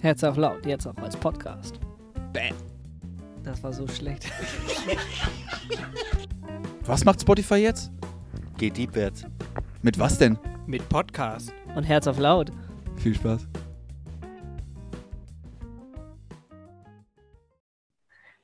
Herz 0.00 0.22
auf 0.22 0.36
laut, 0.36 0.64
jetzt 0.64 0.86
auch 0.86 0.96
als 0.98 1.16
Podcast. 1.16 1.80
Bam. 2.32 2.54
Das 3.42 3.60
war 3.64 3.72
so 3.72 3.88
schlecht. 3.88 4.30
Was 6.82 7.04
macht 7.04 7.20
Spotify 7.20 7.56
jetzt? 7.56 7.90
Geht 8.58 8.76
deepwärts. 8.76 9.24
Mit 9.82 9.98
was 9.98 10.16
denn? 10.18 10.38
Mit 10.66 10.88
Podcast. 10.88 11.52
Und 11.74 11.82
Herz 11.82 12.06
auf 12.06 12.18
laut. 12.18 12.52
Viel 12.96 13.14
Spaß. 13.14 13.48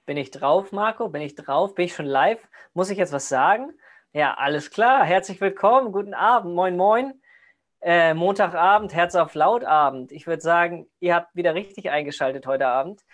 Bin 0.07 0.17
ich 0.17 0.31
drauf, 0.33 0.73
Marco? 0.73 1.09
Bin 1.09 1.23
ich 1.23 1.37
drauf? 1.37 1.75
Bin 1.77 1.87
ich 1.87 1.95
schon 1.95 2.07
live? 2.07 2.41
Muss 2.75 2.91
ich 2.91 2.99
jetzt 2.99 3.13
was 3.13 3.29
sagen? 3.29 3.73
Ja, 4.13 4.35
alles 4.35 4.71
klar. 4.71 5.05
Herzlich 5.05 5.41
willkommen. 5.41 5.93
Guten 5.93 6.15
Abend. 6.15 6.55
Moin, 6.55 6.77
moin. 6.77 7.15
Äh, 7.85 8.15
Montagabend, 8.15 8.95
Herz 8.95 9.15
auf 9.15 9.35
laut 9.35 9.63
Abend. 9.63 10.11
Ich 10.11 10.27
würde 10.27 10.41
sagen, 10.41 10.87
ihr 11.01 11.15
habt 11.15 11.37
wieder 11.37 11.55
richtig 11.55 11.91
eingeschaltet 11.91 12.47
heute 12.47 12.67
Abend. 12.67 13.05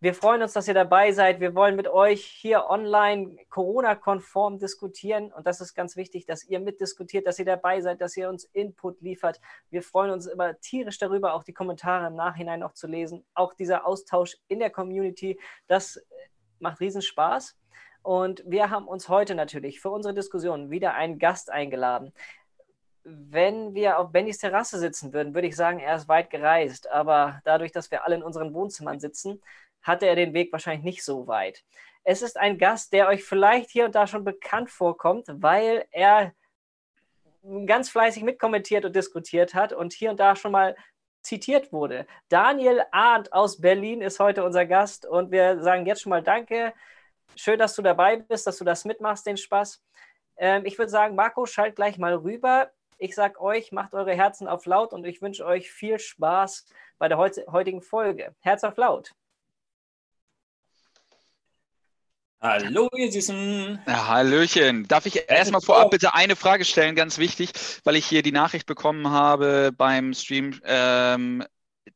Wir 0.00 0.12
freuen 0.12 0.42
uns, 0.42 0.52
dass 0.52 0.68
ihr 0.68 0.74
dabei 0.74 1.12
seid. 1.12 1.40
Wir 1.40 1.54
wollen 1.54 1.76
mit 1.76 1.88
euch 1.88 2.22
hier 2.22 2.66
online 2.68 3.38
Corona-konform 3.48 4.58
diskutieren. 4.58 5.32
Und 5.32 5.46
das 5.46 5.62
ist 5.62 5.72
ganz 5.72 5.96
wichtig, 5.96 6.26
dass 6.26 6.44
ihr 6.44 6.60
mitdiskutiert, 6.60 7.26
dass 7.26 7.38
ihr 7.38 7.46
dabei 7.46 7.80
seid, 7.80 8.02
dass 8.02 8.14
ihr 8.14 8.28
uns 8.28 8.44
Input 8.44 9.00
liefert. 9.00 9.40
Wir 9.70 9.82
freuen 9.82 10.10
uns 10.10 10.26
immer 10.26 10.60
tierisch 10.60 10.98
darüber, 10.98 11.32
auch 11.32 11.44
die 11.44 11.54
Kommentare 11.54 12.08
im 12.08 12.14
Nachhinein 12.14 12.60
noch 12.60 12.74
zu 12.74 12.88
lesen. 12.88 13.24
Auch 13.32 13.54
dieser 13.54 13.86
Austausch 13.86 14.36
in 14.46 14.58
der 14.58 14.68
Community, 14.68 15.40
das 15.68 15.98
macht 16.58 16.80
riesen 16.80 17.00
Spaß. 17.00 17.56
Und 18.02 18.42
wir 18.44 18.68
haben 18.68 18.88
uns 18.88 19.08
heute 19.08 19.34
natürlich 19.34 19.80
für 19.80 19.90
unsere 19.90 20.12
Diskussion 20.12 20.70
wieder 20.70 20.92
einen 20.94 21.18
Gast 21.18 21.50
eingeladen. 21.50 22.12
Wenn 23.04 23.74
wir 23.74 23.98
auf 23.98 24.12
Bennys 24.12 24.38
Terrasse 24.38 24.78
sitzen 24.78 25.12
würden, 25.12 25.34
würde 25.34 25.48
ich 25.48 25.56
sagen, 25.56 25.80
er 25.80 25.96
ist 25.96 26.08
weit 26.08 26.30
gereist. 26.30 26.90
Aber 26.90 27.40
dadurch, 27.44 27.72
dass 27.72 27.90
wir 27.90 28.04
alle 28.04 28.16
in 28.16 28.22
unseren 28.22 28.54
Wohnzimmern 28.54 29.00
sitzen, 29.00 29.42
hatte 29.82 30.06
er 30.06 30.16
den 30.16 30.34
Weg 30.34 30.52
wahrscheinlich 30.52 30.84
nicht 30.84 31.04
so 31.04 31.26
weit. 31.26 31.64
Es 32.04 32.22
ist 32.22 32.36
ein 32.38 32.58
Gast, 32.58 32.92
der 32.92 33.08
euch 33.08 33.24
vielleicht 33.24 33.70
hier 33.70 33.84
und 33.84 33.94
da 33.94 34.06
schon 34.06 34.24
bekannt 34.24 34.70
vorkommt, 34.70 35.26
weil 35.28 35.84
er 35.90 36.32
ganz 37.66 37.90
fleißig 37.90 38.22
mitkommentiert 38.22 38.84
und 38.84 38.94
diskutiert 38.94 39.54
hat 39.54 39.72
und 39.72 39.92
hier 39.92 40.10
und 40.10 40.20
da 40.20 40.36
schon 40.36 40.52
mal 40.52 40.76
zitiert 41.22 41.72
wurde. 41.72 42.06
Daniel 42.28 42.82
Arndt 42.90 43.32
aus 43.32 43.60
Berlin 43.60 44.00
ist 44.00 44.18
heute 44.20 44.44
unser 44.44 44.66
Gast 44.66 45.06
und 45.06 45.30
wir 45.30 45.62
sagen 45.62 45.86
jetzt 45.86 46.02
schon 46.02 46.10
mal 46.10 46.22
Danke. 46.22 46.72
Schön, 47.36 47.58
dass 47.58 47.74
du 47.74 47.82
dabei 47.82 48.16
bist, 48.16 48.46
dass 48.46 48.58
du 48.58 48.64
das 48.64 48.84
mitmachst, 48.84 49.26
den 49.26 49.36
Spaß. 49.36 49.82
Ähm, 50.36 50.64
ich 50.66 50.78
würde 50.78 50.90
sagen, 50.90 51.14
Marco, 51.14 51.46
schalt 51.46 51.76
gleich 51.76 51.98
mal 51.98 52.14
rüber. 52.14 52.70
Ich 53.02 53.16
sage 53.16 53.40
euch, 53.40 53.72
macht 53.72 53.94
eure 53.94 54.14
Herzen 54.14 54.46
auf 54.46 54.64
laut 54.64 54.92
und 54.92 55.04
ich 55.04 55.20
wünsche 55.20 55.44
euch 55.44 55.72
viel 55.72 55.98
Spaß 55.98 56.66
bei 56.98 57.08
der 57.08 57.18
heutigen 57.18 57.82
Folge. 57.82 58.32
Herz 58.38 58.62
auf 58.62 58.76
laut. 58.76 59.10
Hallo, 62.40 62.88
ihr 62.94 63.10
Süßen. 63.10 63.82
Ja, 63.88 64.06
Hallöchen. 64.06 64.86
Darf 64.86 65.06
ich 65.06 65.28
erstmal 65.28 65.60
vorab 65.60 65.90
bitte 65.90 66.14
eine 66.14 66.36
Frage 66.36 66.64
stellen, 66.64 66.94
ganz 66.94 67.18
wichtig, 67.18 67.50
weil 67.82 67.96
ich 67.96 68.06
hier 68.06 68.22
die 68.22 68.30
Nachricht 68.30 68.66
bekommen 68.66 69.10
habe 69.10 69.72
beim 69.76 70.14
Stream, 70.14 70.60
ähm, 70.64 71.44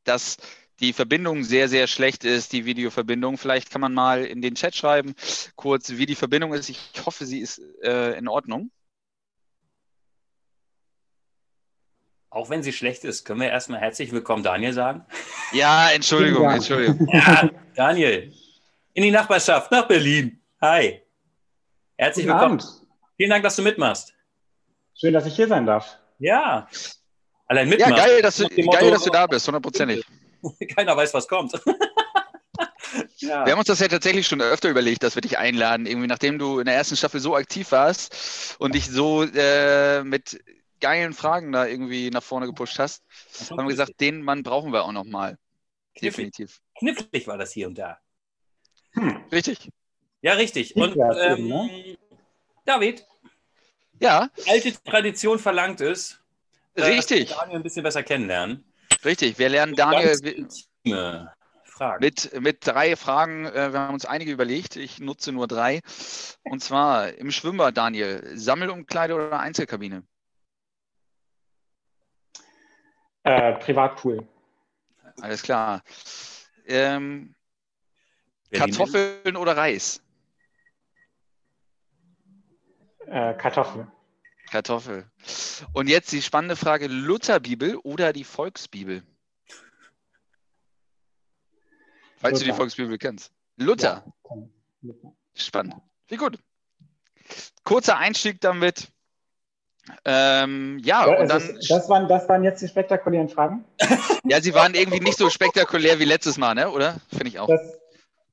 dass 0.03 0.35
die 0.81 0.91
Verbindung 0.91 1.45
sehr, 1.45 1.69
sehr 1.69 1.87
schlecht 1.87 2.25
ist, 2.25 2.51
die 2.51 2.65
Videoverbindung. 2.65 3.37
Vielleicht 3.37 3.71
kann 3.71 3.79
man 3.79 3.93
mal 3.93 4.25
in 4.25 4.41
den 4.41 4.55
Chat 4.55 4.75
schreiben, 4.75 5.15
kurz, 5.55 5.91
wie 5.91 6.05
die 6.05 6.15
Verbindung 6.15 6.53
ist. 6.53 6.67
Ich 6.67 6.91
hoffe, 7.05 7.25
sie 7.25 7.39
ist 7.39 7.61
äh, 7.81 8.17
in 8.17 8.27
Ordnung. 8.27 8.71
Auch 12.29 12.49
wenn 12.49 12.61
sie 12.61 12.73
schlecht 12.73 13.03
ist, 13.05 13.23
können 13.23 13.39
wir 13.39 13.49
erstmal 13.49 13.79
herzlich 13.79 14.11
willkommen 14.11 14.43
Daniel 14.43 14.73
sagen. 14.73 15.05
Ja, 15.53 15.89
Entschuldigung, 15.91 16.49
Entschuldigung. 16.49 17.07
Ja, 17.13 17.49
Daniel, 17.75 18.33
in 18.93 19.03
die 19.03 19.11
Nachbarschaft 19.11 19.71
nach 19.71 19.87
Berlin. 19.87 20.41
Hi. 20.61 21.01
Herzlich 21.95 22.25
Guten 22.25 22.37
willkommen. 22.37 22.59
Abend. 22.59 22.81
Vielen 23.15 23.29
Dank, 23.29 23.43
dass 23.43 23.55
du 23.55 23.61
mitmachst. 23.61 24.13
Schön, 24.93 25.13
dass 25.13 25.25
ich 25.25 25.35
hier 25.35 25.47
sein 25.47 25.65
darf. 25.65 25.97
Ja. 26.19 26.67
Allein 27.47 27.67
Ja, 27.71 27.77
mitmachst. 27.87 28.05
geil, 28.05 28.21
dass 28.21 28.35
du, 28.37 28.49
geil, 28.49 28.65
Motto, 28.65 28.89
dass 28.91 29.03
du 29.03 29.09
da 29.09 29.25
bist, 29.25 29.47
hundertprozentig. 29.47 30.05
Keiner 30.75 30.97
weiß, 30.97 31.13
was 31.13 31.27
kommt. 31.29 31.53
ja. 33.17 33.45
Wir 33.45 33.53
haben 33.53 33.59
uns 33.59 33.67
das 33.67 33.79
ja 33.79 33.87
tatsächlich 33.87 34.27
schon 34.27 34.41
öfter 34.41 34.69
überlegt, 34.69 35.01
dass 35.01 35.15
wir 35.15 35.21
dich 35.21 35.37
einladen, 35.37 35.85
irgendwie 35.85 36.07
nachdem 36.07 36.37
du 36.39 36.59
in 36.59 36.65
der 36.65 36.75
ersten 36.75 36.97
Staffel 36.97 37.21
so 37.21 37.37
aktiv 37.37 37.71
warst 37.71 38.57
und 38.59 38.75
dich 38.75 38.87
so 38.89 39.23
äh, 39.23 40.03
mit 40.03 40.43
geilen 40.79 41.13
Fragen 41.13 41.51
da 41.51 41.65
irgendwie 41.65 42.09
nach 42.09 42.23
vorne 42.23 42.45
gepusht 42.47 42.79
hast, 42.79 43.03
haben 43.49 43.57
wir 43.65 43.67
gesagt, 43.67 43.99
den 43.99 44.21
Mann 44.21 44.43
brauchen 44.43 44.71
wir 44.73 44.83
auch 44.85 44.91
nochmal. 44.91 45.37
Definitiv. 46.01 46.59
knifflig 46.77 47.27
war 47.27 47.37
das 47.37 47.51
hier 47.51 47.67
und 47.67 47.77
da. 47.77 47.97
Hm. 48.93 49.23
Richtig. 49.31 49.69
Ja, 50.21 50.33
richtig. 50.33 50.75
Und 50.75 50.95
ähm, 50.95 51.47
ne? 51.47 51.97
David, 52.65 53.05
Ja, 53.99 54.29
alte 54.47 54.73
Tradition 54.83 55.39
verlangt 55.39 55.81
es, 55.81 56.19
dass 56.75 56.87
richtig, 56.87 57.29
wir 57.29 57.35
Daniel 57.37 57.57
ein 57.57 57.63
bisschen 57.63 57.83
besser 57.83 58.03
kennenlernen. 58.03 58.63
richtig. 59.03 59.39
Wir 59.39 59.49
lernen 59.49 59.75
Daniel 59.75 60.19
Ganz 60.19 60.67
Fragen. 61.65 62.03
mit, 62.03 62.41
mit 62.41 62.65
drei 62.65 62.95
Fragen. 62.95 63.45
Äh, 63.45 63.71
wir 63.73 63.79
haben 63.79 63.93
uns 63.93 64.05
einige 64.05 64.31
überlegt. 64.31 64.75
Ich 64.75 64.99
nutze 64.99 65.31
nur 65.31 65.47
drei. 65.47 65.81
Und 66.43 66.63
zwar 66.63 67.13
im 67.13 67.31
Schwimmbad, 67.31 67.77
Daniel. 67.77 68.31
Sammelumkleide 68.35 69.13
oder 69.13 69.39
Einzelkabine? 69.39 70.03
Äh, 73.27 73.59
Privatpool. 73.59 74.25
Alles 75.19 75.43
klar. 75.43 75.83
Ähm, 76.65 77.35
Kartoffeln 78.51 79.35
oder 79.35 79.57
Reis? 79.57 80.01
Äh, 83.05 83.33
Kartoffel. 83.33 83.91
Kartoffel. 84.49 85.11
Und 85.73 85.89
jetzt 85.89 86.13
die 86.13 86.21
spannende 86.21 86.55
Frage: 86.55 86.87
Lutherbibel 86.87 87.75
oder 87.77 88.13
die 88.13 88.23
Volksbibel? 88.23 89.03
Falls 92.15 92.39
du 92.39 92.45
die 92.45 92.49
Luther. 92.51 92.57
Volksbibel 92.57 92.97
kennst. 92.97 93.33
Luther. 93.57 94.05
Ja. 94.81 94.93
Spannend. 95.35 95.75
Wie 96.07 96.15
gut. 96.15 96.39
Kurzer 97.65 97.97
Einstieg 97.97 98.39
damit. 98.39 98.87
Ähm, 100.05 100.79
ja, 100.83 101.07
Ja, 101.07 101.19
und 101.19 101.29
dann, 101.29 101.37
ist, 101.41 101.69
das, 101.69 101.89
waren, 101.89 102.07
das 102.07 102.27
waren 102.29 102.43
jetzt 102.43 102.61
die 102.61 102.67
spektakulären 102.67 103.29
Fragen. 103.29 103.65
ja, 104.23 104.41
sie 104.41 104.53
waren 104.53 104.73
irgendwie 104.73 104.99
nicht 104.99 105.17
so 105.17 105.29
spektakulär 105.29 105.99
wie 105.99 106.05
letztes 106.05 106.37
Mal, 106.37 106.55
ne? 106.55 106.69
Oder? 106.69 106.95
Finde 107.09 107.27
ich 107.27 107.39
auch. 107.39 107.47
Das, 107.47 107.77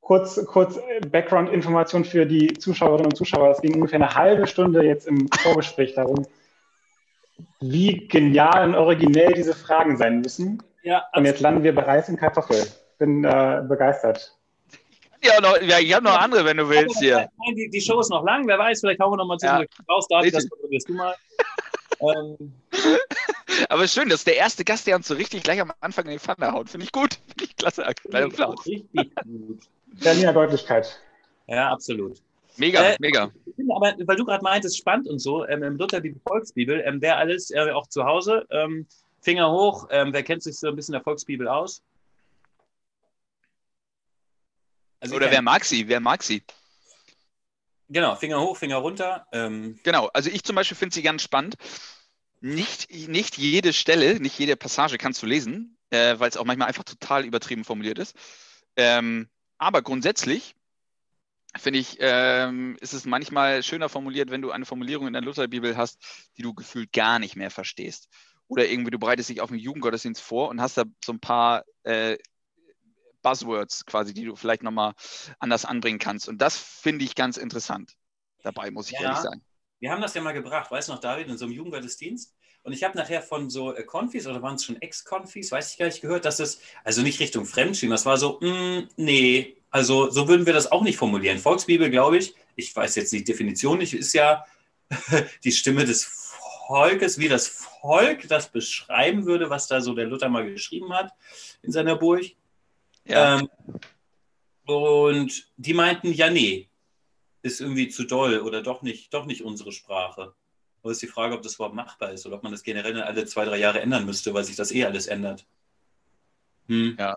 kurz 0.00 0.44
kurz 0.47 0.76
äh, 0.76 1.00
Background-Information 1.06 2.04
für 2.04 2.26
die 2.26 2.53
Zuschauerinnen 2.54 3.06
und 3.06 3.16
Zuschauer. 3.16 3.50
Es 3.50 3.60
ging 3.60 3.75
ungefähr 3.75 4.00
eine 4.00 4.14
halbe 4.14 4.47
Stunde 4.47 4.82
jetzt 4.84 5.06
im 5.06 5.28
Vorgespräch 5.43 5.94
darum, 5.94 6.26
wie 7.60 8.06
genial 8.09 8.69
und 8.69 8.75
originell 8.75 9.32
diese 9.32 9.54
Fragen 9.54 9.97
sein 9.97 10.20
müssen. 10.20 10.62
Ja, 10.82 11.04
Und 11.14 11.25
jetzt 11.25 11.41
landen 11.41 11.62
wir 11.62 11.75
bei 11.75 11.82
Reis 11.82 12.09
und 12.09 12.19
Kartoffel. 12.19 12.66
Bin 12.98 13.25
äh, 13.25 13.62
begeistert. 13.66 14.37
Ja, 15.25 15.41
noch, 15.41 15.59
ja, 15.62 15.78
ich 15.78 15.94
habe 15.94 16.04
noch 16.04 16.20
andere, 16.20 16.44
wenn 16.44 16.59
du 16.59 16.69
willst 16.69 16.98
hier. 16.98 17.16
Nein, 17.16 17.54
die, 17.56 17.70
die 17.70 17.81
Show 17.81 17.98
ist 17.98 18.10
noch 18.10 18.22
lang. 18.25 18.47
Wer 18.47 18.59
weiß, 18.59 18.81
vielleicht 18.81 19.00
hauen 19.00 19.12
wir 19.12 19.16
noch 19.16 19.26
mal 19.26 19.38
Ja. 19.41 19.56
zurück 19.56 19.70
raus. 19.88 20.06
David, 20.09 20.34
das 20.34 20.48
kontrollierst 20.48 20.88
du 20.91 20.93
mal. 20.93 21.14
Ähm, 22.12 22.53
Aber 23.69 23.87
schön, 23.88 24.09
das 24.09 24.20
ist 24.20 24.26
der 24.26 24.37
erste 24.37 24.65
Gast, 24.65 24.87
der 24.87 24.97
uns 24.97 25.06
so 25.09 25.15
richtig 25.15 25.42
gleich 25.42 25.60
am 25.60 25.72
Anfang 25.81 26.04
in 26.06 26.12
die 26.12 26.19
Pfanne 26.19 26.53
haut. 26.53 26.69
Finde 26.70 26.84
ich 26.84 26.92
gut. 26.92 27.15
Finde 27.28 27.44
ich 27.44 27.56
klasse. 27.56 27.84
Kleiner 28.09 28.26
Applaus. 28.26 28.66
richtig 28.66 29.15
gut. 29.22 29.62
Berliner 29.87 30.32
Deutlichkeit. 30.32 31.00
Ja, 31.47 31.70
absolut. 31.70 32.20
Mega, 32.56 32.82
Äh, 32.82 32.97
mega. 33.00 33.31
Aber, 33.75 33.94
weil 34.06 34.16
du 34.16 34.25
gerade 34.25 34.43
meintest, 34.43 34.78
spannend 34.78 35.09
und 35.09 35.19
so, 35.19 35.47
ähm, 35.47 35.62
im 35.62 35.76
Luther 35.76 36.00
die 36.00 36.14
Volksbibel, 36.26 36.82
ähm, 36.84 37.00
wer 37.00 37.19
alles, 37.19 37.50
äh, 37.50 37.70
auch 37.70 37.88
zu 37.88 38.04
Hause, 38.04 38.47
ähm, 38.50 38.87
Finger 39.20 39.50
hoch, 39.50 39.88
ähm, 39.91 40.12
wer 40.12 40.22
kennt 40.22 40.43
sich 40.43 40.59
so 40.59 40.69
ein 40.69 40.76
bisschen 40.76 40.93
der 40.93 41.03
Volksbibel 41.03 41.48
aus? 41.48 41.82
Also 45.00 45.17
Oder 45.17 45.31
wer 45.31 45.43
mag 45.43 45.64
sie? 45.64 45.88
Wer 45.88 46.00
mag 46.00 46.23
sie? 46.23 46.43
Genau, 47.88 48.14
Finger 48.14 48.40
hoch, 48.40 48.56
Finger 48.56 48.76
runter. 48.76 49.26
Ähm, 49.32 49.78
Genau, 49.82 50.08
also 50.14 50.31
ich 50.31 50.43
zum 50.43 50.56
Beispiel 50.56 50.76
finde 50.76 50.94
sie 50.94 51.02
ganz 51.02 51.23
spannend. 51.23 51.56
Nicht, 52.44 52.91
nicht 53.08 53.38
jede 53.38 53.73
Stelle, 53.73 54.20
nicht 54.20 54.38
jede 54.38 54.55
Passage 54.55 54.99
kannst 54.99 55.23
du 55.23 55.26
lesen, 55.26 55.79
äh, 55.88 56.19
weil 56.19 56.29
es 56.29 56.37
auch 56.37 56.44
manchmal 56.44 56.69
einfach 56.69 56.85
total 56.85 57.25
übertrieben 57.25 57.64
formuliert 57.64 57.99
ist. 57.99 58.14
Ähm, 58.76 59.31
aber 59.56 59.81
grundsätzlich 59.81 60.55
finde 61.56 61.79
ich, 61.79 61.96
ähm, 62.00 62.76
ist 62.82 62.93
es 62.93 63.06
manchmal 63.06 63.62
schöner 63.62 63.88
formuliert, 63.88 64.31
wenn 64.31 64.43
du 64.43 64.50
eine 64.50 64.67
Formulierung 64.67 65.06
in 65.06 65.14
der 65.14 65.23
Lutherbibel 65.23 65.79
hast, 65.79 65.99
die 66.37 66.43
du 66.43 66.52
gefühlt 66.52 66.93
gar 66.93 67.19
nicht 67.19 67.35
mehr 67.35 67.50
verstehst. 67.50 68.08
Oder 68.47 68.69
irgendwie 68.69 68.90
du 68.90 68.99
bereitest 68.99 69.31
dich 69.31 69.40
auf 69.40 69.49
einen 69.49 69.58
Jugendgottesdienst 69.58 70.20
vor 70.20 70.50
und 70.50 70.61
hast 70.61 70.76
da 70.76 70.85
so 71.02 71.14
ein 71.14 71.20
paar 71.20 71.64
äh, 71.85 72.19
Buzzwords 73.23 73.87
quasi, 73.87 74.12
die 74.12 74.26
du 74.26 74.37
vielleicht 74.37 74.62
nochmal 74.62 74.93
anders 75.38 75.64
anbringen 75.64 75.99
kannst. 75.99 76.29
Und 76.29 76.43
das 76.43 76.58
finde 76.58 77.06
ich 77.06 77.14
ganz 77.14 77.38
interessant 77.38 77.94
dabei, 78.43 78.70
muss 78.70 78.90
ich 78.90 78.99
Ja. 78.99 79.05
ehrlich 79.05 79.19
sagen. 79.20 79.43
Wir 79.81 79.91
haben 79.91 80.03
das 80.03 80.15
ja 80.15 80.23
mal 80.23 80.32
gebracht, 80.32 80.71
weißt 80.71 80.88
du 80.88 80.93
noch, 80.93 81.00
David, 81.00 81.29
in 81.29 81.38
so 81.38 81.44
einem 81.44 81.55
Jugendgottesdienst. 81.55 82.35
Und 82.62 82.73
ich 82.73 82.82
habe 82.82 82.97
nachher 82.97 83.21
von 83.21 83.50
so 83.50 83.75
äh, 83.75 83.82
Konfis 83.82 84.26
oder 84.26 84.41
waren 84.41 84.55
es 84.55 84.65
schon 84.65 84.81
Ex-Konfis, 84.81 85.53
weiß 85.53 85.73
ich 85.73 85.79
gar 85.79 85.87
nicht, 85.87 86.00
gehört, 86.00 86.25
dass 86.25 86.41
es, 86.41 86.61
also 86.82 87.03
nicht 87.03 87.21
Richtung 87.21 87.44
Fremdschirm, 87.44 87.91
das 87.91 88.06
war 88.06 88.17
so, 88.17 88.41
mm, 88.41 88.88
nee, 88.97 89.56
also 89.71 90.11
so 90.11 90.29
würden 90.29 90.47
wir 90.47 90.55
das 90.55 90.73
auch 90.73 90.82
nicht 90.82 90.97
formulieren. 90.97 91.38
Volksbibel, 91.38 91.91
glaube 91.91 92.17
ich, 92.19 92.35
ich 92.56 92.75
weiß 92.75 92.94
jetzt 92.97 93.12
die 93.12 93.25
Definition 93.25 93.79
nicht, 93.79 93.93
ist 93.93 94.15
ja 94.15 94.44
die 95.44 95.53
Stimme 95.53 95.85
des 95.85 96.05
Volkes, 96.67 97.19
wie 97.19 97.29
das 97.29 97.49
Volk 97.49 98.26
das 98.29 98.50
beschreiben 98.50 99.26
würde, 99.26 99.50
was 99.50 99.67
da 99.67 99.82
so 99.82 99.93
der 99.94 100.06
Luther 100.06 100.31
mal 100.31 100.50
geschrieben 100.50 100.94
hat 100.94 101.12
in 101.62 101.73
seiner 101.73 101.97
Burg. 101.97 102.25
Ja. 103.05 103.41
Ähm, 103.41 103.49
und 104.65 105.53
die 105.56 105.75
meinten, 105.75 106.12
ja, 106.12 106.31
nee, 106.31 106.71
ist 107.44 107.61
irgendwie 107.61 107.88
zu 107.88 108.05
doll 108.05 108.41
oder 108.41 108.62
doch 108.62 108.82
nicht, 108.82 109.12
doch 109.12 109.26
nicht 109.26 109.44
unsere 109.44 109.70
Sprache. 109.70 110.35
Aber 110.82 110.91
ist 110.91 111.02
die 111.02 111.06
Frage, 111.06 111.35
ob 111.35 111.43
das 111.43 111.56
überhaupt 111.56 111.75
machbar 111.75 112.12
ist 112.12 112.26
oder 112.26 112.37
ob 112.37 112.43
man 112.43 112.52
das 112.52 112.62
generell 112.62 113.00
alle 113.02 113.26
zwei, 113.26 113.44
drei 113.44 113.58
Jahre 113.58 113.81
ändern 113.81 114.06
müsste, 114.06 114.32
weil 114.32 114.44
sich 114.44 114.56
das 114.56 114.73
eh 114.73 114.85
alles 114.85 115.06
ändert. 115.06 115.46
Hm. 116.69 116.96
Ja. 116.99 117.17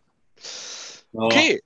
Okay. 1.14 1.62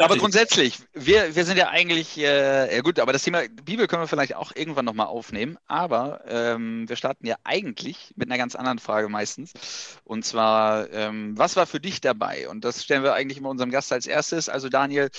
Aber 0.00 0.16
grundsätzlich, 0.16 0.78
wir, 0.92 1.34
wir 1.34 1.44
sind 1.44 1.56
ja 1.56 1.70
eigentlich, 1.70 2.16
äh, 2.18 2.72
ja 2.72 2.82
gut, 2.82 3.00
aber 3.00 3.12
das 3.12 3.24
Thema 3.24 3.42
Bibel 3.64 3.88
können 3.88 4.02
wir 4.02 4.06
vielleicht 4.06 4.36
auch 4.36 4.52
irgendwann 4.54 4.84
nochmal 4.84 5.08
aufnehmen. 5.08 5.58
Aber 5.66 6.20
ähm, 6.28 6.88
wir 6.88 6.94
starten 6.94 7.26
ja 7.26 7.34
eigentlich 7.42 8.12
mit 8.14 8.28
einer 8.28 8.38
ganz 8.38 8.54
anderen 8.54 8.78
Frage 8.78 9.08
meistens. 9.08 9.98
Und 10.04 10.24
zwar, 10.24 10.88
ähm, 10.92 11.36
was 11.36 11.56
war 11.56 11.66
für 11.66 11.80
dich 11.80 12.00
dabei? 12.00 12.48
Und 12.48 12.64
das 12.64 12.84
stellen 12.84 13.02
wir 13.02 13.14
eigentlich 13.14 13.38
immer 13.38 13.48
unserem 13.48 13.72
Gast 13.72 13.92
als 13.92 14.06
erstes. 14.06 14.48
Also 14.48 14.68
Daniel, 14.68 15.10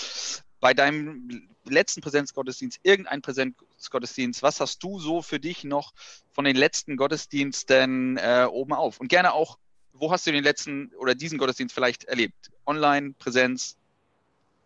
bei 0.62 0.74
deinem 0.74 1.50
letzten 1.72 2.02
Präsenzgottesdienst, 2.02 2.80
irgendein 2.84 3.22
Präsenzgottesdienst, 3.22 4.44
was 4.44 4.60
hast 4.60 4.84
du 4.84 5.00
so 5.00 5.22
für 5.22 5.40
dich 5.40 5.64
noch 5.64 5.94
von 6.32 6.46
den 6.46 6.56
letzten 6.56 6.98
Gottesdiensten 6.98 8.18
äh, 8.18 8.48
oben 8.50 8.74
auf? 8.74 9.00
Und 9.00 9.08
gerne 9.08 9.34
auch, 9.34 9.58
wo 9.94 10.12
hast 10.12 10.28
du 10.28 10.32
den 10.32 10.44
letzten 10.44 10.92
oder 10.98 11.16
diesen 11.16 11.38
Gottesdienst 11.38 11.74
vielleicht 11.74 12.06
erlebt? 12.06 12.52
Online, 12.66 13.14
Präsenz, 13.18 13.78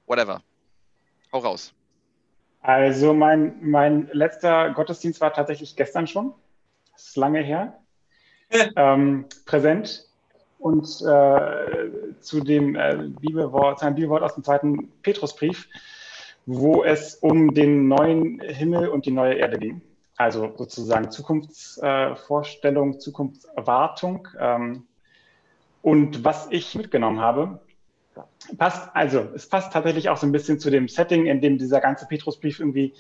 whatever. 0.05 0.41
Hau 1.31 1.39
raus. 1.39 1.73
Also 2.61 3.13
mein, 3.13 3.57
mein 3.61 4.07
letzter 4.13 4.71
Gottesdienst 4.71 5.19
war 5.19 5.33
tatsächlich 5.33 5.75
gestern 5.75 6.07
schon. 6.07 6.33
Das 6.93 7.07
ist 7.07 7.17
lange 7.17 7.41
her. 7.41 7.79
ähm, 8.75 9.25
präsent 9.45 10.07
und 10.59 10.85
äh, 11.01 12.21
zu 12.21 12.39
dem 12.39 12.75
äh, 12.75 13.09
Bibelwort, 13.19 13.79
zu 13.79 13.85
einem 13.85 13.95
Bibelwort 13.95 14.23
aus 14.23 14.35
dem 14.35 14.45
zweiten 14.45 14.89
Petrusbrief, 15.01 15.67
wo 16.45 16.83
es 16.83 17.15
um 17.15 17.53
den 17.53 17.87
neuen 17.87 18.39
Himmel 18.39 18.89
und 18.89 19.05
die 19.05 19.11
neue 19.11 19.35
Erde 19.35 19.57
ging. 19.57 19.81
Also 20.15 20.53
sozusagen 20.57 21.09
Zukunftsvorstellung, 21.09 22.93
äh, 22.93 22.97
Zukunftserwartung. 22.99 24.27
Ähm, 24.39 24.83
und 25.81 26.23
was 26.23 26.47
ich 26.51 26.75
mitgenommen 26.75 27.19
habe, 27.19 27.59
passt, 28.57 28.89
also 28.93 29.27
es 29.33 29.47
passt 29.47 29.73
tatsächlich 29.73 30.09
auch 30.09 30.17
so 30.17 30.27
ein 30.27 30.31
bisschen 30.31 30.59
zu 30.59 30.69
dem 30.69 30.87
Setting, 30.87 31.25
in 31.25 31.41
dem 31.41 31.57
dieser 31.57 31.81
ganze 31.81 32.05
Petrusbrief 32.05 32.59
irgendwie 32.59 32.93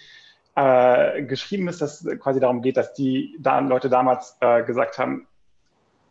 äh, 0.55 1.23
geschrieben 1.23 1.67
ist, 1.67 1.81
dass 1.81 2.05
quasi 2.19 2.39
darum 2.39 2.61
geht, 2.61 2.77
dass 2.77 2.93
die 2.93 3.35
da 3.39 3.59
Leute 3.59 3.89
damals 3.89 4.37
äh, 4.39 4.63
gesagt 4.63 4.97
haben, 4.97 5.27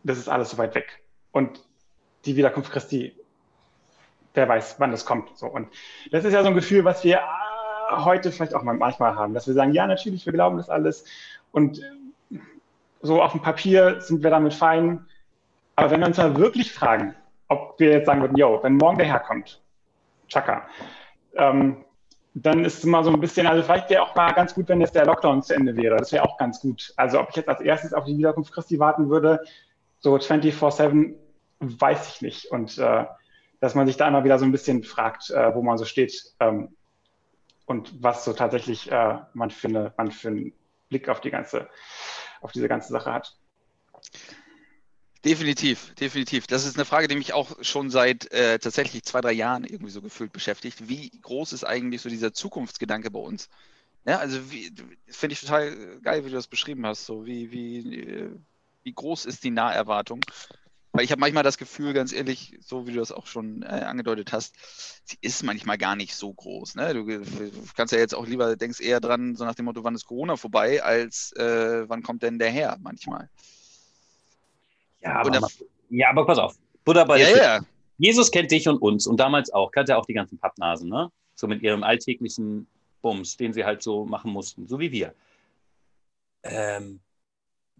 das 0.04 0.18
ist 0.18 0.28
alles 0.28 0.50
so 0.50 0.58
weit 0.58 0.74
weg. 0.74 1.02
Und 1.30 1.64
die 2.24 2.36
Wiederkunft 2.36 2.72
Christi, 2.72 3.14
wer 4.34 4.48
weiß, 4.48 4.76
wann 4.78 4.90
das 4.90 5.04
kommt. 5.04 5.36
So. 5.36 5.46
Und 5.46 5.68
das 6.10 6.24
ist 6.24 6.32
ja 6.32 6.42
so 6.42 6.48
ein 6.48 6.54
Gefühl, 6.54 6.84
was 6.84 7.04
wir 7.04 7.16
äh, 7.18 7.96
heute 7.96 8.32
vielleicht 8.32 8.54
auch 8.54 8.62
manchmal 8.62 9.14
haben, 9.14 9.34
dass 9.34 9.46
wir 9.46 9.54
sagen, 9.54 9.72
ja, 9.72 9.86
natürlich, 9.86 10.26
wir 10.26 10.32
glauben 10.32 10.56
das 10.56 10.70
alles. 10.70 11.04
Und 11.52 11.80
so 13.02 13.22
auf 13.22 13.32
dem 13.32 13.42
Papier 13.42 14.00
sind 14.00 14.22
wir 14.22 14.30
damit 14.30 14.54
fein. 14.54 15.06
Aber 15.76 15.90
wenn 15.90 16.00
wir 16.00 16.06
uns 16.06 16.18
mal 16.18 16.36
wirklich 16.36 16.72
fragen, 16.72 17.14
ob 17.48 17.78
wir 17.78 17.90
jetzt 17.90 18.06
sagen 18.06 18.20
würden, 18.20 18.36
yo, 18.36 18.60
wenn 18.62 18.76
morgen 18.76 18.98
der 18.98 19.06
Herr 19.06 19.20
kommt, 19.20 19.60
Chaka, 20.28 20.66
ähm, 21.34 21.84
dann 22.34 22.64
ist 22.64 22.78
es 22.78 22.84
immer 22.84 23.04
so 23.04 23.12
ein 23.12 23.20
bisschen, 23.20 23.46
also 23.46 23.62
vielleicht 23.62 23.90
wäre 23.90 24.02
auch 24.02 24.14
mal 24.14 24.32
ganz 24.32 24.54
gut, 24.54 24.68
wenn 24.68 24.80
jetzt 24.80 24.94
der 24.94 25.04
Lockdown 25.04 25.42
zu 25.42 25.54
Ende 25.54 25.76
wäre. 25.76 25.96
Das 25.96 26.12
wäre 26.12 26.24
auch 26.24 26.38
ganz 26.38 26.60
gut. 26.60 26.92
Also 26.96 27.20
ob 27.20 27.28
ich 27.30 27.36
jetzt 27.36 27.48
als 27.48 27.60
erstes 27.60 27.92
auf 27.92 28.04
die 28.04 28.16
Wiederkunft 28.16 28.52
Christi 28.52 28.78
warten 28.78 29.10
würde, 29.10 29.40
so 29.98 30.14
24-7, 30.14 31.14
weiß 31.60 32.14
ich 32.14 32.22
nicht. 32.22 32.46
Und 32.50 32.78
äh, 32.78 33.04
dass 33.62 33.76
man 33.76 33.86
sich 33.86 33.96
da 33.96 34.08
immer 34.08 34.24
wieder 34.24 34.40
so 34.40 34.44
ein 34.44 34.50
bisschen 34.50 34.82
fragt, 34.82 35.30
äh, 35.30 35.54
wo 35.54 35.62
man 35.62 35.78
so 35.78 35.84
steht 35.84 36.20
ähm, 36.40 36.74
und 37.64 38.02
was 38.02 38.24
so 38.24 38.32
tatsächlich 38.32 38.90
äh, 38.90 39.18
man, 39.34 39.52
für 39.52 39.92
man 39.96 40.10
für 40.10 40.28
einen 40.28 40.52
Blick 40.88 41.08
auf 41.08 41.20
die 41.20 41.30
ganze, 41.30 41.68
auf 42.40 42.50
diese 42.50 42.66
ganze 42.66 42.92
Sache 42.92 43.12
hat. 43.12 43.36
Definitiv, 45.24 45.94
definitiv. 45.94 46.48
Das 46.48 46.66
ist 46.66 46.76
eine 46.76 46.84
Frage, 46.84 47.06
die 47.06 47.14
mich 47.14 47.34
auch 47.34 47.56
schon 47.62 47.88
seit 47.88 48.32
äh, 48.32 48.58
tatsächlich 48.58 49.04
zwei, 49.04 49.20
drei 49.20 49.32
Jahren 49.32 49.62
irgendwie 49.62 49.92
so 49.92 50.02
gefühlt 50.02 50.32
beschäftigt. 50.32 50.88
Wie 50.88 51.10
groß 51.22 51.52
ist 51.52 51.62
eigentlich 51.62 52.02
so 52.02 52.08
dieser 52.08 52.32
Zukunftsgedanke 52.32 53.12
bei 53.12 53.20
uns? 53.20 53.48
Ja, 54.04 54.18
also 54.18 54.40
finde 54.40 55.34
ich 55.34 55.40
total 55.40 56.00
geil, 56.00 56.24
wie 56.24 56.30
du 56.30 56.34
das 56.34 56.48
beschrieben 56.48 56.84
hast. 56.84 57.06
So 57.06 57.26
wie, 57.26 57.52
wie, 57.52 58.00
äh, 58.00 58.30
wie 58.82 58.92
groß 58.92 59.24
ist 59.26 59.44
die 59.44 59.52
Naherwartung? 59.52 60.24
Weil 60.92 61.04
ich 61.04 61.10
habe 61.10 61.20
manchmal 61.20 61.42
das 61.42 61.56
Gefühl, 61.56 61.94
ganz 61.94 62.12
ehrlich, 62.12 62.58
so 62.60 62.86
wie 62.86 62.92
du 62.92 62.98
das 62.98 63.12
auch 63.12 63.26
schon 63.26 63.62
äh, 63.62 63.66
angedeutet 63.66 64.32
hast, 64.32 64.54
sie 65.04 65.16
ist 65.22 65.42
manchmal 65.42 65.78
gar 65.78 65.96
nicht 65.96 66.14
so 66.14 66.32
groß. 66.32 66.74
Ne? 66.74 66.92
Du, 66.92 67.04
du, 67.04 67.50
kannst 67.74 67.94
ja 67.94 67.98
jetzt 67.98 68.14
auch 68.14 68.26
lieber, 68.26 68.56
denkst 68.56 68.80
eher 68.80 69.00
dran, 69.00 69.34
so 69.34 69.44
nach 69.44 69.54
dem 69.54 69.64
Motto, 69.64 69.82
wann 69.84 69.94
ist 69.94 70.04
Corona 70.04 70.36
vorbei, 70.36 70.82
als 70.82 71.32
äh, 71.32 71.88
wann 71.88 72.02
kommt 72.02 72.22
denn 72.22 72.38
der 72.38 72.50
her 72.50 72.76
manchmal. 72.80 73.30
Ja, 75.00 75.20
aber, 75.20 75.30
der, 75.30 75.48
ja, 75.88 76.10
aber 76.10 76.26
pass 76.26 76.38
auf. 76.38 76.54
Buddha 76.84 77.04
bei 77.04 77.20
ja, 77.20 77.36
ja. 77.36 77.60
Jesus 77.96 78.30
kennt 78.30 78.50
dich 78.50 78.68
und 78.68 78.78
uns 78.78 79.06
und 79.06 79.18
damals 79.18 79.52
auch. 79.52 79.70
Kannte 79.70 79.96
auch 79.96 80.06
die 80.06 80.14
ganzen 80.14 80.38
Pappnasen, 80.38 80.88
ne? 80.88 81.10
So 81.34 81.46
mit 81.46 81.62
ihrem 81.62 81.82
alltäglichen 81.82 82.66
Bums, 83.00 83.36
den 83.36 83.52
sie 83.52 83.64
halt 83.64 83.82
so 83.82 84.04
machen 84.04 84.30
mussten, 84.30 84.68
so 84.68 84.78
wie 84.78 84.92
wir. 84.92 85.14
Ähm, 86.42 87.00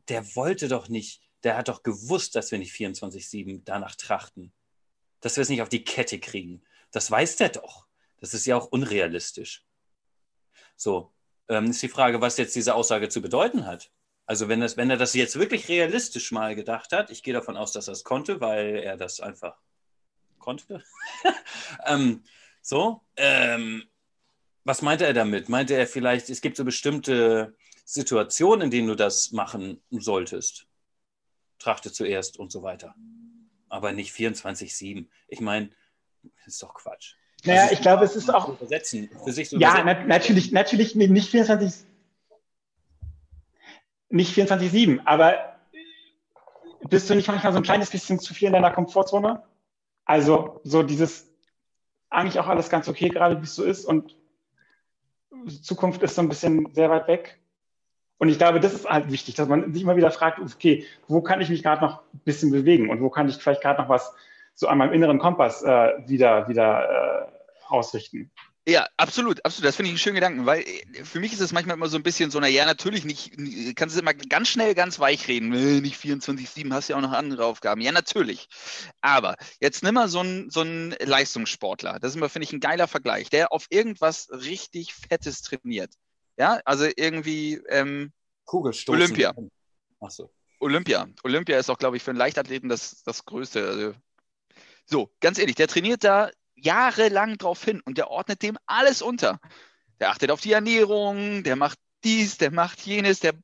der 0.08 0.25
wollte 0.35 0.69
doch 0.69 0.88
nicht, 0.88 1.20
der 1.43 1.56
hat 1.56 1.69
doch 1.69 1.83
gewusst, 1.83 2.37
dass 2.37 2.50
wir 2.50 2.59
nicht 2.59 2.75
24-7 2.75 3.62
danach 3.65 3.94
trachten. 3.97 4.53
Dass 5.21 5.37
wir 5.37 5.43
es 5.43 5.49
nicht 5.49 5.62
auf 5.62 5.69
die 5.69 5.85
Kette 5.85 6.19
kriegen. 6.19 6.62
Das 6.91 7.11
weiß 7.11 7.37
der 7.37 7.50
doch. 7.50 7.87
Das 8.21 8.35
ist 8.35 8.47
ja 8.47 8.56
auch 8.56 8.67
unrealistisch. 8.67 9.65
So, 10.77 11.12
ähm, 11.49 11.71
ist 11.71 11.83
die 11.83 11.89
Frage, 11.89 12.21
was 12.21 12.37
jetzt 12.37 12.55
diese 12.55 12.75
Aussage 12.75 13.09
zu 13.09 13.21
bedeuten 13.21 13.67
hat. 13.67 13.91
Also 14.27 14.49
wenn, 14.49 14.61
das, 14.61 14.77
wenn 14.77 14.91
er 14.91 14.97
das 14.97 15.15
jetzt 15.15 15.39
wirklich 15.39 15.69
realistisch 15.69 16.31
mal 16.31 16.55
gedacht 16.55 16.93
hat, 16.93 17.11
ich 17.11 17.23
gehe 17.23 17.35
davon 17.35 17.56
aus, 17.56 17.73
dass 17.73 17.89
er 17.89 17.93
es 17.93 18.05
konnte, 18.05 18.41
weil 18.41 18.77
er 18.77 18.97
das 18.97 19.21
einfach 19.21 19.56
konnte. 20.39 20.83
ähm, 21.87 22.22
so, 22.61 23.03
ähm, 23.17 23.84
was 24.65 24.82
meinte 24.82 25.05
er 25.05 25.15
damit? 25.15 25.49
Meinte 25.49 25.75
er 25.75 25.87
vielleicht, 25.87 26.31
es 26.31 26.41
gibt 26.41 26.56
so 26.56 26.65
bestimmte 26.65 27.56
Situationen, 27.84 28.67
in 28.67 28.70
denen 28.70 28.89
du 28.89 28.94
das 28.94 29.32
machen 29.32 29.82
solltest? 29.91 30.69
Trachte 31.63 31.93
zuerst 31.93 32.39
und 32.39 32.53
so 32.53 32.63
weiter. 32.63 32.95
Aber 33.69 33.93
nicht 33.93 34.15
24-7. 34.15 35.07
Ich 35.29 35.41
meine, 35.41 35.71
das 36.23 36.55
ist 36.55 36.63
doch 36.63 36.75
Quatsch. 36.75 37.15
Naja, 37.45 37.63
also, 37.63 37.75
ich 37.75 37.81
glaube, 37.81 38.05
es 38.05 38.17
ist 38.17 38.33
auch. 38.33 38.49
Übersetzen, 38.49 39.11
für 39.25 39.33
sich 39.33 39.51
ja, 39.53 39.83
na 39.85 40.05
natürlich, 40.05 40.53
natürlich 40.53 40.95
nicht 40.95 41.31
24 41.31 41.87
nicht 44.13 44.37
24-7, 44.37 45.01
aber 45.07 45.57
bist 46.89 47.09
du 47.09 47.15
nicht 47.15 47.29
manchmal 47.29 47.53
so 47.53 47.59
ein 47.59 47.65
kleines 47.65 47.91
bisschen 47.91 48.19
zu 48.19 48.35
viel 48.35 48.49
in 48.49 48.53
deiner 48.53 48.71
Komfortzone? 48.71 49.43
Also 50.05 50.61
so 50.65 50.83
dieses 50.83 51.29
eigentlich 52.11 52.39
auch 52.39 52.47
alles 52.47 52.69
ganz 52.69 52.89
okay 52.89 53.09
gerade, 53.09 53.41
wie 53.41 53.45
es 53.45 53.55
so 53.55 53.65
ist 53.65 53.87
und 53.87 54.15
Zukunft 55.63 56.03
ist 56.03 56.15
so 56.15 56.21
ein 56.21 56.29
bisschen 56.29 56.73
sehr 56.75 56.91
weit 56.91 57.09
weg. 57.09 57.41
Und 58.22 58.29
ich 58.29 58.38
glaube, 58.38 58.60
das 58.60 58.72
ist 58.72 58.88
halt 58.88 59.10
wichtig, 59.10 59.34
dass 59.34 59.48
man 59.48 59.72
sich 59.72 59.82
immer 59.82 59.96
wieder 59.96 60.12
fragt, 60.12 60.38
okay, 60.38 60.86
wo 61.08 61.22
kann 61.22 61.41
ich 61.41 61.48
mich 61.48 61.64
gerade 61.64 61.84
noch 61.84 62.02
ein 62.14 62.20
bisschen 62.24 62.52
bewegen 62.52 62.88
und 62.88 63.00
wo 63.00 63.10
kann 63.10 63.29
ich 63.29 63.34
vielleicht 63.34 63.62
gerade 63.62 63.82
noch 63.82 63.88
was 63.88 64.14
so 64.55 64.69
an 64.69 64.79
meinem 64.79 64.93
inneren 64.93 65.19
Kompass 65.19 65.64
äh, 65.64 65.88
wieder, 66.06 66.46
wieder 66.46 67.26
äh, 67.26 67.26
ausrichten. 67.67 68.31
Ja, 68.64 68.86
absolut, 68.96 69.44
absolut. 69.44 69.67
Das 69.67 69.74
finde 69.74 69.88
ich 69.88 69.94
einen 69.94 69.98
schönen 69.98 70.14
Gedanken, 70.14 70.46
weil 70.46 70.60
äh, 70.60 71.02
für 71.02 71.19
mich 71.19 71.32
ist 71.32 71.41
es 71.41 71.50
manchmal 71.50 71.76
immer 71.76 71.88
so 71.88 71.96
ein 71.96 72.05
bisschen 72.05 72.31
so, 72.31 72.38
na 72.38 72.46
ja, 72.46 72.64
natürlich 72.64 73.05
nicht, 73.05 73.32
kannst 73.74 73.96
du 73.96 74.00
immer 74.00 74.14
ganz 74.14 74.46
schnell 74.46 74.76
ganz 74.76 75.00
weich 75.00 75.26
reden. 75.26 75.48
Nicht 75.81 76.00
24-7, 76.00 76.72
hast 76.72 76.86
ja 76.86 76.94
auch 76.94 77.00
noch 77.00 77.10
andere 77.10 77.44
Aufgaben. 77.44 77.81
Ja, 77.81 77.91
natürlich. 77.91 78.46
Aber 79.00 79.34
jetzt 79.60 79.82
nimm 79.82 79.94
mal 79.94 80.06
so 80.06 80.20
einen, 80.20 80.48
so 80.48 80.60
einen 80.60 80.94
Leistungssportler. 81.00 81.98
Das 81.98 82.12
ist 82.12 82.17
immer, 82.19 82.29
finde 82.29 82.44
ich, 82.44 82.52
ein 82.52 82.60
geiler 82.60 82.86
Vergleich, 82.86 83.31
der 83.31 83.52
auf 83.52 83.67
irgendwas 83.70 84.29
richtig 84.31 84.94
Fettes 84.94 85.43
trainiert. 85.43 85.91
Ja, 86.36 86.60
also 86.65 86.86
irgendwie 86.96 87.60
ähm, 87.69 88.12
Kugelstoßen. 88.44 89.01
Olympia. 89.01 89.34
Ach 90.01 90.10
so. 90.10 90.32
Olympia. 90.60 91.08
Olympia 91.24 91.58
ist 91.58 91.70
auch, 91.70 91.79
glaube 91.79 91.96
ich, 91.96 92.03
für 92.03 92.10
einen 92.10 92.19
Leichtathleten 92.19 92.69
das, 92.69 93.03
das 93.03 93.24
Größte. 93.24 93.67
Also, 93.67 93.94
so, 94.84 95.12
ganz 95.20 95.39
ehrlich, 95.39 95.56
der 95.56 95.69
trainiert 95.69 96.05
da 96.05 96.31
jahrelang 96.55 97.36
drauf 97.39 97.65
hin 97.65 97.81
und 97.84 97.98
der 97.98 98.10
ordnet 98.10 98.43
dem 98.43 98.56
alles 98.67 99.03
unter. 99.03 99.41
Der 100.01 100.10
achtet 100.10 100.31
auf 100.31 100.41
die 100.41 100.53
Ernährung, 100.53 101.43
der 101.43 101.56
macht 101.56 101.79
dies, 102.05 102.39
der 102.39 102.51
macht 102.51 102.81
jenes, 102.81 103.20
der 103.20 103.34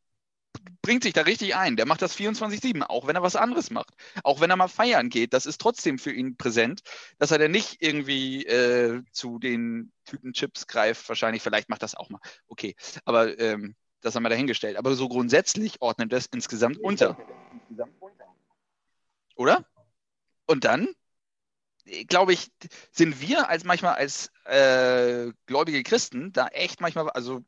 bringt 0.83 1.03
sich 1.03 1.13
da 1.13 1.23
richtig 1.23 1.57
ein. 1.57 1.77
Der 1.77 1.87
macht 1.87 2.03
das 2.03 2.17
24-7, 2.17 2.83
auch 2.83 3.07
wenn 3.07 3.17
er 3.17 3.23
was 3.23 3.37
anderes 3.37 3.71
macht. 3.71 3.95
Auch 4.25 4.41
wenn 4.41 4.51
er 4.51 4.57
mal 4.57 4.69
feiern 4.69 5.09
geht, 5.09 5.33
das 5.33 5.47
ist 5.47 5.61
trotzdem 5.61 5.99
für 5.99 6.13
ihn 6.13 6.37
präsent, 6.37 6.83
dass 7.19 7.31
er 7.31 7.39
dann 7.39 7.51
nicht 7.51 7.83
irgendwie 7.83 8.45
äh, 8.47 9.03
zu 9.13 9.39
den 9.39 9.93
Tüten 10.05 10.33
Chips 10.33 10.67
greift. 10.67 11.09
Wahrscheinlich, 11.09 11.43
vielleicht 11.43 11.69
macht 11.69 11.83
das 11.83 11.95
auch 11.95 12.11
mal. 12.11 12.21
Okay, 12.47 12.75
aber 13.05 13.39
ähm, 13.39 13.75
das 14.01 14.15
haben 14.15 14.23
wir 14.23 14.31
dahingestellt. 14.31 14.77
Aber 14.77 14.95
so 14.95 15.09
grundsätzlich 15.09 15.81
ordnet 15.81 16.13
das 16.13 16.27
insgesamt 16.27 16.79
unter. 16.79 17.17
Oder? 19.35 19.65
Und 20.47 20.65
dann, 20.65 20.89
glaube 22.09 22.33
ich, 22.33 22.51
sind 22.91 23.21
wir 23.21 23.49
als 23.49 23.65
manchmal 23.65 23.95
als 23.95 24.31
äh, 24.45 25.33
gläubige 25.47 25.83
Christen 25.83 26.33
da 26.33 26.49
echt 26.49 26.81
manchmal, 26.81 27.11
also 27.11 27.45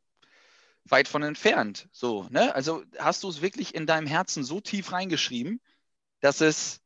weit 0.85 1.09
von 1.09 1.23
entfernt. 1.23 1.89
So, 1.93 2.27
ne? 2.31 2.55
Also 2.55 2.83
hast 2.99 3.23
du 3.23 3.29
es 3.29 3.43
wirklich 3.43 3.75
in 3.75 3.87
deinem 3.87 4.07
Herzen 4.07 4.45
so 4.45 4.61
tief 4.61 4.93
reingeschrieben, 4.93 5.61
dass 6.21 6.41
es 6.41 6.81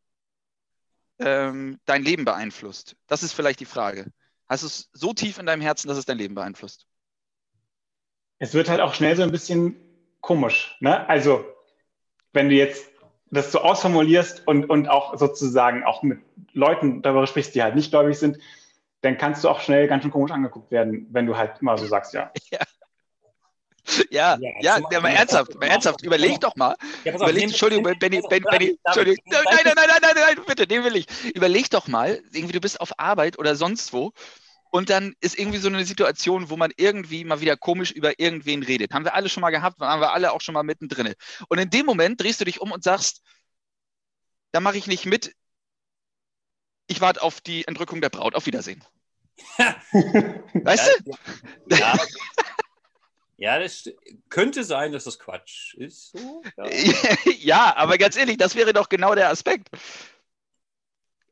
ähm, 1.19 1.79
dein 1.85 2.03
Leben 2.03 2.25
beeinflusst? 2.25 2.97
Das 3.07 3.23
ist 3.23 3.33
vielleicht 3.33 3.61
die 3.61 3.67
Frage. 3.67 4.11
Hast 4.49 4.63
du 4.63 4.67
es 4.67 4.91
so 4.93 5.13
tief 5.13 5.39
in 5.39 5.47
deinem 5.47 5.63
Herzen, 5.63 5.89
dass 5.89 5.99
es 5.99 6.05
dein 6.05 6.19
Leben 6.19 6.35
beeinflusst? 6.35 6.87
Es 8.39 8.53
wird 8.53 8.69
halt 8.69 8.81
auch 8.81 8.95
schnell 8.95 9.17
so 9.17 9.23
ein 9.23 9.31
bisschen 9.31 9.77
komisch. 10.21 10.77
Ne? 10.81 11.09
Also, 11.09 11.45
wenn 12.33 12.49
du 12.49 12.55
jetzt 12.55 12.91
das 13.31 13.53
so 13.53 13.61
ausformulierst 13.61 14.47
und, 14.47 14.69
und 14.69 14.89
auch 14.89 15.17
sozusagen 15.19 15.85
auch 15.85 16.03
mit 16.03 16.21
Leuten 16.53 17.03
darüber 17.03 17.27
sprichst, 17.27 17.55
die 17.55 17.63
halt 17.63 17.75
nicht 17.75 17.91
gläubig 17.91 18.19
sind, 18.19 18.39
dann 19.01 19.19
kannst 19.19 19.45
du 19.45 19.49
auch 19.49 19.61
schnell 19.61 19.87
ganz 19.87 20.03
schön 20.03 20.11
komisch 20.11 20.31
angeguckt 20.31 20.71
werden, 20.71 21.07
wenn 21.11 21.27
du 21.27 21.37
halt 21.37 21.61
immer 21.61 21.77
so 21.77 21.87
sagst, 21.87 22.15
ja. 22.15 22.33
ja. 22.51 22.61
Ja, 24.11 24.39
ja, 24.61 24.79
ja, 24.91 25.01
mal 25.01 25.09
ernsthaft, 25.09 25.55
mal 25.55 25.67
ernsthaft, 25.67 26.03
überleg 26.03 26.41
doch 26.41 26.57
mal. 26.57 26.75
Überleg, 27.05 27.45
Entschuldigung, 27.45 27.85
Benny, 27.85 28.21
Benny, 28.29 28.45
Benny, 28.51 28.79
Entschuldigung, 28.85 29.25
nein, 29.27 29.45
nein, 29.65 29.75
nein, 29.77 29.87
nein, 29.89 29.99
nein, 30.03 30.15
nein, 30.17 30.45
bitte, 30.47 30.67
den 30.67 30.85
will 30.85 30.97
ich. 30.97 31.07
Überleg 31.35 31.71
doch 31.71 31.89
mal, 31.89 32.23
irgendwie 32.33 32.53
du 32.53 32.61
bist 32.61 32.81
auf 32.81 32.99
Arbeit 32.99 33.39
oder 33.39 33.57
sonst 33.57 33.93
wo 33.93 34.13
und 34.75 34.91
dann 34.91 35.15
ist 35.21 35.39
irgendwie 35.39 35.59
so 35.59 35.69
eine 35.69 35.85
Situation, 35.85 36.51
wo 36.51 36.57
man 36.57 36.73
irgendwie 36.77 37.25
mal 37.25 37.41
wieder 37.41 37.57
komisch 37.57 37.93
über 37.93 38.19
irgendwen 38.19 38.65
redet. 38.65 38.93
Haben 38.93 39.05
wir 39.05 39.15
alle 39.15 39.29
schon 39.29 39.41
mal 39.41 39.51
gehabt, 39.51 39.81
haben 39.81 40.01
wir 40.01 40.13
alle 40.13 40.33
auch 40.33 40.41
schon 40.41 40.53
mal 40.53 40.65
mittendrin. 40.65 41.15
Und 41.49 41.59
in 41.59 41.71
dem 41.71 41.87
Moment 41.87 42.21
drehst 42.21 42.41
du 42.41 42.45
dich 42.45 42.61
um 42.61 42.73
und 42.73 42.83
sagst, 42.83 43.23
da 44.51 44.59
mache 44.59 44.77
ich 44.77 44.89
nicht 44.89 45.07
mit, 45.07 45.33
ich 46.89 47.01
warte 47.01 47.23
auf 47.23 47.41
die 47.41 47.67
Entrückung 47.69 48.01
der 48.01 48.11
Braut. 48.11 48.35
Auf 48.35 48.47
Wiedersehen. 48.47 48.83
weißt 49.59 51.01
du? 51.05 51.77
Ja. 51.77 51.97
Ja, 53.37 53.59
das 53.59 53.91
könnte 54.29 54.65
sein, 54.65 54.93
dass 54.93 55.05
das 55.05 55.19
Quatsch 55.19 55.75
ist. 55.75 56.17
So, 56.17 56.43
ja. 56.57 56.67
ja. 57.39 57.77
aber 57.77 57.99
ganz 57.99 58.17
ehrlich, 58.17 58.37
das 58.37 58.55
wäre 58.55 58.73
doch 58.73 58.89
genau 58.89 59.15
der 59.15 59.31
Aspekt. 59.31 59.69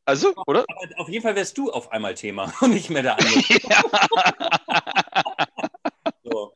Also, 0.04 0.34
oder? 0.46 0.64
Aber 0.68 1.00
auf 1.00 1.08
jeden 1.08 1.22
Fall 1.22 1.36
wärst 1.36 1.56
du 1.56 1.70
auf 1.70 1.92
einmal 1.92 2.14
Thema 2.14 2.52
und 2.60 2.74
nicht 2.74 2.90
mehr 2.90 3.02
der 3.02 3.18
andere. 3.18 3.40
so. 6.24 6.54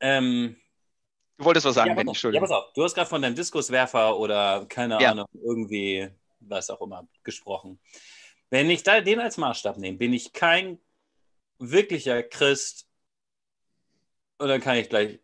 ähm, 0.00 0.56
du 1.36 1.44
wolltest 1.44 1.66
was 1.66 1.74
sagen, 1.74 1.90
ja, 1.90 1.96
wenn 1.96 2.06
ich 2.06 2.12
Entschuldigung. 2.12 2.48
Ja, 2.48 2.54
pass 2.54 2.64
auf. 2.64 2.72
Du 2.74 2.84
hast 2.84 2.94
gerade 2.94 3.08
von 3.08 3.22
deinem 3.22 3.34
Diskuswerfer 3.34 4.16
oder 4.16 4.66
keine 4.68 5.02
ja. 5.02 5.10
Ahnung, 5.10 5.26
irgendwie, 5.32 6.08
was 6.38 6.70
auch 6.70 6.80
immer, 6.80 7.08
gesprochen. 7.24 7.80
Wenn 8.50 8.70
ich 8.70 8.84
da 8.84 9.00
den 9.00 9.18
als 9.18 9.36
Maßstab 9.36 9.78
nehme, 9.78 9.98
bin 9.98 10.12
ich 10.12 10.32
kein 10.32 10.78
wirklicher 11.58 12.22
Christ 12.22 12.86
und 14.42 14.48
dann 14.48 14.60
kann 14.60 14.76
ich 14.76 14.88
gleich 14.88 15.20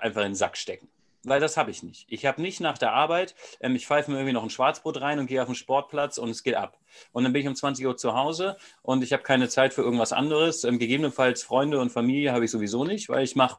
einfach 0.00 0.22
in 0.22 0.30
den 0.30 0.34
Sack 0.34 0.56
stecken. 0.56 0.88
Weil 1.24 1.38
das 1.40 1.58
habe 1.58 1.70
ich 1.70 1.82
nicht. 1.82 2.06
Ich 2.08 2.24
habe 2.24 2.40
nicht 2.40 2.60
nach 2.60 2.78
der 2.78 2.92
Arbeit, 2.92 3.34
ähm, 3.60 3.76
ich 3.76 3.86
pfeife 3.86 4.10
mir 4.10 4.16
irgendwie 4.16 4.32
noch 4.32 4.42
ein 4.42 4.48
Schwarzbrot 4.48 5.02
rein 5.02 5.18
und 5.18 5.26
gehe 5.26 5.42
auf 5.42 5.48
den 5.48 5.54
Sportplatz 5.54 6.16
und 6.16 6.30
es 6.30 6.42
geht 6.42 6.54
ab. 6.54 6.78
Und 7.12 7.24
dann 7.24 7.32
bin 7.34 7.42
ich 7.42 7.48
um 7.48 7.54
20 7.54 7.86
Uhr 7.86 7.96
zu 7.98 8.14
Hause 8.14 8.56
und 8.82 9.04
ich 9.04 9.12
habe 9.12 9.22
keine 9.22 9.50
Zeit 9.50 9.74
für 9.74 9.82
irgendwas 9.82 10.14
anderes. 10.14 10.64
Ähm, 10.64 10.78
gegebenenfalls 10.78 11.42
Freunde 11.42 11.78
und 11.78 11.90
Familie 11.90 12.32
habe 12.32 12.46
ich 12.46 12.50
sowieso 12.50 12.84
nicht, 12.84 13.10
weil 13.10 13.22
ich 13.22 13.36
mache 13.36 13.58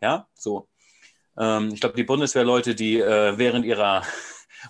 Ja, 0.00 0.26
so. 0.34 0.68
Ähm, 1.38 1.70
ich 1.74 1.80
glaube, 1.80 1.96
die 1.96 2.04
Bundeswehrleute, 2.04 2.74
die 2.74 2.98
äh, 2.98 3.36
während 3.36 3.66
ihrer 3.66 4.02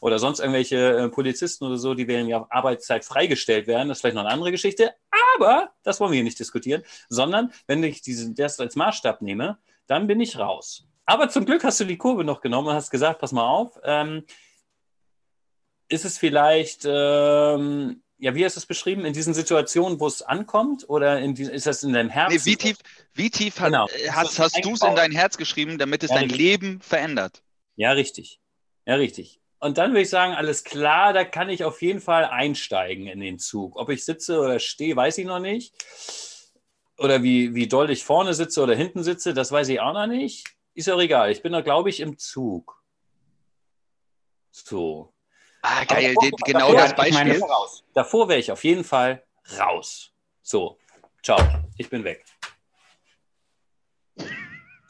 oder 0.00 0.18
sonst 0.18 0.40
irgendwelche 0.40 0.76
äh, 0.76 1.08
Polizisten 1.08 1.64
oder 1.64 1.76
so, 1.76 1.94
die 1.94 2.08
während 2.08 2.28
ihrer 2.28 2.46
Arbeitszeit 2.50 3.04
freigestellt 3.04 3.66
werden, 3.66 3.88
das 3.88 3.98
ist 3.98 4.02
vielleicht 4.02 4.16
noch 4.16 4.24
eine 4.24 4.32
andere 4.32 4.52
Geschichte, 4.52 4.94
aber 5.36 5.70
das 5.82 6.00
wollen 6.00 6.12
wir 6.12 6.16
hier 6.16 6.24
nicht 6.24 6.38
diskutieren, 6.38 6.82
sondern 7.08 7.52
wenn 7.66 7.82
ich 7.82 8.02
diesen, 8.02 8.34
das 8.34 8.60
als 8.60 8.76
Maßstab 8.76 9.22
nehme, 9.22 9.58
dann 9.86 10.06
bin 10.06 10.20
ich 10.20 10.38
raus. 10.38 10.86
Aber 11.04 11.28
zum 11.28 11.44
Glück 11.44 11.62
hast 11.62 11.78
du 11.80 11.84
die 11.84 11.98
Kurve 11.98 12.24
noch 12.24 12.40
genommen 12.40 12.68
und 12.68 12.74
hast 12.74 12.90
gesagt, 12.90 13.20
pass 13.20 13.32
mal 13.32 13.46
auf, 13.46 13.78
ähm, 13.84 14.24
ist 15.88 16.04
es 16.04 16.18
vielleicht, 16.18 16.84
ähm, 16.84 18.02
ja, 18.18 18.34
wie 18.34 18.44
hast 18.44 18.56
du 18.56 18.60
es 18.60 18.66
beschrieben, 18.66 19.04
in 19.04 19.12
diesen 19.12 19.34
Situationen, 19.34 20.00
wo 20.00 20.06
es 20.06 20.22
ankommt 20.22 20.88
oder 20.88 21.20
die, 21.20 21.44
ist 21.44 21.66
das 21.66 21.84
in 21.84 21.92
deinem 21.92 22.10
Herzen? 22.10 22.36
Nee, 22.36 22.44
wie 22.44 22.56
tief, 22.56 22.78
wie 23.14 23.30
tief 23.30 23.60
hat, 23.60 23.72
genau. 23.72 23.86
hast, 24.10 24.38
hast 24.38 24.64
du 24.64 24.72
es 24.72 24.82
in 24.82 24.96
dein 24.96 25.12
Herz 25.12 25.36
geschrieben, 25.36 25.78
damit 25.78 26.02
es 26.02 26.10
ja, 26.10 26.16
dein 26.16 26.24
richtig. 26.24 26.40
Leben 26.40 26.80
verändert? 26.80 27.42
Ja, 27.76 27.92
richtig. 27.92 28.40
Ja, 28.86 28.94
richtig. 28.94 29.40
Und 29.58 29.78
dann 29.78 29.90
würde 29.90 30.02
ich 30.02 30.10
sagen, 30.10 30.34
alles 30.34 30.64
klar, 30.64 31.12
da 31.12 31.24
kann 31.24 31.48
ich 31.48 31.64
auf 31.64 31.80
jeden 31.80 32.00
Fall 32.00 32.24
einsteigen 32.24 33.06
in 33.06 33.20
den 33.20 33.38
Zug. 33.38 33.76
Ob 33.76 33.88
ich 33.88 34.04
sitze 34.04 34.38
oder 34.40 34.58
stehe, 34.58 34.94
weiß 34.94 35.18
ich 35.18 35.26
noch 35.26 35.38
nicht. 35.38 35.74
Oder 36.98 37.22
wie, 37.22 37.54
wie 37.54 37.66
doll 37.66 37.90
ich 37.90 38.04
vorne 38.04 38.34
sitze 38.34 38.62
oder 38.62 38.74
hinten 38.74 39.02
sitze, 39.02 39.34
das 39.34 39.52
weiß 39.52 39.68
ich 39.68 39.80
auch 39.80 39.92
noch 39.92 40.06
nicht. 40.06 40.46
Ist 40.74 40.90
auch 40.90 41.00
egal. 41.00 41.30
Ich 41.30 41.42
bin 41.42 41.52
da, 41.52 41.62
glaube 41.62 41.88
ich, 41.88 42.00
im 42.00 42.18
Zug. 42.18 42.82
So. 44.50 45.12
Ah, 45.62 45.84
geil. 45.84 46.14
Davor, 46.14 46.30
genau 46.44 46.72
davor, 46.72 46.74
das 46.76 46.94
Beispiel. 46.94 47.34
Ich 47.34 47.40
meine, 47.40 47.56
davor 47.94 48.28
wäre 48.28 48.38
ich 48.38 48.52
auf 48.52 48.62
jeden 48.62 48.84
Fall 48.84 49.24
raus. 49.58 50.12
So. 50.42 50.78
Ciao. 51.22 51.40
Ich 51.76 51.90
bin 51.90 52.04
weg. 52.04 52.24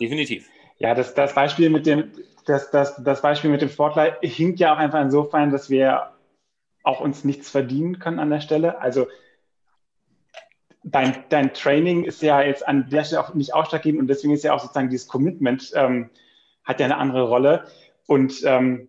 Definitiv. 0.00 0.48
Ja, 0.78 0.94
das, 0.94 1.14
das 1.14 1.34
Beispiel 1.34 1.70
mit 1.70 1.86
dem, 1.86 2.12
das, 2.46 2.70
das, 2.70 3.02
das 3.02 3.22
Beispiel 3.22 3.50
mit 3.50 3.60
dem 3.60 3.68
Sportler 3.68 4.18
hinkt 4.22 4.60
ja 4.60 4.72
auch 4.72 4.78
einfach 4.78 5.00
insofern, 5.02 5.50
dass 5.50 5.68
wir 5.68 6.12
auch 6.82 7.00
uns 7.00 7.24
nichts 7.24 7.50
verdienen 7.50 7.98
können 7.98 8.20
an 8.20 8.30
der 8.30 8.40
Stelle. 8.40 8.80
Also 8.80 9.08
dein, 10.84 11.24
dein 11.28 11.52
Training 11.52 12.04
ist 12.04 12.22
ja 12.22 12.40
jetzt 12.40 12.66
an 12.66 12.88
der 12.88 13.04
Stelle 13.04 13.20
auch 13.20 13.34
nicht 13.34 13.54
ausschlaggebend 13.54 14.00
und 14.00 14.06
deswegen 14.06 14.32
ist 14.32 14.44
ja 14.44 14.54
auch 14.54 14.60
sozusagen 14.60 14.88
dieses 14.88 15.08
Commitment 15.08 15.72
ähm, 15.74 16.10
hat 16.64 16.80
ja 16.80 16.86
eine 16.86 16.98
andere 16.98 17.24
Rolle. 17.24 17.66
Und 18.06 18.42
ähm, 18.44 18.88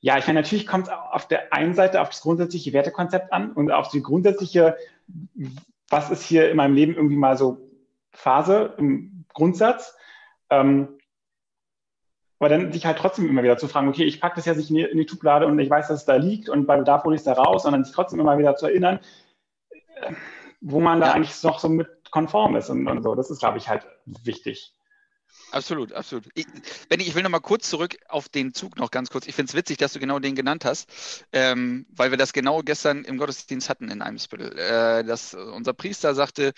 ja, 0.00 0.16
ich 0.18 0.26
meine, 0.26 0.40
natürlich 0.40 0.66
kommt 0.66 0.88
es 0.88 0.92
auf 0.92 1.28
der 1.28 1.52
einen 1.52 1.74
Seite 1.74 2.00
auf 2.00 2.08
das 2.08 2.22
grundsätzliche 2.22 2.72
Wertekonzept 2.72 3.32
an 3.32 3.52
und 3.52 3.70
auf 3.70 3.90
die 3.90 4.02
grundsätzliche, 4.02 4.76
was 5.90 6.10
ist 6.10 6.22
hier 6.22 6.50
in 6.50 6.56
meinem 6.56 6.74
Leben 6.74 6.94
irgendwie 6.94 7.16
mal 7.16 7.36
so 7.36 7.58
Phase 8.12 8.74
im 8.78 9.26
Grundsatz. 9.34 9.96
Ähm, 10.48 10.98
aber 12.44 12.50
dann 12.50 12.72
sich 12.72 12.84
halt 12.84 12.98
trotzdem 12.98 13.26
immer 13.26 13.42
wieder 13.42 13.56
zu 13.56 13.68
fragen, 13.68 13.88
okay, 13.88 14.04
ich 14.04 14.20
packe 14.20 14.36
das 14.36 14.44
jetzt 14.44 14.58
nicht 14.58 14.68
in 14.68 14.76
die, 14.76 14.82
in 14.82 14.98
die 14.98 15.08
Schublade 15.08 15.46
und 15.46 15.58
ich 15.58 15.70
weiß, 15.70 15.88
dass 15.88 16.00
es 16.00 16.04
da 16.04 16.16
liegt 16.16 16.50
und 16.50 16.66
bei 16.66 16.76
Bedarf 16.76 17.02
hole 17.04 17.14
ich 17.14 17.20
es 17.20 17.24
da 17.24 17.32
raus, 17.32 17.62
sondern 17.62 17.84
sich 17.84 17.94
trotzdem 17.94 18.20
immer 18.20 18.36
wieder 18.36 18.54
zu 18.54 18.66
erinnern, 18.66 19.00
wo 20.60 20.78
man 20.78 21.00
da 21.00 21.06
ja. 21.06 21.12
eigentlich 21.14 21.42
noch 21.42 21.58
so 21.58 21.70
mit 21.70 21.88
konform 22.10 22.54
ist 22.56 22.68
und, 22.68 22.86
und 22.86 23.02
so. 23.02 23.14
Das 23.14 23.30
ist, 23.30 23.38
glaube 23.38 23.56
ich, 23.56 23.70
halt 23.70 23.86
wichtig. 24.04 24.74
Absolut, 25.52 25.94
absolut. 25.94 26.28
Ich, 26.34 26.46
Benny, 26.90 27.04
ich 27.04 27.14
will 27.14 27.22
noch 27.22 27.30
mal 27.30 27.40
kurz 27.40 27.70
zurück 27.70 27.96
auf 28.08 28.28
den 28.28 28.52
Zug 28.52 28.76
noch 28.76 28.90
ganz 28.90 29.08
kurz. 29.08 29.26
Ich 29.26 29.34
finde 29.34 29.48
es 29.48 29.56
witzig, 29.56 29.78
dass 29.78 29.94
du 29.94 29.98
genau 29.98 30.18
den 30.18 30.34
genannt 30.34 30.66
hast, 30.66 31.24
ähm, 31.32 31.86
weil 31.96 32.10
wir 32.10 32.18
das 32.18 32.34
genau 32.34 32.60
gestern 32.60 33.04
im 33.04 33.16
Gottesdienst 33.16 33.70
hatten 33.70 33.88
in 33.88 34.02
einem 34.02 34.18
Spittel. 34.18 34.56
Äh, 34.58 35.02
dass 35.02 35.32
unser 35.32 35.72
Priester 35.72 36.14
sagte, 36.14 36.52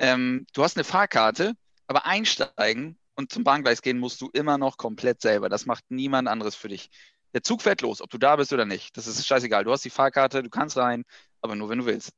ähm, 0.00 0.44
du 0.54 0.64
hast 0.64 0.76
eine 0.76 0.82
Fahrkarte, 0.84 1.52
aber 1.86 2.04
einsteigen 2.04 2.98
und 3.20 3.30
zum 3.30 3.44
Bahngleis 3.44 3.82
gehen 3.82 3.98
musst 3.98 4.20
du 4.22 4.30
immer 4.32 4.56
noch 4.56 4.78
komplett 4.78 5.20
selber. 5.20 5.48
Das 5.48 5.66
macht 5.66 5.84
niemand 5.90 6.26
anderes 6.26 6.56
für 6.56 6.68
dich. 6.68 6.90
Der 7.34 7.42
Zug 7.42 7.62
fährt 7.62 7.82
los, 7.82 8.00
ob 8.00 8.10
du 8.10 8.18
da 8.18 8.36
bist 8.36 8.52
oder 8.52 8.64
nicht. 8.64 8.96
Das 8.96 9.06
ist 9.06 9.24
scheißegal. 9.26 9.64
Du 9.64 9.70
hast 9.70 9.84
die 9.84 9.90
Fahrkarte, 9.90 10.42
du 10.42 10.50
kannst 10.50 10.76
rein, 10.76 11.04
aber 11.42 11.54
nur 11.54 11.68
wenn 11.68 11.78
du 11.78 11.86
willst. 11.86 12.12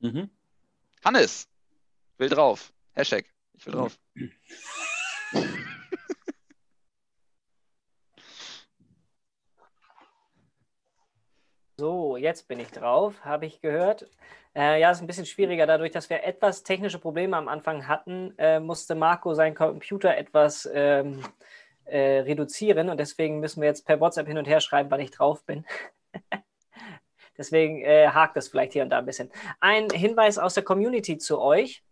Mhm. 0.00 0.30
Hannes, 1.04 1.48
will 2.18 2.28
drauf. 2.28 2.72
Hashtag, 2.92 3.24
ich 3.54 3.66
will 3.66 3.72
drauf. 3.72 3.98
So, 11.84 12.16
jetzt 12.16 12.48
bin 12.48 12.60
ich 12.60 12.70
drauf, 12.70 13.26
habe 13.26 13.44
ich 13.44 13.60
gehört. 13.60 14.08
Äh, 14.56 14.80
ja, 14.80 14.90
ist 14.90 15.02
ein 15.02 15.06
bisschen 15.06 15.26
schwieriger. 15.26 15.66
Dadurch, 15.66 15.90
dass 15.90 16.08
wir 16.08 16.24
etwas 16.24 16.62
technische 16.62 16.98
Probleme 16.98 17.36
am 17.36 17.46
Anfang 17.46 17.86
hatten, 17.86 18.32
äh, 18.38 18.58
musste 18.58 18.94
Marco 18.94 19.34
seinen 19.34 19.54
Computer 19.54 20.16
etwas 20.16 20.66
ähm, 20.72 21.22
äh, 21.84 22.20
reduzieren 22.20 22.88
und 22.88 22.98
deswegen 22.98 23.38
müssen 23.38 23.60
wir 23.60 23.68
jetzt 23.68 23.84
per 23.84 24.00
WhatsApp 24.00 24.26
hin 24.26 24.38
und 24.38 24.46
her 24.46 24.60
schreiben, 24.60 24.90
wann 24.90 25.00
ich 25.00 25.10
drauf 25.10 25.44
bin. 25.44 25.66
Deswegen 27.36 27.82
äh, 27.82 28.08
hakt 28.08 28.38
es 28.38 28.48
vielleicht 28.48 28.72
hier 28.72 28.82
und 28.82 28.88
da 28.88 29.00
ein 29.00 29.04
bisschen. 29.04 29.30
Ein 29.60 29.90
Hinweis 29.90 30.38
aus 30.38 30.54
der 30.54 30.64
Community 30.64 31.18
zu 31.18 31.38
euch. 31.38 31.84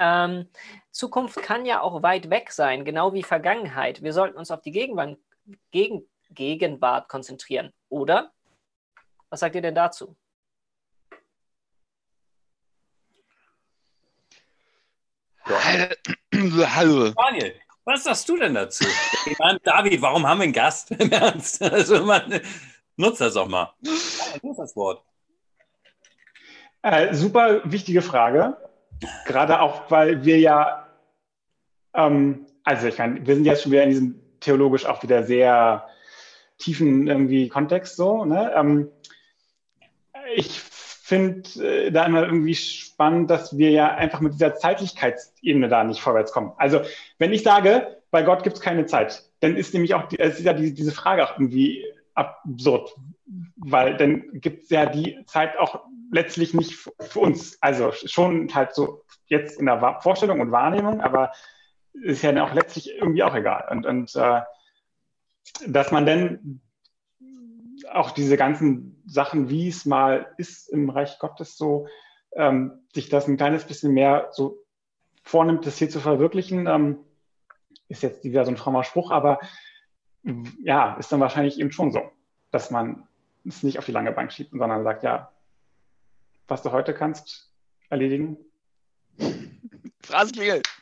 Ähm, 0.00 0.48
Zukunft 0.90 1.42
kann 1.42 1.66
ja 1.66 1.82
auch 1.82 2.02
weit 2.02 2.30
weg 2.30 2.50
sein, 2.50 2.82
genau 2.86 3.12
wie 3.12 3.24
Vergangenheit. 3.24 4.02
Wir 4.02 4.14
sollten 4.14 4.38
uns 4.38 4.50
auf 4.50 4.62
die 4.62 4.72
Gegenwart, 4.72 5.18
Gegen, 5.70 6.08
Gegenwart 6.30 7.10
konzentrieren, 7.10 7.74
oder? 7.90 8.32
Was 9.32 9.40
sagt 9.40 9.54
ihr 9.54 9.62
denn 9.62 9.74
dazu? 9.74 10.14
Daniel, 17.16 17.54
was 17.82 18.04
sagst 18.04 18.28
du 18.28 18.36
denn 18.36 18.52
dazu? 18.52 18.84
Meine, 19.38 19.58
David, 19.60 20.02
warum 20.02 20.26
haben 20.26 20.40
wir 20.40 20.44
einen 20.44 20.52
Gast? 20.52 20.90
Im 20.98 21.10
Ernst? 21.10 21.62
Also 21.62 22.04
man, 22.04 22.42
nutzt 22.96 23.22
das 23.22 23.34
auch 23.36 23.48
mal. 23.48 23.72
Ja, 23.80 24.52
das 24.54 24.76
Wort. 24.76 25.02
Äh, 26.82 27.14
super 27.14 27.62
wichtige 27.64 28.02
Frage. 28.02 28.58
Gerade 29.24 29.62
auch, 29.62 29.90
weil 29.90 30.26
wir 30.26 30.38
ja, 30.40 30.88
ähm, 31.94 32.44
also 32.64 32.86
ich 32.86 32.98
meine, 32.98 33.26
wir 33.26 33.34
sind 33.34 33.46
jetzt 33.46 33.62
schon 33.62 33.72
wieder 33.72 33.84
in 33.84 33.90
diesem 33.90 34.20
theologisch 34.40 34.84
auch 34.84 35.02
wieder 35.02 35.22
sehr 35.22 35.88
tiefen 36.58 37.06
irgendwie 37.06 37.48
Kontext 37.48 37.96
so. 37.96 38.24
Ne? 38.24 38.52
Ähm, 38.54 38.90
ich 40.34 40.60
finde 40.60 41.48
äh, 41.62 41.90
da 41.90 42.06
immer 42.06 42.22
irgendwie 42.22 42.54
spannend, 42.54 43.30
dass 43.30 43.56
wir 43.58 43.70
ja 43.70 43.94
einfach 43.94 44.20
mit 44.20 44.34
dieser 44.34 44.54
Zeitlichkeitsebene 44.54 45.68
da 45.68 45.84
nicht 45.84 46.00
vorwärts 46.00 46.32
kommen. 46.32 46.52
Also 46.56 46.80
wenn 47.18 47.32
ich 47.32 47.42
sage, 47.42 47.98
bei 48.10 48.22
Gott 48.22 48.42
gibt 48.44 48.56
es 48.56 48.62
keine 48.62 48.86
Zeit, 48.86 49.24
dann 49.40 49.56
ist 49.56 49.74
nämlich 49.74 49.94
auch 49.94 50.08
die, 50.08 50.16
ist 50.16 50.40
ja 50.40 50.52
die, 50.52 50.72
diese 50.72 50.92
Frage 50.92 51.24
auch 51.24 51.32
irgendwie 51.32 51.84
absurd, 52.14 52.94
weil 53.56 53.96
dann 53.96 54.40
gibt 54.40 54.64
es 54.64 54.70
ja 54.70 54.86
die 54.86 55.18
Zeit 55.26 55.58
auch 55.58 55.80
letztlich 56.10 56.54
nicht 56.54 56.74
für 56.74 57.20
uns. 57.20 57.58
Also 57.60 57.92
schon 57.92 58.54
halt 58.54 58.74
so 58.74 59.02
jetzt 59.26 59.58
in 59.58 59.66
der 59.66 60.00
Vorstellung 60.02 60.40
und 60.40 60.52
Wahrnehmung, 60.52 61.00
aber 61.00 61.32
ist 61.92 62.22
ja 62.22 62.32
dann 62.32 62.44
auch 62.44 62.54
letztlich 62.54 62.96
irgendwie 62.96 63.22
auch 63.22 63.34
egal. 63.34 63.66
Und, 63.70 63.86
und 63.86 64.14
äh, 64.14 64.40
dass 65.66 65.90
man 65.90 66.06
dann 66.06 66.60
auch 67.90 68.10
diese 68.10 68.36
ganzen 68.36 69.02
Sachen, 69.06 69.48
wie 69.48 69.68
es 69.68 69.86
mal 69.86 70.32
ist 70.36 70.68
im 70.68 70.90
Reich 70.90 71.18
Gottes, 71.18 71.56
so 71.56 71.86
ähm, 72.34 72.80
sich 72.94 73.08
das 73.08 73.28
ein 73.28 73.36
kleines 73.36 73.64
bisschen 73.64 73.92
mehr 73.92 74.28
so 74.32 74.58
vornimmt, 75.22 75.66
das 75.66 75.78
hier 75.78 75.90
zu 75.90 76.00
verwirklichen, 76.00 76.66
ähm, 76.66 76.98
ist 77.88 78.02
jetzt 78.02 78.24
wieder 78.24 78.44
so 78.44 78.50
ein 78.50 78.56
frommer 78.56 78.84
Spruch, 78.84 79.10
aber 79.10 79.38
ja, 80.62 80.94
ist 80.94 81.10
dann 81.10 81.20
wahrscheinlich 81.20 81.58
eben 81.58 81.72
schon 81.72 81.90
so, 81.90 82.00
dass 82.50 82.70
man 82.70 83.08
es 83.44 83.62
nicht 83.62 83.78
auf 83.78 83.86
die 83.86 83.92
lange 83.92 84.12
Bank 84.12 84.32
schiebt, 84.32 84.52
sondern 84.52 84.84
sagt, 84.84 85.02
ja, 85.02 85.32
was 86.46 86.62
du 86.62 86.70
heute 86.70 86.94
kannst, 86.94 87.50
erledigen. 87.88 88.36
Phrasenklingel. 90.00 90.62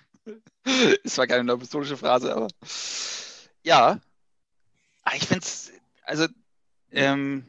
Es 1.02 1.16
war 1.16 1.26
keine 1.26 1.42
neuapostolische 1.42 1.96
Phrase, 1.96 2.36
aber 2.36 2.48
ja. 3.64 3.98
Ah, 5.02 5.12
ich 5.14 5.26
finde 5.26 5.42
es, 5.42 5.72
also 6.04 6.26
ähm, 6.92 7.44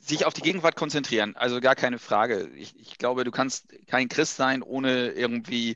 sich 0.00 0.26
auf 0.26 0.34
die 0.34 0.42
Gegenwart 0.42 0.76
konzentrieren, 0.76 1.34
also 1.36 1.60
gar 1.60 1.74
keine 1.74 1.98
Frage. 1.98 2.50
Ich, 2.56 2.78
ich, 2.78 2.98
glaube, 2.98 3.24
du 3.24 3.30
kannst 3.30 3.72
kein 3.86 4.08
Christ 4.08 4.36
sein, 4.36 4.62
ohne 4.62 5.10
irgendwie 5.10 5.74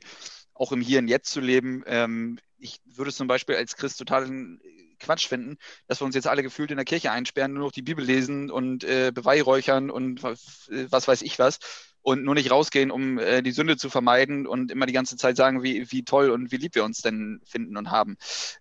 auch 0.53 0.71
im 0.71 0.81
Hier 0.81 0.99
und 0.99 1.07
Jetzt 1.07 1.31
zu 1.31 1.39
leben. 1.39 1.83
Ähm, 1.87 2.39
ich 2.59 2.79
würde 2.85 3.09
es 3.09 3.17
zum 3.17 3.27
Beispiel 3.27 3.55
als 3.55 3.75
Christ 3.75 3.97
totalen 3.97 4.61
Quatsch 4.99 5.27
finden, 5.27 5.57
dass 5.87 6.01
wir 6.01 6.05
uns 6.05 6.15
jetzt 6.15 6.27
alle 6.27 6.43
gefühlt 6.43 6.71
in 6.71 6.77
der 6.77 6.85
Kirche 6.85 7.11
einsperren, 7.11 7.53
nur 7.53 7.63
noch 7.63 7.71
die 7.71 7.81
Bibel 7.81 8.03
lesen 8.03 8.51
und 8.51 8.83
äh, 8.83 9.11
beweihräuchern 9.13 9.89
und 9.89 10.21
was, 10.23 11.07
weiß 11.07 11.21
ich 11.21 11.39
was 11.39 11.59
und 12.01 12.23
nur 12.23 12.35
nicht 12.35 12.51
rausgehen, 12.51 12.91
um 12.91 13.17
äh, 13.17 13.41
die 13.41 13.51
Sünde 13.51 13.77
zu 13.77 13.89
vermeiden 13.89 14.45
und 14.45 14.71
immer 14.71 14.85
die 14.85 14.93
ganze 14.93 15.17
Zeit 15.17 15.37
sagen, 15.37 15.63
wie, 15.63 15.91
wie 15.91 16.03
toll 16.03 16.29
und 16.29 16.51
wie 16.51 16.57
lieb 16.57 16.75
wir 16.75 16.83
uns 16.83 17.01
denn 17.01 17.41
finden 17.45 17.77
und 17.77 17.91
haben. 17.91 18.17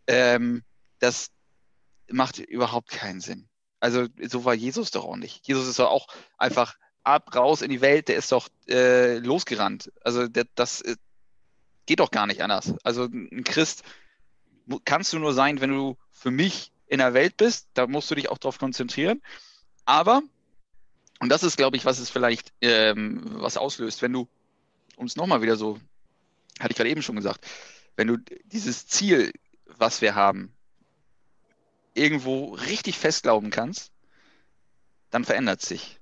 Ähm, 0.06 0.62
das 0.98 1.30
macht 2.10 2.38
überhaupt 2.38 2.90
keinen 2.90 3.20
Sinn. 3.20 3.48
Also 3.80 4.06
so 4.26 4.44
war 4.44 4.54
Jesus 4.54 4.90
doch 4.90 5.04
auch 5.04 5.16
nicht. 5.16 5.46
Jesus 5.46 5.68
ist 5.68 5.78
doch 5.78 5.90
auch 5.90 6.08
einfach 6.36 6.76
ab, 7.04 7.34
raus 7.34 7.62
in 7.62 7.70
die 7.70 7.80
Welt, 7.80 8.08
der 8.08 8.16
ist 8.16 8.32
doch 8.32 8.48
äh, 8.68 9.18
losgerannt. 9.18 9.92
Also 10.02 10.28
der, 10.28 10.46
das 10.54 10.80
äh, 10.82 10.96
geht 11.86 12.00
doch 12.00 12.10
gar 12.10 12.26
nicht 12.26 12.42
anders. 12.42 12.74
Also 12.82 13.04
ein 13.04 13.44
Christ 13.44 13.82
kannst 14.84 15.12
du 15.12 15.18
nur 15.18 15.32
sein, 15.32 15.60
wenn 15.60 15.70
du 15.70 15.96
für 16.10 16.30
mich 16.30 16.72
in 16.86 16.98
der 16.98 17.14
Welt 17.14 17.36
bist. 17.36 17.68
Da 17.74 17.86
musst 17.86 18.10
du 18.10 18.14
dich 18.14 18.28
auch 18.28 18.38
darauf 18.38 18.58
konzentrieren. 18.58 19.22
Aber, 19.84 20.22
und 21.20 21.30
das 21.30 21.42
ist, 21.42 21.56
glaube 21.56 21.76
ich, 21.76 21.84
was 21.84 21.98
es 21.98 22.10
vielleicht 22.10 22.52
ähm, 22.60 23.22
was 23.24 23.56
auslöst, 23.56 24.02
wenn 24.02 24.12
du, 24.12 24.28
um 24.96 25.06
es 25.06 25.16
nochmal 25.16 25.40
wieder 25.40 25.56
so, 25.56 25.78
hatte 26.60 26.72
ich 26.72 26.76
gerade 26.76 26.90
eben 26.90 27.02
schon 27.02 27.16
gesagt, 27.16 27.46
wenn 27.96 28.08
du 28.08 28.18
dieses 28.44 28.86
Ziel, 28.86 29.32
was 29.64 30.02
wir 30.02 30.14
haben, 30.14 30.52
irgendwo 31.98 32.54
richtig 32.54 32.98
festglauben 32.98 33.50
kannst, 33.50 33.92
dann 35.10 35.24
verändert 35.24 35.62
sich. 35.62 36.00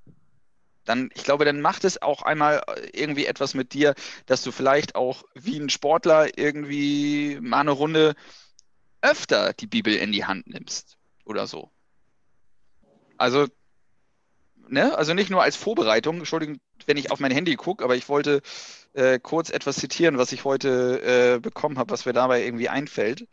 Dann, 0.85 1.11
ich 1.15 1.25
glaube, 1.25 1.45
dann 1.45 1.61
macht 1.61 1.85
es 1.85 2.01
auch 2.01 2.23
einmal 2.23 2.63
irgendwie 2.93 3.27
etwas 3.27 3.55
mit 3.55 3.73
dir, 3.73 3.95
dass 4.27 4.43
du 4.43 4.53
vielleicht 4.53 4.95
auch 4.95 5.25
wie 5.35 5.59
ein 5.59 5.69
Sportler 5.69 6.39
irgendwie 6.39 7.39
mal 7.41 7.61
eine 7.61 7.73
Runde 7.73 8.15
öfter 9.03 9.53
die 9.53 9.67
Bibel 9.67 9.95
in 9.95 10.13
die 10.13 10.25
Hand 10.25 10.47
nimmst 10.47 10.97
oder 11.25 11.47
so. 11.47 11.71
Also, 13.19 13.47
ne, 14.69 14.97
also 14.97 15.13
nicht 15.13 15.31
nur 15.31 15.43
als 15.43 15.57
Vorbereitung, 15.57 16.19
Entschuldigung, 16.19 16.59
wenn 16.87 16.97
ich 16.97 17.11
auf 17.11 17.19
mein 17.19 17.33
Handy 17.33 17.57
gucke, 17.57 17.83
aber 17.83 17.97
ich 17.97 18.09
wollte 18.09 18.43
äh, 18.95 19.19
kurz 19.19 19.51
etwas 19.51 19.77
zitieren, 19.77 20.19
was 20.19 20.33
ich 20.33 20.45
heute 20.45 21.03
äh, 21.03 21.41
bekommen 21.41 21.79
habe, 21.79 21.91
was 21.91 22.07
mir 22.07 22.13
dabei 22.13 22.45
irgendwie 22.45 22.69
einfällt. 22.69 23.27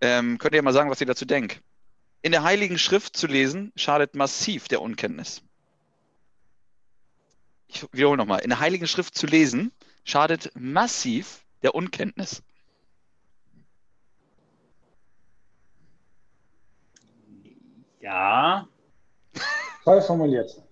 Ähm, 0.00 0.38
könnt 0.38 0.54
ihr 0.54 0.62
mal 0.62 0.72
sagen, 0.72 0.90
was 0.90 1.00
ihr 1.00 1.06
dazu 1.06 1.24
denkt? 1.24 1.60
In 2.22 2.32
der 2.32 2.42
Heiligen 2.42 2.78
Schrift 2.78 3.16
zu 3.16 3.26
lesen, 3.26 3.72
schadet 3.76 4.14
massiv 4.14 4.68
der 4.68 4.82
Unkenntnis. 4.82 5.42
Ich 7.68 7.86
wiederhole 7.92 8.16
nochmal. 8.16 8.40
In 8.40 8.50
der 8.50 8.60
Heiligen 8.60 8.86
Schrift 8.86 9.16
zu 9.16 9.26
lesen, 9.26 9.72
schadet 10.04 10.50
massiv 10.54 11.44
der 11.62 11.74
Unkenntnis. 11.74 12.42
Ja. 18.00 18.68
Toll 19.84 20.00
formuliert. 20.02 20.62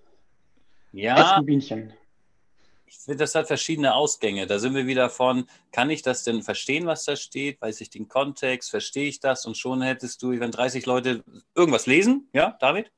Ja. 0.92 1.40
Bienchen. 1.40 1.92
Das 3.06 3.34
hat 3.34 3.46
verschiedene 3.46 3.94
Ausgänge. 3.94 4.46
Da 4.46 4.58
sind 4.58 4.74
wir 4.74 4.86
wieder 4.86 5.10
von, 5.10 5.46
kann 5.72 5.90
ich 5.90 6.02
das 6.02 6.24
denn 6.24 6.42
verstehen, 6.42 6.86
was 6.86 7.04
da 7.04 7.16
steht? 7.16 7.60
Weiß 7.60 7.80
ich 7.80 7.90
den 7.90 8.08
Kontext? 8.08 8.70
Verstehe 8.70 9.08
ich 9.08 9.20
das? 9.20 9.46
Und 9.46 9.56
schon 9.56 9.82
hättest 9.82 10.22
du, 10.22 10.38
wenn 10.40 10.50
30 10.50 10.86
Leute 10.86 11.24
irgendwas 11.54 11.86
lesen, 11.86 12.28
ja, 12.32 12.56
David? 12.60 12.90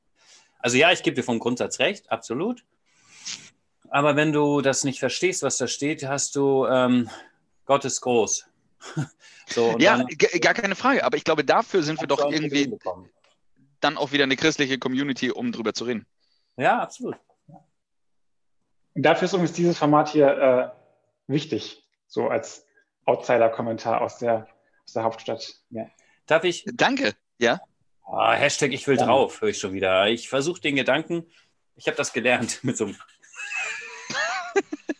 Also 0.59 0.77
ja, 0.77 0.91
ich 0.91 1.03
gebe 1.03 1.15
dir 1.15 1.23
vom 1.23 1.39
Grundsatz 1.39 1.79
recht, 1.79 2.11
absolut. 2.11 2.63
Aber 3.89 4.15
wenn 4.15 4.33
du 4.33 4.61
das 4.61 4.83
nicht 4.83 4.99
verstehst, 4.99 5.43
was 5.43 5.57
da 5.57 5.67
steht, 5.67 6.05
hast 6.05 6.35
du 6.35 6.65
ähm, 6.65 7.09
Gott 7.67 7.85
ist 7.85 8.01
groß. 8.01 8.47
so, 9.47 9.77
ja, 9.77 9.97
dann, 9.97 10.07
gar 10.41 10.53
keine 10.53 10.75
Frage. 10.75 11.03
Aber 11.03 11.17
ich 11.17 11.23
glaube, 11.23 11.43
dafür 11.43 11.83
sind 11.83 11.99
wir 11.99 12.07
doch 12.07 12.31
irgendwie 12.31 12.75
dann 13.79 13.97
auch 13.97 14.11
wieder 14.11 14.23
eine 14.23 14.35
christliche 14.35 14.79
Community, 14.79 15.29
um 15.29 15.51
drüber 15.51 15.73
zu 15.73 15.83
reden. 15.83 16.07
Ja, 16.55 16.79
absolut. 16.81 17.17
Dafür 18.99 19.27
ist 19.27 19.33
übrigens 19.33 19.53
dieses 19.53 19.77
Format 19.77 20.09
hier 20.09 20.27
äh, 20.27 21.31
wichtig, 21.31 21.83
so 22.07 22.29
als 22.29 22.65
Outsider-Kommentar 23.05 24.01
aus 24.01 24.17
der, 24.17 24.47
aus 24.85 24.93
der 24.93 25.03
Hauptstadt. 25.03 25.53
Ja. 25.69 25.87
Darf 26.25 26.43
ich? 26.43 26.65
Danke, 26.73 27.13
ja. 27.37 27.61
Ah, 28.07 28.33
Hashtag 28.33 28.73
ich 28.73 28.87
will 28.87 28.97
drauf, 28.97 29.41
höre 29.41 29.49
ich 29.49 29.59
schon 29.59 29.73
wieder. 29.73 30.07
Ich 30.07 30.29
versuche 30.29 30.61
den 30.61 30.75
Gedanken, 30.75 31.27
ich 31.75 31.85
habe 31.85 31.95
das 31.95 32.11
gelernt 32.11 32.59
mit 32.63 32.75
so 32.75 32.85
einem. 32.85 32.97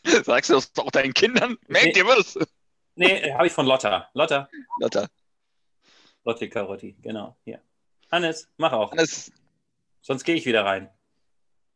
Sagst 0.23 0.51
du 0.51 0.53
das 0.53 0.71
auch 0.77 0.91
deinen 0.91 1.13
Kindern? 1.15 1.57
Merkt 1.67 1.95
nee, 1.95 2.01
ihr 2.01 2.05
was? 2.05 2.37
Nee, 2.95 3.33
habe 3.33 3.47
ich 3.47 3.53
von 3.53 3.65
Lotta. 3.65 4.09
Lotta. 4.13 4.47
Lotta. 4.79 5.07
Lotte 6.23 6.49
Karotti, 6.49 6.95
genau, 7.01 7.35
hier. 7.43 7.61
Hannes, 8.11 8.47
mach 8.57 8.73
auch. 8.73 8.91
Hannes. 8.91 9.31
Sonst 10.01 10.23
gehe 10.23 10.35
ich 10.35 10.45
wieder 10.45 10.65
rein. 10.65 10.91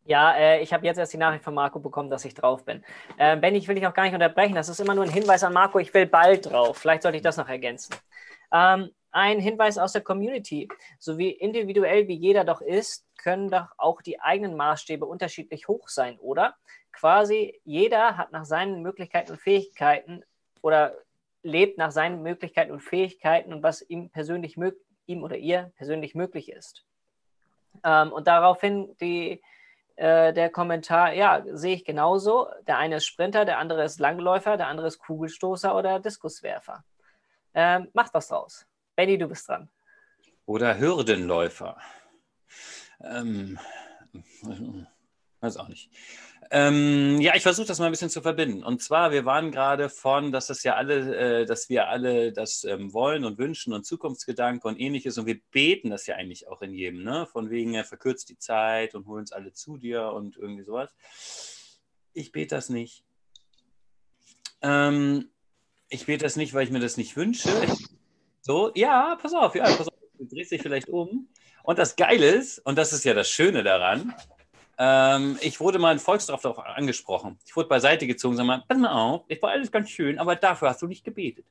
Ja, 0.06 0.34
äh, 0.36 0.62
ich 0.62 0.74
habe 0.74 0.86
jetzt 0.86 0.98
erst 0.98 1.14
die 1.14 1.18
Nachricht 1.18 1.44
von 1.44 1.54
Marco 1.54 1.80
bekommen, 1.80 2.10
dass 2.10 2.26
ich 2.26 2.34
drauf 2.34 2.66
bin. 2.66 2.84
Äh, 3.18 3.38
Benny, 3.38 3.60
ich 3.60 3.68
will 3.68 3.76
dich 3.76 3.86
auch 3.86 3.94
gar 3.94 4.04
nicht 4.04 4.14
unterbrechen. 4.14 4.56
Das 4.56 4.70
ist 4.70 4.80
immer 4.80 4.96
nur 4.96 5.04
ein 5.04 5.12
Hinweis 5.12 5.44
an 5.44 5.54
Marco, 5.54 5.80
ich 5.80 5.94
will 5.94 6.08
bald 6.08 6.52
drauf. 6.52 6.78
Vielleicht 6.78 7.04
sollte 7.04 7.18
ich 7.18 7.24
das 7.24 7.38
noch 7.38 7.48
ergänzen. 7.48 7.96
Ähm, 8.52 8.90
ein 9.12 9.40
Hinweis 9.40 9.78
aus 9.78 9.94
der 9.94 10.02
Community. 10.02 10.68
So 10.98 11.18
wie 11.18 11.32
individuell 11.32 12.08
wie 12.08 12.16
jeder 12.16 12.44
doch 12.44 12.62
ist, 12.62 13.06
können 13.18 13.50
doch 13.50 13.68
auch 13.78 14.02
die 14.02 14.20
eigenen 14.20 14.56
Maßstäbe 14.56 15.06
unterschiedlich 15.06 15.68
hoch 15.68 15.88
sein, 15.90 16.18
oder? 16.20 16.56
Quasi 16.92 17.62
jeder 17.64 18.18
hat 18.18 18.32
nach 18.32 18.46
seinen 18.46 18.82
Möglichkeiten 18.82 19.32
und 19.32 19.42
Fähigkeiten 19.42 20.24
oder 20.62 20.96
lebt 21.44 21.78
nach 21.78 21.92
seinen 21.92 22.22
Möglichkeiten 22.22 22.72
und 22.72 22.82
Fähigkeiten 22.82 23.54
und 23.54 23.64
was 23.64 23.82
ihm 23.82 24.10
persönlich 24.10 24.58
ihm 25.08 25.24
oder 25.24 25.38
ihr 25.38 25.72
persönlich 25.78 26.16
möglich 26.16 26.52
ist. 26.52 26.86
Ähm, 27.84 28.12
und 28.12 28.28
daraufhin 28.28 28.96
die, 29.00 29.42
äh, 29.96 30.34
der 30.34 30.50
Kommentar, 30.50 31.14
ja, 31.14 31.44
sehe 31.52 31.76
ich 31.76 31.86
genauso. 31.86 32.48
Der 32.68 32.78
eine 32.78 32.98
ist 32.98 33.06
Sprinter, 33.06 33.46
der 33.46 33.58
andere 33.58 33.84
ist 33.84 34.00
Langläufer, 34.00 34.58
der 34.58 34.68
andere 34.68 34.88
ist 34.88 35.00
Kugelstoßer 35.00 35.76
oder 35.76 36.00
Diskuswerfer. 36.00 36.84
Ähm, 37.54 37.90
macht 37.94 38.14
was 38.14 38.28
draus. 38.30 38.66
Benny, 38.96 39.18
du 39.18 39.28
bist 39.28 39.48
dran. 39.48 39.70
Oder 40.46 40.78
Hürdenläufer. 40.78 41.78
Ähm, 43.04 43.60
weiß 45.42 45.58
auch 45.58 45.68
nicht. 45.68 45.90
Ähm, 46.54 47.22
ja, 47.22 47.34
ich 47.36 47.44
versuche 47.44 47.68
das 47.68 47.80
mal 47.80 47.86
ein 47.86 47.92
bisschen 47.92 48.10
zu 48.10 48.22
verbinden. 48.22 48.64
Und 48.64 48.82
zwar, 48.82 49.12
wir 49.12 49.26
waren 49.26 49.52
gerade 49.52 49.90
von, 49.90 50.32
dass 50.32 50.48
das 50.48 50.64
ja 50.64 50.76
alle, 50.76 51.42
äh, 51.42 51.46
dass 51.46 51.70
wir 51.70 51.88
alle 51.88 52.34
das 52.34 52.66
ähm, 52.66 52.94
wollen 52.94 53.24
und 53.24 53.38
wünschen 53.38 53.74
und 53.74 53.86
Zukunftsgedanke 53.86 54.68
und 54.68 54.80
ähnliches. 54.80 55.18
Und 55.18 55.28
wir 55.28 55.40
beten 55.52 55.90
das 55.90 56.08
ja 56.08 56.16
eigentlich 56.16 56.48
auch 56.48 56.62
in 56.62 56.74
jedem, 56.74 57.04
ne? 57.04 57.26
Von 57.26 57.50
wegen, 57.50 57.74
er 57.74 57.86
verkürzt 57.86 58.30
die 58.30 58.38
Zeit 58.38 58.96
und 58.96 59.08
holen 59.08 59.22
uns 59.22 59.32
alle 59.32 59.54
zu 59.54 59.78
dir 59.78 60.12
und 60.12 60.38
irgendwie 60.38 60.64
sowas. 60.64 60.94
Ich 62.14 62.32
bete 62.34 62.56
das 62.56 62.70
nicht. 62.70 63.06
Ähm, 64.62 65.30
ich 65.88 66.06
bete 66.06 66.26
das 66.26 66.36
nicht, 66.36 66.54
weil 66.54 66.66
ich 66.66 66.72
mir 66.72 66.80
das 66.80 66.98
nicht 66.98 67.16
wünsche. 67.16 67.50
So, 68.42 68.72
ja, 68.76 69.18
pass 69.22 69.34
auf, 69.34 69.56
ja, 69.56 69.64
pass 69.64 69.88
auf, 69.88 69.94
du 70.18 70.26
drehst 70.26 70.52
dich 70.52 70.62
vielleicht 70.62 70.90
um. 70.90 71.30
Und 71.64 71.80
das 71.80 71.96
Geile 71.96 72.28
ist, 72.28 72.60
und 72.60 72.78
das 72.78 72.92
ist 72.92 73.06
ja 73.06 73.14
das 73.14 73.30
Schöne 73.30 73.64
daran, 73.64 74.14
ähm, 74.84 75.38
ich 75.42 75.60
wurde 75.60 75.78
mal 75.78 75.92
in 75.92 76.00
Volksdorf 76.00 76.42
darauf 76.42 76.58
angesprochen. 76.58 77.38
Ich 77.46 77.56
wurde 77.56 77.70
beiseite 77.70 78.08
gezogen 78.08 78.40
und 78.40 78.48
sagte, 78.48 78.66
pass 78.68 78.78
mal 78.80 78.92
auf, 78.92 79.26
ich 79.28 79.40
war 79.40 79.52
alles 79.52 79.72
ganz 79.72 79.92
schön, 79.92 80.18
aber 80.18 80.36
dafür 80.36 80.70
hast 80.70 80.82
du 80.82 80.88
nicht 80.88 81.04
gebetet. 81.04 81.46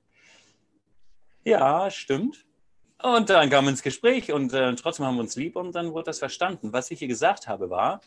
Ja, 1.44 1.88
stimmt. 1.92 2.44
Und 3.00 3.30
dann 3.30 3.48
kam 3.48 3.68
ins 3.68 3.82
Gespräch 3.84 4.32
und 4.32 4.52
äh, 4.52 4.74
trotzdem 4.74 5.06
haben 5.06 5.14
wir 5.14 5.20
uns 5.20 5.36
lieb 5.36 5.54
und 5.54 5.72
dann 5.76 5.92
wurde 5.92 6.06
das 6.06 6.18
verstanden. 6.18 6.72
Was 6.72 6.90
ich 6.90 6.98
hier 6.98 7.06
gesagt 7.06 7.46
habe 7.46 7.70
war, 7.70 8.00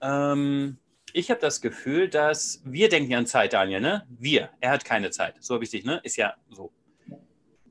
ähm, 0.00 0.78
ich 1.12 1.30
habe 1.30 1.40
das 1.40 1.60
Gefühl, 1.60 2.08
dass 2.08 2.62
wir 2.64 2.88
denken 2.88 3.10
ja 3.10 3.18
an 3.18 3.26
Zeit, 3.26 3.52
Daniel, 3.52 3.82
ne? 3.82 4.06
Wir. 4.08 4.48
Er 4.60 4.70
hat 4.70 4.84
keine 4.84 5.10
Zeit. 5.10 5.36
So 5.40 5.54
habe 5.54 5.64
ich 5.64 5.70
dich, 5.70 5.84
ne? 5.84 6.00
Ist 6.04 6.16
ja 6.16 6.34
so 6.48 6.72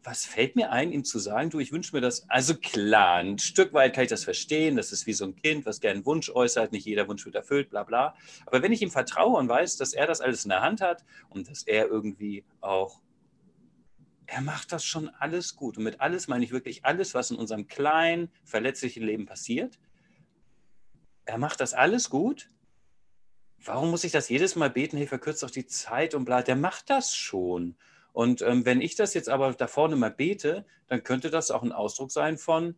was 0.08 0.26
fällt 0.26 0.56
mir 0.56 0.72
ein, 0.72 0.94
ihm 0.94 1.04
zu 1.04 1.20
sagen, 1.20 1.50
du, 1.50 1.60
ich 1.60 1.74
wünsche 1.74 1.94
mir 1.94 2.00
das, 2.00 2.30
also 2.30 2.56
klar, 2.56 3.18
ein 3.18 3.40
Stück 3.40 3.74
weit 3.74 3.94
kann 3.94 4.06
ich 4.06 4.10
das 4.10 4.24
verstehen, 4.24 4.78
das 4.78 4.94
ist 4.94 5.06
wie 5.06 5.12
so 5.12 5.26
ein 5.26 5.36
Kind, 5.36 5.66
was 5.66 5.82
gerne 5.82 5.96
einen 5.96 6.06
Wunsch 6.06 6.30
äußert, 6.30 6.72
nicht 6.72 6.86
jeder 6.86 7.10
Wunsch 7.10 7.26
wird 7.26 7.36
erfüllt, 7.36 7.70
bla 7.70 7.84
bla. 7.84 8.16
Aber 8.46 8.62
wenn 8.62 8.72
ich 8.72 8.82
ihm 8.82 8.90
vertraue 8.90 9.38
und 9.38 9.50
weiß, 9.50 9.76
dass 9.76 9.92
er 9.92 10.08
das 10.08 10.22
alles 10.22 10.46
in 10.46 10.50
der 10.50 10.62
Hand 10.62 10.80
hat 10.80 11.04
und 11.28 11.50
dass 11.50 11.64
er 11.64 11.88
irgendwie 11.88 12.46
auch, 12.62 13.02
er 14.28 14.40
macht 14.40 14.72
das 14.72 14.86
schon 14.86 15.10
alles 15.10 15.58
gut. 15.58 15.78
Und 15.78 15.84
mit 15.84 16.00
alles 16.00 16.30
meine 16.30 16.46
ich 16.46 16.54
wirklich 16.54 16.86
alles, 16.86 17.14
was 17.14 17.32
in 17.32 17.38
unserem 17.38 17.68
kleinen, 17.68 18.32
verletzlichen 18.46 19.04
Leben 19.04 19.26
passiert. 19.26 19.78
Er 21.26 21.38
macht 21.38 21.60
das 21.60 21.74
alles 21.74 22.10
gut. 22.10 22.50
Warum 23.58 23.92
muss 23.92 24.06
ich 24.06 24.14
das 24.14 24.30
jedes 24.30 24.56
Mal 24.56 24.70
beten, 24.70 24.96
hey, 24.96 25.08
verkürzt 25.08 25.44
doch 25.44 25.52
die 25.52 25.66
Zeit 25.66 26.16
und 26.16 26.24
bla, 26.24 26.44
der 26.44 26.56
macht 26.56 26.90
das 26.90 27.14
schon. 27.14 27.76
Und 28.18 28.42
ähm, 28.42 28.66
wenn 28.66 28.82
ich 28.82 28.96
das 28.96 29.14
jetzt 29.14 29.30
aber 29.30 29.54
da 29.54 29.68
vorne 29.68 29.96
mal 29.96 30.10
bete, 30.10 30.66
dann 30.88 31.04
könnte 31.04 31.30
das 31.30 31.52
auch 31.52 31.62
ein 31.62 31.72
Ausdruck 31.72 32.12
sein 32.12 32.40
von, 32.40 32.76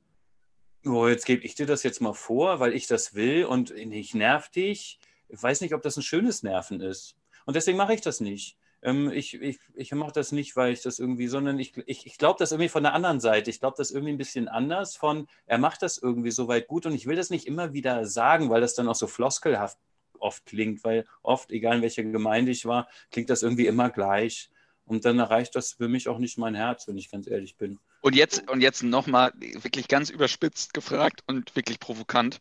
oh, 0.86 1.08
jetzt 1.08 1.26
gebe 1.26 1.46
ich 1.46 1.56
dir 1.56 1.66
das 1.66 1.84
jetzt 1.84 2.02
mal 2.02 2.12
vor, 2.12 2.60
weil 2.60 2.74
ich 2.74 2.88
das 2.88 3.14
will 3.14 3.46
und 3.46 3.72
ich 3.72 4.14
nerv 4.14 4.50
dich. 4.50 5.00
Ich 5.30 5.42
weiß 5.42 5.62
nicht, 5.62 5.74
ob 5.74 5.82
das 5.82 5.96
ein 5.96 6.04
schönes 6.04 6.44
Nerven 6.44 6.82
ist. 6.82 7.16
Und 7.46 7.56
deswegen 7.56 7.78
mache 7.78 7.94
ich 7.94 8.02
das 8.02 8.20
nicht. 8.20 8.58
Ähm, 8.82 9.10
ich 9.14 9.34
ich, 9.34 9.60
ich 9.76 9.94
mache 9.94 10.12
das 10.12 10.34
nicht, 10.34 10.58
weil 10.58 10.74
ich 10.74 10.82
das 10.82 11.00
irgendwie, 11.00 11.30
sondern 11.30 11.58
ich, 11.58 11.72
ich, 11.86 12.06
ich 12.06 12.18
glaube 12.18 12.38
das 12.38 12.52
irgendwie 12.52 12.68
von 12.68 12.84
der 12.84 12.94
anderen 12.94 13.22
Seite. 13.22 13.50
Ich 13.50 13.62
glaube 13.62 13.78
das 13.78 13.92
irgendwie 13.92 14.12
ein 14.12 14.18
bisschen 14.18 14.50
anders 14.50 14.98
von, 14.98 15.26
er 15.46 15.58
macht 15.58 15.84
das 15.84 15.98
irgendwie 15.98 16.32
soweit 16.32 16.68
gut 16.68 16.86
und 16.86 16.94
ich 16.94 17.06
will 17.06 17.16
das 17.16 17.30
nicht 17.30 17.48
immer 17.48 17.72
wieder 17.72 18.06
sagen, 18.06 18.50
weil 18.50 18.60
das 18.60 18.76
dann 18.76 18.90
auch 18.90 18.96
so 18.96 19.08
floskelhaft 19.08 19.78
oft 20.20 20.46
klingt, 20.46 20.84
weil 20.84 21.06
oft, 21.24 21.50
egal 21.50 21.78
in 21.78 21.82
welcher 21.82 22.04
Gemeinde 22.04 22.52
ich 22.52 22.66
war, 22.66 22.90
klingt 23.10 23.30
das 23.30 23.42
irgendwie 23.42 23.68
immer 23.68 23.90
gleich. 23.90 24.50
Und 24.90 25.06
dann 25.06 25.20
erreicht 25.20 25.56
das 25.56 25.74
für 25.74 25.88
mich 25.88 26.10
auch 26.10 26.18
nicht 26.18 26.40
mein 26.40 26.56
Herz, 26.56 26.88
wenn 26.88 26.98
ich 26.98 27.12
ganz 27.12 27.28
ehrlich 27.28 27.56
bin. 27.58 27.78
Und 28.02 28.16
jetzt, 28.16 28.50
und 28.50 28.62
jetzt 28.62 28.82
nochmal 28.82 29.32
wirklich 29.62 29.88
ganz 29.88 30.10
überspitzt 30.10 30.74
gefragt 30.74 31.22
und 31.28 31.56
wirklich 31.56 31.80
provokant. 31.80 32.40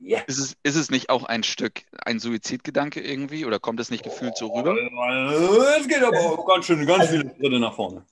Yeah. 0.00 0.22
Ist, 0.26 0.38
es, 0.38 0.56
ist 0.62 0.76
es 0.76 0.90
nicht 0.90 1.10
auch 1.10 1.24
ein 1.24 1.42
Stück, 1.42 1.82
ein 2.06 2.20
Suizidgedanke 2.20 3.00
irgendwie? 3.00 3.44
Oder 3.44 3.60
kommt 3.60 3.80
es 3.80 3.90
nicht 3.90 4.02
gefühlt 4.02 4.34
so 4.36 4.46
rüber? 4.46 4.74
Es 5.78 5.86
geht 5.86 6.02
aber 6.02 6.18
auch 6.18 6.46
ganz 6.46 6.64
schön, 6.64 6.86
ganz 6.86 7.08
viele 7.08 7.30
Schritte 7.38 7.60
nach 7.60 7.74
vorne. 7.74 8.06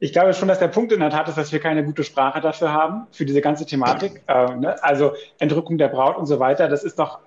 Ich 0.00 0.12
glaube 0.12 0.34
schon, 0.34 0.48
dass 0.48 0.58
der 0.58 0.68
Punkt 0.68 0.90
in 0.90 0.98
der 0.98 1.10
Tat 1.10 1.28
ist, 1.28 1.38
dass 1.38 1.52
wir 1.52 1.60
keine 1.60 1.84
gute 1.84 2.02
Sprache 2.02 2.40
dafür 2.40 2.72
haben, 2.72 3.06
für 3.12 3.26
diese 3.26 3.40
ganze 3.40 3.64
Thematik. 3.64 4.24
Äh, 4.26 4.56
ne? 4.56 4.82
Also 4.82 5.14
Entrückung 5.38 5.78
der 5.78 5.88
Braut 5.88 6.16
und 6.16 6.26
so 6.26 6.40
weiter, 6.40 6.68
das 6.68 6.82
ist 6.82 6.98
doch, 6.98 7.20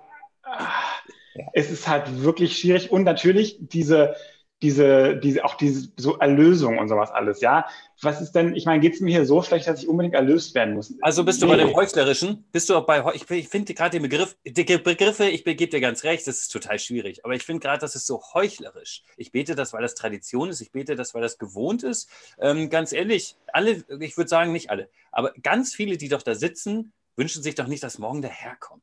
äh, 0.44 1.42
es 1.54 1.70
ist 1.70 1.88
halt 1.88 2.22
wirklich 2.22 2.58
schwierig. 2.58 2.92
Und 2.92 3.04
natürlich 3.04 3.56
diese, 3.60 4.14
diese, 4.62 5.16
diese, 5.16 5.44
auch 5.44 5.56
diese 5.56 5.88
so 5.96 6.16
Erlösung 6.18 6.78
und 6.78 6.88
sowas 6.88 7.10
alles, 7.10 7.40
ja. 7.40 7.66
Was 8.00 8.20
ist 8.20 8.32
denn, 8.32 8.54
ich 8.54 8.64
meine, 8.64 8.80
geht 8.80 8.94
es 8.94 9.00
mir 9.00 9.10
hier 9.10 9.26
so 9.26 9.42
schlecht, 9.42 9.66
dass 9.66 9.82
ich 9.82 9.88
unbedingt 9.88 10.14
erlöst 10.14 10.54
werden 10.54 10.74
muss? 10.74 10.94
Also 11.02 11.24
bist 11.24 11.42
du 11.42 11.46
nee. 11.46 11.52
bei 11.52 11.58
dem 11.58 11.74
Heuchlerischen? 11.74 12.44
Bist 12.50 12.70
du 12.70 12.76
auch 12.76 12.86
bei, 12.86 13.04
ich, 13.14 13.28
ich 13.30 13.48
finde 13.48 13.74
gerade 13.74 13.90
den 13.90 14.02
Begriff, 14.02 14.36
die 14.44 14.64
Begriffe, 14.64 15.26
ich 15.26 15.44
gebe 15.44 15.68
dir 15.68 15.80
ganz 15.80 16.04
recht, 16.04 16.26
das 16.26 16.38
ist 16.38 16.48
total 16.48 16.78
schwierig, 16.78 17.24
aber 17.24 17.34
ich 17.34 17.44
finde 17.44 17.60
gerade, 17.60 17.80
das 17.80 17.94
ist 17.94 18.06
so 18.06 18.22
heuchlerisch. 18.32 19.02
Ich 19.16 19.32
bete 19.32 19.54
das, 19.54 19.72
weil 19.72 19.82
das 19.82 19.94
Tradition 19.94 20.48
ist, 20.48 20.60
ich 20.60 20.72
bete 20.72 20.96
das, 20.96 21.14
weil 21.14 21.22
das 21.22 21.38
gewohnt 21.38 21.82
ist. 21.82 22.08
Ähm, 22.38 22.70
ganz 22.70 22.92
ehrlich, 22.92 23.36
alle, 23.52 23.84
ich 24.00 24.16
würde 24.16 24.28
sagen, 24.28 24.52
nicht 24.52 24.70
alle, 24.70 24.88
aber 25.12 25.32
ganz 25.42 25.74
viele, 25.74 25.96
die 25.96 26.08
doch 26.08 26.22
da 26.22 26.34
sitzen, 26.34 26.92
wünschen 27.16 27.42
sich 27.42 27.54
doch 27.54 27.66
nicht, 27.66 27.82
dass 27.82 27.98
morgen 27.98 28.22
der 28.22 28.30
Herr 28.30 28.56
kommt. 28.56 28.82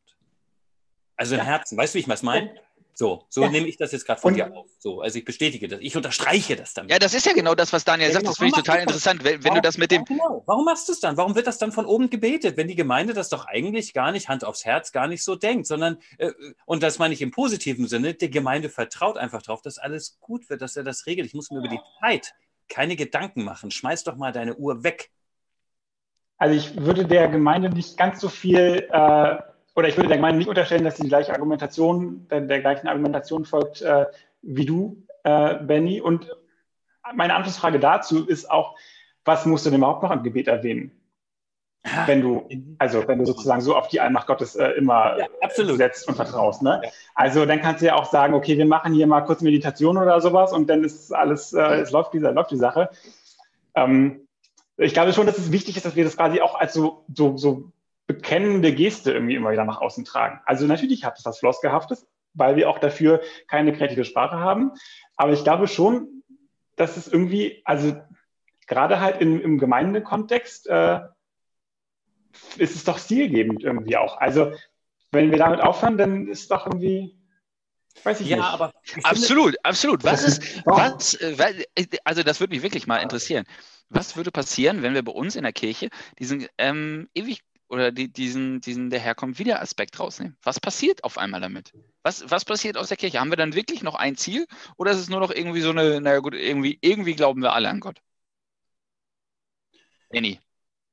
Also 1.16 1.36
im 1.36 1.40
ja. 1.40 1.46
Herzen, 1.46 1.78
weißt 1.78 1.94
du, 1.94 1.98
wie 1.98 2.02
ich 2.02 2.08
was 2.10 2.24
meine? 2.24 2.52
So, 2.94 3.26
so 3.30 3.44
ja. 3.44 3.50
nehme 3.50 3.68
ich 3.68 3.78
das 3.78 3.92
jetzt 3.92 4.06
gerade 4.06 4.20
von 4.20 4.34
und, 4.34 4.38
dir 4.38 4.54
auf. 4.54 4.68
So, 4.80 5.02
also 5.02 5.18
ich 5.18 5.26
bestätige 5.26 5.68
das. 5.68 5.80
Ich 5.82 5.96
unterstreiche 5.96 6.56
das 6.56 6.74
dann. 6.74 6.90
Ja, 6.90 7.00
das 7.00 7.14
ist 7.14 7.26
ja 7.26 7.34
genau 7.34 7.56
das, 7.56 7.72
was 7.74 7.84
Daniel 7.84 8.10
ja, 8.10 8.14
sagt. 8.14 8.24
Genau. 8.24 8.32
Das 8.32 8.38
finde 8.38 8.54
ich 8.58 8.64
total 8.64 8.82
interessant. 8.82 9.24
Wenn, 9.24 9.44
wenn 9.44 9.56
du 9.56 9.62
das 9.62 9.78
mit 9.78 9.92
dem. 9.92 10.06
Genau. 10.06 10.44
Warum 10.46 10.66
machst 10.66 10.88
du 10.88 10.94
es 10.94 11.00
dann? 11.00 11.18
Warum 11.18 11.36
wird 11.36 11.48
das 11.48 11.58
dann 11.58 11.72
von 11.72 11.86
oben 11.86 12.10
gebetet, 12.10 12.58
wenn 12.58 12.68
die 12.68 12.76
Gemeinde 12.76 13.14
das 13.14 13.30
doch 13.30 13.46
eigentlich 13.46 13.94
gar 13.94 14.12
nicht 14.12 14.30
Hand 14.30 14.44
aufs 14.44 14.66
Herz 14.66 14.92
gar 14.92 15.08
nicht 15.08 15.24
so 15.24 15.36
denkt, 15.36 15.68
sondern, 15.68 15.98
äh, 16.18 16.32
und 16.66 16.84
das 16.84 17.00
meine 17.00 17.14
ich 17.14 17.22
im 17.22 17.32
positiven 17.32 17.88
Sinne, 17.88 18.14
die 18.14 18.30
Gemeinde 18.30 18.70
vertraut 18.70 19.18
einfach 19.18 19.42
darauf, 19.42 19.62
dass 19.62 19.78
alles 19.78 20.20
gut 20.20 20.50
wird, 20.50 20.62
dass 20.62 20.76
er 20.76 20.84
das 20.84 21.06
regelt. 21.06 21.28
Ich 21.28 21.34
muss 21.34 21.52
mir 21.52 21.60
über 21.60 21.70
die 21.70 21.80
Zeit 22.00 22.34
keine 22.68 22.96
Gedanken 22.96 23.44
machen. 23.44 23.72
Schmeiß 23.72 24.04
doch 24.04 24.16
mal 24.16 24.32
deine 24.32 24.56
Uhr 24.56 24.84
weg. 24.84 25.12
Also 26.38 26.56
ich 26.56 26.76
würde 26.76 27.06
der 27.06 27.28
Gemeinde 27.28 27.70
nicht 27.70 27.98
ganz 27.98 28.20
so 28.20 28.28
viel 28.28 28.88
äh, 28.92 29.38
oder 29.76 29.88
ich 29.88 29.98
würde 29.98 30.10
der 30.10 30.18
Gemeinde 30.18 30.40
nicht 30.40 30.50
unterstellen, 30.50 30.84
dass 30.84 30.98
sie 30.98 31.04
die 31.04 31.10
gleiche 31.10 31.34
Argumentation, 31.34 32.28
der, 32.30 32.42
der 32.42 32.62
gleichen 32.62 32.88
Argumentation 32.88 33.46
folgt 33.46 33.82
äh, 33.82 34.06
wie 34.42 34.66
du, 34.66 35.04
äh, 35.24 35.56
Benny. 35.56 36.02
Und 36.02 36.30
meine 37.14 37.36
Anschlussfrage 37.36 37.80
dazu 37.80 38.26
ist 38.26 38.50
auch, 38.50 38.76
was 39.24 39.46
musst 39.46 39.66
du 39.66 39.70
denn 39.70 39.80
überhaupt 39.80 40.04
noch 40.04 40.12
im 40.12 40.24
Gebet 40.24 40.48
erwähnen? 40.48 40.92
Wenn 42.06 42.22
du, 42.22 42.48
also 42.78 43.08
wenn 43.08 43.18
du 43.18 43.26
sozusagen 43.26 43.62
so 43.62 43.76
auf 43.76 43.88
die 43.88 44.00
Allmacht 44.00 44.28
Gottes 44.28 44.56
äh, 44.56 44.68
immer 44.72 45.18
ja, 45.18 45.28
setzt 45.50 46.08
und 46.08 46.14
vertraust. 46.14 46.62
Ne? 46.62 46.80
Also 47.16 47.48
dann 47.48 47.60
kannst 47.60 47.82
du 47.82 47.88
ja 47.88 47.96
auch 47.96 48.06
sagen, 48.06 48.36
okay, 48.36 48.56
wir 48.56 48.68
machen 48.68 48.94
hier 48.94 49.08
mal 49.08 49.22
kurz 49.22 49.42
Meditation 49.42 49.98
oder 49.98 50.22
sowas 50.22 50.54
und 50.54 50.70
dann 50.70 50.84
ist 50.84 51.12
alles, 51.12 51.54
äh, 51.54 51.82
es 51.82 51.90
läuft, 51.90 52.14
diese, 52.14 52.30
läuft 52.30 52.52
die 52.52 52.58
Sache. 52.58 52.92
Ähm, 53.74 54.28
ich 54.78 54.94
glaube 54.94 55.12
schon, 55.12 55.26
dass 55.26 55.40
es 55.40 55.52
wichtig 55.52 55.76
ist, 55.76 55.86
dass 55.86 55.96
wir 55.96 56.04
das 56.04 56.18
quasi 56.18 56.40
auch 56.42 56.54
als 56.54 56.76
so, 56.76 57.04
so, 57.12 57.36
so 57.38 57.72
bekennende 58.13 58.74
Geste 58.74 59.13
irgendwie 59.13 59.36
immer 59.36 59.52
wieder 59.52 59.65
nach 59.65 59.82
außen 59.82 60.06
tragen. 60.06 60.41
Also 60.45 60.65
natürlich 60.65 61.04
hat 61.04 61.17
es 61.17 61.26
was 61.26 61.39
Flossgehaftes, 61.39 62.08
weil 62.34 62.56
wir 62.56 62.69
auch 62.69 62.80
dafür 62.80 63.21
keine 63.47 63.74
kreative 63.74 64.06
Sprache 64.06 64.38
haben. 64.38 64.71
Aber 65.15 65.34
ich 65.34 65.43
glaube 65.43 65.67
schon, 65.67 66.24
dass 66.76 66.97
es 66.97 67.08
irgendwie, 67.08 67.62
also 67.65 67.95
gerade 68.67 69.00
halt 69.00 69.21
im, 69.21 69.41
im 69.41 69.58
Gemeindekontext, 69.60 70.67
äh, 70.67 71.02
ist 72.58 72.76
es 72.76 72.84
doch 72.84 72.97
stilgebend 72.97 73.63
irgendwie 73.63 73.97
auch. 73.97 74.17
Also 74.17 74.54
wenn 75.12 75.32
wir 75.32 75.38
damit 75.38 75.62
aufhören, 75.62 75.97
dann 75.97 76.28
ist 76.28 76.41
es 76.41 76.47
doch 76.47 76.65
irgendwie, 76.65 77.17
weiß 78.04 78.21
ich 78.21 78.30
ja, 78.30 78.38
nicht. 78.38 78.45
Aber 78.45 78.74
absolut, 79.04 79.56
absolut. 79.63 80.04
Was 80.04 80.24
ist, 80.24 80.65
was, 80.65 81.15
äh, 81.15 81.56
also 82.04 82.24
das 82.24 82.39
würde 82.39 82.56
mich 82.56 82.63
wirklich 82.63 82.88
mal 82.88 82.97
interessieren. 82.97 83.45
Was 83.89 84.15
würde 84.15 84.32
passieren, 84.32 84.84
wenn 84.84 84.93
wir 84.93 85.04
bei 85.04 85.12
uns 85.12 85.36
in 85.36 85.43
der 85.43 85.52
Kirche 85.52 85.89
diesen 86.17 86.47
ähm, 86.58 87.10
ewig 87.13 87.41
oder 87.72 87.92
die, 87.92 88.12
diesen, 88.12 88.60
diesen 88.60 88.90
der 88.90 89.00
herkommt 89.00 89.40
wieder 89.40 89.62
Aspekt 89.62 89.98
rausnehmen. 90.00 90.36
Was 90.44 90.60
passiert 90.60 91.06
auf 91.06 91.18
einmal 91.18 91.40
damit? 91.40 91.72
Was, 92.04 92.30
was 92.30 92.44
passiert 92.44 92.78
aus 92.78 92.90
der 92.90 92.98
Kirche? 92.98 93.20
Haben 93.20 93.32
wir 93.32 93.38
dann 93.38 93.56
wirklich 93.56 93.82
noch 93.82 93.96
ein 93.96 94.18
Ziel 94.18 94.46
oder 94.76 94.92
ist 94.92 94.98
es 94.98 95.10
nur 95.10 95.22
noch 95.22 95.32
irgendwie 95.32 95.62
so 95.62 95.70
eine, 95.70 96.02
naja 96.02 96.20
gut, 96.20 96.34
irgendwie, 96.34 96.78
irgendwie 96.82 97.16
glauben 97.16 97.42
wir 97.42 97.54
alle 97.54 97.70
an 97.70 97.80
Gott? 97.80 98.02
Annie. 100.14 100.40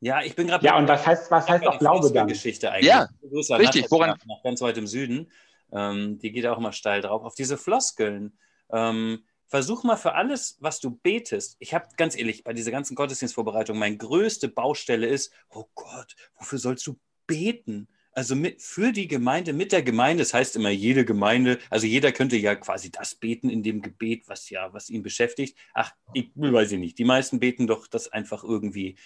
Ja, 0.00 0.22
ich 0.22 0.36
bin 0.36 0.46
gerade. 0.46 0.64
Ja, 0.64 0.78
und 0.78 0.86
was 0.86 1.04
heißt, 1.04 1.28
was 1.32 1.48
heißt 1.48 1.66
auch 1.66 1.80
Glaube 1.80 2.12
dann? 2.12 2.28
Geschichte 2.28 2.70
eigentlich. 2.70 2.86
Ja, 2.86 3.08
richtig. 3.56 3.90
Woran? 3.90 4.16
Nach 4.26 4.42
ganz 4.44 4.60
weit 4.60 4.78
im 4.78 4.86
Süden. 4.86 5.32
Ähm, 5.72 6.20
die 6.20 6.30
geht 6.30 6.46
auch 6.46 6.58
immer 6.58 6.72
steil 6.72 7.00
drauf. 7.00 7.24
Auf 7.24 7.34
diese 7.34 7.58
Floskeln. 7.58 8.38
Ähm, 8.70 9.24
versuch 9.48 9.82
mal 9.82 9.96
für 9.96 10.14
alles, 10.14 10.56
was 10.60 10.78
du 10.80 10.90
betest. 10.90 11.56
Ich 11.58 11.74
habe 11.74 11.88
ganz 11.96 12.16
ehrlich, 12.16 12.44
bei 12.44 12.52
dieser 12.52 12.70
ganzen 12.70 12.94
Gottesdienstvorbereitung, 12.94 13.78
meine 13.78 13.96
größte 13.96 14.48
Baustelle 14.48 15.06
ist, 15.06 15.32
oh 15.50 15.64
Gott, 15.74 16.14
wofür 16.38 16.58
sollst 16.58 16.86
du 16.86 16.98
beten? 17.26 17.88
also 18.18 18.34
mit, 18.34 18.60
für 18.60 18.90
die 18.90 19.06
Gemeinde, 19.06 19.52
mit 19.52 19.70
der 19.70 19.82
Gemeinde, 19.82 20.22
das 20.22 20.34
heißt 20.34 20.56
immer 20.56 20.70
jede 20.70 21.04
Gemeinde, 21.04 21.60
also 21.70 21.86
jeder 21.86 22.10
könnte 22.10 22.36
ja 22.36 22.56
quasi 22.56 22.90
das 22.90 23.14
beten 23.14 23.48
in 23.48 23.62
dem 23.62 23.80
Gebet, 23.80 24.24
was 24.26 24.50
ja, 24.50 24.72
was 24.72 24.90
ihn 24.90 25.04
beschäftigt. 25.04 25.56
Ach, 25.72 25.92
ich 26.14 26.32
weiß 26.34 26.72
ich 26.72 26.80
nicht. 26.80 26.98
Die 26.98 27.04
meisten 27.04 27.38
beten 27.38 27.68
doch 27.68 27.86
das 27.86 28.08
einfach 28.08 28.42
irgendwie, 28.42 28.98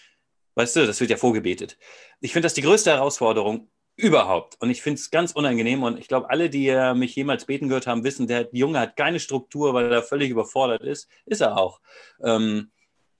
weißt 0.54 0.76
du, 0.76 0.86
das 0.86 0.98
wird 0.98 1.10
ja 1.10 1.18
vorgebetet. 1.18 1.76
Ich 2.20 2.32
finde 2.32 2.46
das 2.46 2.54
die 2.54 2.62
größte 2.62 2.90
Herausforderung 2.90 3.70
überhaupt. 4.02 4.60
Und 4.60 4.70
ich 4.70 4.82
finde 4.82 4.98
es 4.98 5.10
ganz 5.10 5.32
unangenehm. 5.32 5.82
Und 5.82 5.98
ich 5.98 6.08
glaube, 6.08 6.28
alle, 6.28 6.50
die 6.50 6.68
äh, 6.68 6.92
mich 6.92 7.14
jemals 7.14 7.44
beten 7.46 7.68
gehört 7.68 7.86
haben, 7.86 8.04
wissen, 8.04 8.26
der 8.26 8.48
Junge 8.52 8.80
hat 8.80 8.96
keine 8.96 9.20
Struktur, 9.20 9.74
weil 9.74 9.92
er 9.92 10.02
völlig 10.02 10.30
überfordert 10.30 10.82
ist. 10.82 11.08
Ist 11.24 11.40
er 11.40 11.56
auch. 11.56 11.80
Ähm, 12.22 12.72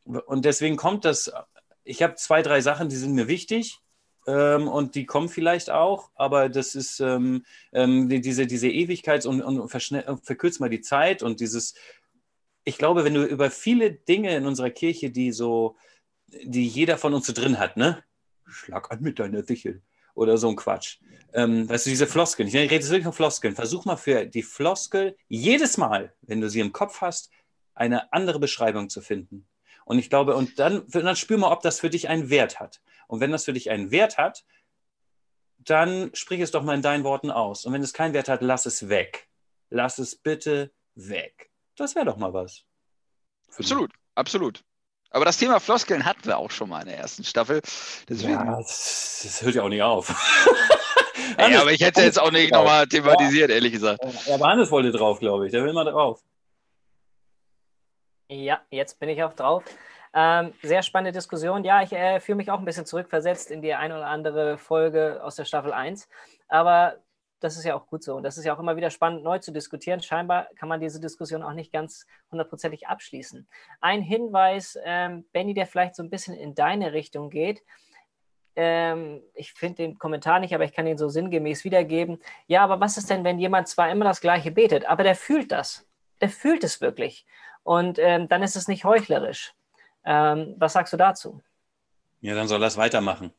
und 0.04 0.44
deswegen 0.44 0.76
kommt 0.76 1.04
das, 1.04 1.32
ich 1.84 2.02
habe 2.02 2.16
zwei, 2.16 2.42
drei 2.42 2.60
Sachen, 2.60 2.88
die 2.88 2.96
sind 2.96 3.14
mir 3.14 3.28
wichtig 3.28 3.78
ähm, 4.26 4.66
und 4.66 4.96
die 4.96 5.06
kommen 5.06 5.28
vielleicht 5.28 5.70
auch, 5.70 6.10
aber 6.16 6.48
das 6.48 6.74
ist 6.74 6.98
ähm, 6.98 7.44
ähm, 7.72 8.08
die, 8.08 8.20
diese, 8.20 8.48
diese 8.48 8.68
Ewigkeit 8.68 9.24
und, 9.24 9.40
und 9.42 9.68
verkürzt 9.68 10.58
mal 10.58 10.68
die 10.68 10.80
Zeit 10.80 11.22
und 11.22 11.38
dieses, 11.38 11.74
ich 12.64 12.78
glaube, 12.78 13.04
wenn 13.04 13.14
du 13.14 13.24
über 13.24 13.52
viele 13.52 13.92
Dinge 13.92 14.34
in 14.36 14.46
unserer 14.46 14.70
Kirche, 14.70 15.10
die 15.10 15.30
so, 15.30 15.76
die 16.26 16.66
jeder 16.66 16.98
von 16.98 17.14
uns 17.14 17.28
so 17.28 17.32
drin 17.32 17.60
hat, 17.60 17.76
ne? 17.76 18.02
Schlag 18.48 18.90
an 18.90 19.02
mit 19.02 19.20
deiner 19.20 19.44
Sichel 19.44 19.82
oder 20.14 20.38
so 20.38 20.48
ein 20.48 20.56
Quatsch. 20.56 20.98
Ähm, 21.32 21.68
weißt 21.68 21.86
du, 21.86 21.90
diese 21.90 22.06
Floskeln, 22.06 22.48
ich 22.48 22.54
rede 22.54 22.74
jetzt 22.74 22.90
wirklich 22.90 23.04
von 23.04 23.12
Floskeln. 23.12 23.54
Versuch 23.54 23.84
mal 23.84 23.96
für 23.96 24.26
die 24.26 24.42
Floskel 24.42 25.16
jedes 25.28 25.78
Mal, 25.78 26.14
wenn 26.22 26.40
du 26.40 26.50
sie 26.50 26.60
im 26.60 26.72
Kopf 26.72 27.00
hast, 27.00 27.30
eine 27.74 28.12
andere 28.12 28.38
Beschreibung 28.38 28.90
zu 28.90 29.00
finden. 29.00 29.46
Und 29.84 29.98
ich 29.98 30.10
glaube, 30.10 30.36
und 30.36 30.58
dann, 30.58 30.86
dann 30.88 31.16
spür 31.16 31.38
mal, 31.38 31.52
ob 31.52 31.62
das 31.62 31.80
für 31.80 31.90
dich 31.90 32.08
einen 32.08 32.30
Wert 32.30 32.60
hat. 32.60 32.80
Und 33.08 33.20
wenn 33.20 33.32
das 33.32 33.44
für 33.44 33.52
dich 33.52 33.70
einen 33.70 33.90
Wert 33.90 34.18
hat, 34.18 34.44
dann 35.58 36.10
sprich 36.14 36.40
es 36.40 36.50
doch 36.50 36.62
mal 36.62 36.74
in 36.74 36.82
deinen 36.82 37.04
Worten 37.04 37.30
aus. 37.30 37.64
Und 37.64 37.72
wenn 37.72 37.82
es 37.82 37.92
keinen 37.92 38.14
Wert 38.14 38.28
hat, 38.28 38.42
lass 38.42 38.66
es 38.66 38.88
weg. 38.88 39.28
Lass 39.70 39.98
es 39.98 40.16
bitte 40.16 40.72
weg. 40.94 41.50
Das 41.76 41.94
wäre 41.94 42.06
doch 42.06 42.16
mal 42.16 42.32
was. 42.32 42.64
Absolut, 43.56 43.92
absolut. 44.14 44.64
Aber 45.12 45.26
das 45.26 45.36
Thema 45.36 45.60
Floskeln 45.60 46.04
hatten 46.04 46.24
wir 46.24 46.38
auch 46.38 46.50
schon 46.50 46.70
mal 46.70 46.80
in 46.80 46.88
der 46.88 46.98
ersten 46.98 47.22
Staffel. 47.22 47.60
Deswegen... 48.08 48.32
Ja, 48.32 48.56
das, 48.56 49.20
das 49.22 49.42
hört 49.42 49.54
ja 49.54 49.62
auch 49.62 49.68
nicht 49.68 49.82
auf. 49.82 50.08
ja, 51.38 51.60
aber 51.60 51.72
ich 51.72 51.82
hätte 51.82 52.02
jetzt 52.02 52.18
auch 52.18 52.30
nicht 52.30 52.52
nochmal 52.52 52.86
thematisiert, 52.86 53.50
ja. 53.50 53.56
ehrlich 53.56 53.72
gesagt. 53.72 54.00
Ja, 54.26 54.34
aber 54.34 54.48
Hannes 54.48 54.70
wollte 54.70 54.90
drauf, 54.90 55.18
glaube 55.18 55.46
ich. 55.46 55.52
Der 55.52 55.62
will 55.64 55.72
mal 55.74 55.84
drauf. 55.84 56.20
Ja, 58.28 58.62
jetzt 58.70 58.98
bin 58.98 59.10
ich 59.10 59.22
auch 59.22 59.34
drauf. 59.34 59.64
Ähm, 60.14 60.54
sehr 60.62 60.82
spannende 60.82 61.12
Diskussion. 61.12 61.64
Ja, 61.64 61.82
ich 61.82 61.92
äh, 61.92 62.20
fühle 62.20 62.36
mich 62.36 62.50
auch 62.50 62.58
ein 62.58 62.64
bisschen 62.64 62.86
zurückversetzt 62.86 63.50
in 63.50 63.60
die 63.60 63.74
eine 63.74 63.96
oder 63.96 64.06
andere 64.06 64.56
Folge 64.56 65.20
aus 65.22 65.36
der 65.36 65.44
Staffel 65.44 65.72
1. 65.72 66.08
Aber 66.48 66.96
das 67.42 67.56
ist 67.56 67.64
ja 67.64 67.74
auch 67.74 67.86
gut 67.86 68.02
so. 68.02 68.14
Und 68.14 68.22
das 68.22 68.38
ist 68.38 68.44
ja 68.44 68.54
auch 68.54 68.58
immer 68.58 68.76
wieder 68.76 68.90
spannend, 68.90 69.24
neu 69.24 69.38
zu 69.38 69.52
diskutieren. 69.52 70.00
Scheinbar 70.00 70.48
kann 70.56 70.68
man 70.68 70.80
diese 70.80 71.00
Diskussion 71.00 71.42
auch 71.42 71.52
nicht 71.52 71.72
ganz 71.72 72.06
hundertprozentig 72.30 72.86
abschließen. 72.86 73.46
Ein 73.80 74.02
Hinweis, 74.02 74.78
ähm, 74.84 75.24
Benny, 75.32 75.54
der 75.54 75.66
vielleicht 75.66 75.96
so 75.96 76.02
ein 76.02 76.10
bisschen 76.10 76.34
in 76.34 76.54
deine 76.54 76.92
Richtung 76.92 77.30
geht. 77.30 77.62
Ähm, 78.54 79.22
ich 79.34 79.52
finde 79.52 79.76
den 79.76 79.98
Kommentar 79.98 80.38
nicht, 80.40 80.54
aber 80.54 80.64
ich 80.64 80.72
kann 80.72 80.86
ihn 80.86 80.98
so 80.98 81.08
sinngemäß 81.08 81.64
wiedergeben. 81.64 82.20
Ja, 82.46 82.62
aber 82.62 82.80
was 82.80 82.96
ist 82.96 83.10
denn, 83.10 83.24
wenn 83.24 83.38
jemand 83.38 83.68
zwar 83.68 83.90
immer 83.90 84.04
das 84.04 84.20
Gleiche 84.20 84.50
betet, 84.50 84.84
aber 84.84 85.02
der 85.02 85.14
fühlt 85.14 85.52
das? 85.52 85.86
Der 86.20 86.28
fühlt 86.28 86.62
es 86.62 86.80
wirklich. 86.80 87.26
Und 87.62 87.98
ähm, 87.98 88.28
dann 88.28 88.42
ist 88.42 88.56
es 88.56 88.68
nicht 88.68 88.84
heuchlerisch. 88.84 89.54
Ähm, 90.04 90.54
was 90.58 90.74
sagst 90.74 90.92
du 90.92 90.96
dazu? 90.96 91.40
Ja, 92.20 92.34
dann 92.34 92.48
soll 92.48 92.62
er 92.62 92.68
es 92.68 92.76
weitermachen. 92.76 93.32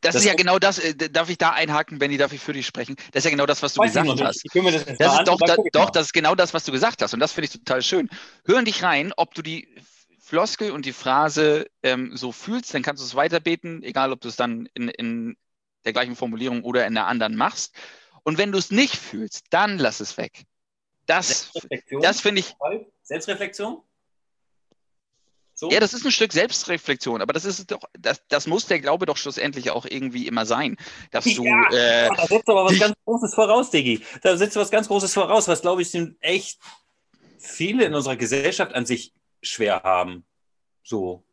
Das, 0.00 0.12
das, 0.12 0.14
ist 0.16 0.24
ja 0.24 0.34
genau 0.34 0.58
das, 0.58 0.78
äh, 0.78 0.94
darf 0.94 1.30
ich 1.30 1.38
da 1.38 1.50
einhaken, 1.50 1.98
Benny, 1.98 2.16
darf 2.16 2.32
ich 2.32 2.40
für 2.40 2.52
dich 2.52 2.66
sprechen? 2.66 2.96
Das 3.12 3.20
ist 3.20 3.24
ja 3.24 3.30
genau 3.30 3.46
das, 3.46 3.62
was 3.62 3.74
du 3.74 3.82
gesagt 3.82 4.08
hast. 4.08 4.44
das, 4.54 4.84
das 4.98 5.18
ist 5.18 5.28
doch, 5.28 5.38
da, 5.38 5.56
doch, 5.72 5.90
das 5.90 6.06
ist 6.06 6.12
genau 6.12 6.34
das, 6.34 6.52
was 6.52 6.64
du 6.64 6.72
gesagt 6.72 7.02
hast. 7.02 7.14
Und 7.14 7.20
das 7.20 7.32
finde 7.32 7.46
ich 7.46 7.52
total 7.52 7.82
schön. 7.82 8.10
Hören 8.44 8.64
dich 8.64 8.82
rein, 8.82 9.12
ob 9.16 9.34
du 9.34 9.42
die 9.42 9.68
Floskel 10.20 10.70
und 10.70 10.86
die 10.86 10.92
Phrase 10.92 11.66
ähm, 11.82 12.16
so 12.16 12.32
fühlst, 12.32 12.74
dann 12.74 12.82
kannst 12.82 13.02
du 13.02 13.06
es 13.06 13.14
weiterbeten, 13.14 13.82
egal 13.82 14.12
ob 14.12 14.20
du 14.20 14.28
es 14.28 14.36
dann 14.36 14.68
in, 14.74 14.88
in 14.88 15.36
der 15.84 15.92
gleichen 15.92 16.16
Formulierung 16.16 16.64
oder 16.64 16.86
in 16.86 16.94
der 16.94 17.06
anderen 17.06 17.36
machst. 17.36 17.74
Und 18.22 18.38
wenn 18.38 18.52
du 18.52 18.58
es 18.58 18.70
nicht 18.70 18.96
fühlst, 18.96 19.44
dann 19.50 19.78
lass 19.78 20.00
es 20.00 20.16
weg. 20.16 20.44
Das, 21.06 21.52
das 22.00 22.20
finde 22.20 22.40
ich. 22.40 22.54
Selbstreflexion? 23.02 23.82
So? 25.54 25.70
Ja, 25.70 25.78
das 25.78 25.94
ist 25.94 26.04
ein 26.04 26.10
Stück 26.10 26.32
Selbstreflexion, 26.32 27.22
aber 27.22 27.32
das 27.32 27.44
ist 27.44 27.70
doch, 27.70 27.80
das, 27.98 28.22
das 28.28 28.46
muss 28.48 28.66
der 28.66 28.80
Glaube 28.80 29.06
doch 29.06 29.16
schlussendlich 29.16 29.70
auch 29.70 29.86
irgendwie 29.86 30.26
immer 30.26 30.46
sein. 30.46 30.76
Dass 31.12 31.24
du, 31.24 31.44
ja, 31.44 31.70
äh, 31.70 32.08
da 32.14 32.26
setzt 32.26 32.48
aber 32.48 32.64
was 32.64 32.78
ganz 32.78 32.94
Großes 33.04 33.34
voraus, 33.34 33.70
Diggi. 33.70 34.02
Da 34.22 34.36
setzt 34.36 34.56
was 34.56 34.70
ganz 34.70 34.88
Großes 34.88 35.14
voraus, 35.14 35.46
was 35.46 35.62
glaube 35.62 35.82
ich 35.82 35.90
sind 35.90 36.16
echt 36.20 36.58
viele 37.38 37.84
in 37.84 37.94
unserer 37.94 38.16
Gesellschaft 38.16 38.74
an 38.74 38.84
sich 38.84 39.12
schwer 39.42 39.82
haben. 39.84 40.24
So. 40.82 41.24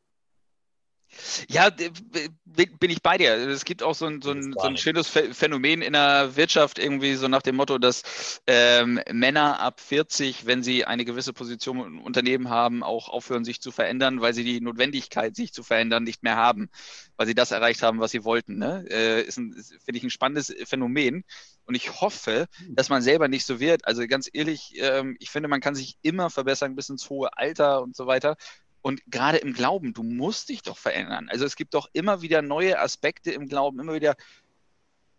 Ja, 1.50 1.70
bin 1.70 2.90
ich 2.90 3.02
bei 3.02 3.18
dir. 3.18 3.34
Es 3.34 3.66
gibt 3.66 3.84
auch 3.84 3.96
so 3.96 4.06
ein, 4.06 4.22
so 4.22 4.32
ein, 4.32 4.54
so 4.54 4.60
ein 4.62 4.78
schönes 4.78 5.08
Phänomen 5.08 5.82
in 5.82 5.94
der 5.94 6.36
Wirtschaft, 6.36 6.80
irgendwie 6.80 7.16
so 7.16 7.28
nach 7.28 7.42
dem 7.42 7.56
Motto, 7.56 7.78
dass 7.78 8.42
ähm, 8.48 9.00
Männer 9.12 9.60
ab 9.60 9.80
40, 9.80 10.46
wenn 10.46 10.64
sie 10.64 10.86
eine 10.86 11.06
gewisse 11.06 11.34
Position 11.34 11.80
im 11.80 12.02
Unternehmen 12.02 12.50
haben, 12.50 12.84
auch 12.84 13.10
aufhören, 13.10 13.46
sich 13.46 13.62
zu 13.62 13.72
verändern, 13.72 14.22
weil 14.22 14.34
sie 14.34 14.44
die 14.44 14.62
Notwendigkeit, 14.62 15.36
sich 15.36 15.54
zu 15.54 15.64
verändern, 15.64 16.04
nicht 16.04 16.24
mehr 16.24 16.36
haben, 16.36 16.70
weil 17.18 17.28
sie 17.28 17.36
das 17.36 17.52
erreicht 17.52 17.84
haben, 17.84 18.00
was 18.00 18.12
sie 18.12 18.24
wollten. 18.24 18.58
Ne? 18.58 18.86
Äh, 18.90 19.22
ist, 19.22 19.36
finde 19.36 19.98
ich, 19.98 20.04
ein 20.04 20.10
spannendes 20.10 20.54
Phänomen. 20.66 21.24
Und 21.66 21.76
ich 21.76 22.02
hoffe, 22.02 22.48
hm. 22.58 22.76
dass 22.76 22.90
man 22.90 23.02
selber 23.02 23.28
nicht 23.28 23.46
so 23.46 23.60
wird. 23.60 23.86
Also 23.86 24.06
ganz 24.08 24.30
ehrlich, 24.32 24.74
ähm, 24.78 25.16
ich 25.20 25.30
finde, 25.30 25.48
man 25.48 25.62
kann 25.62 25.76
sich 25.76 25.98
immer 26.02 26.30
verbessern 26.30 26.76
bis 26.76 26.90
ins 26.90 27.10
hohe 27.10 27.38
Alter 27.38 27.82
und 27.82 27.96
so 27.96 28.08
weiter. 28.08 28.36
Und 28.82 29.02
gerade 29.08 29.38
im 29.38 29.54
Glauben, 29.54 29.94
du 29.94 30.04
musst 30.04 30.50
dich 30.50 30.64
doch 30.64 30.78
verändern. 30.78 31.30
Also 31.30 31.46
es 31.46 31.56
gibt 31.56 31.74
doch 31.74 31.90
immer 31.94 32.22
wieder 32.22 32.42
neue 32.42 32.80
Aspekte 32.80 33.32
im 33.32 33.48
Glauben, 33.48 33.80
immer 33.80 33.94
wieder. 33.94 34.16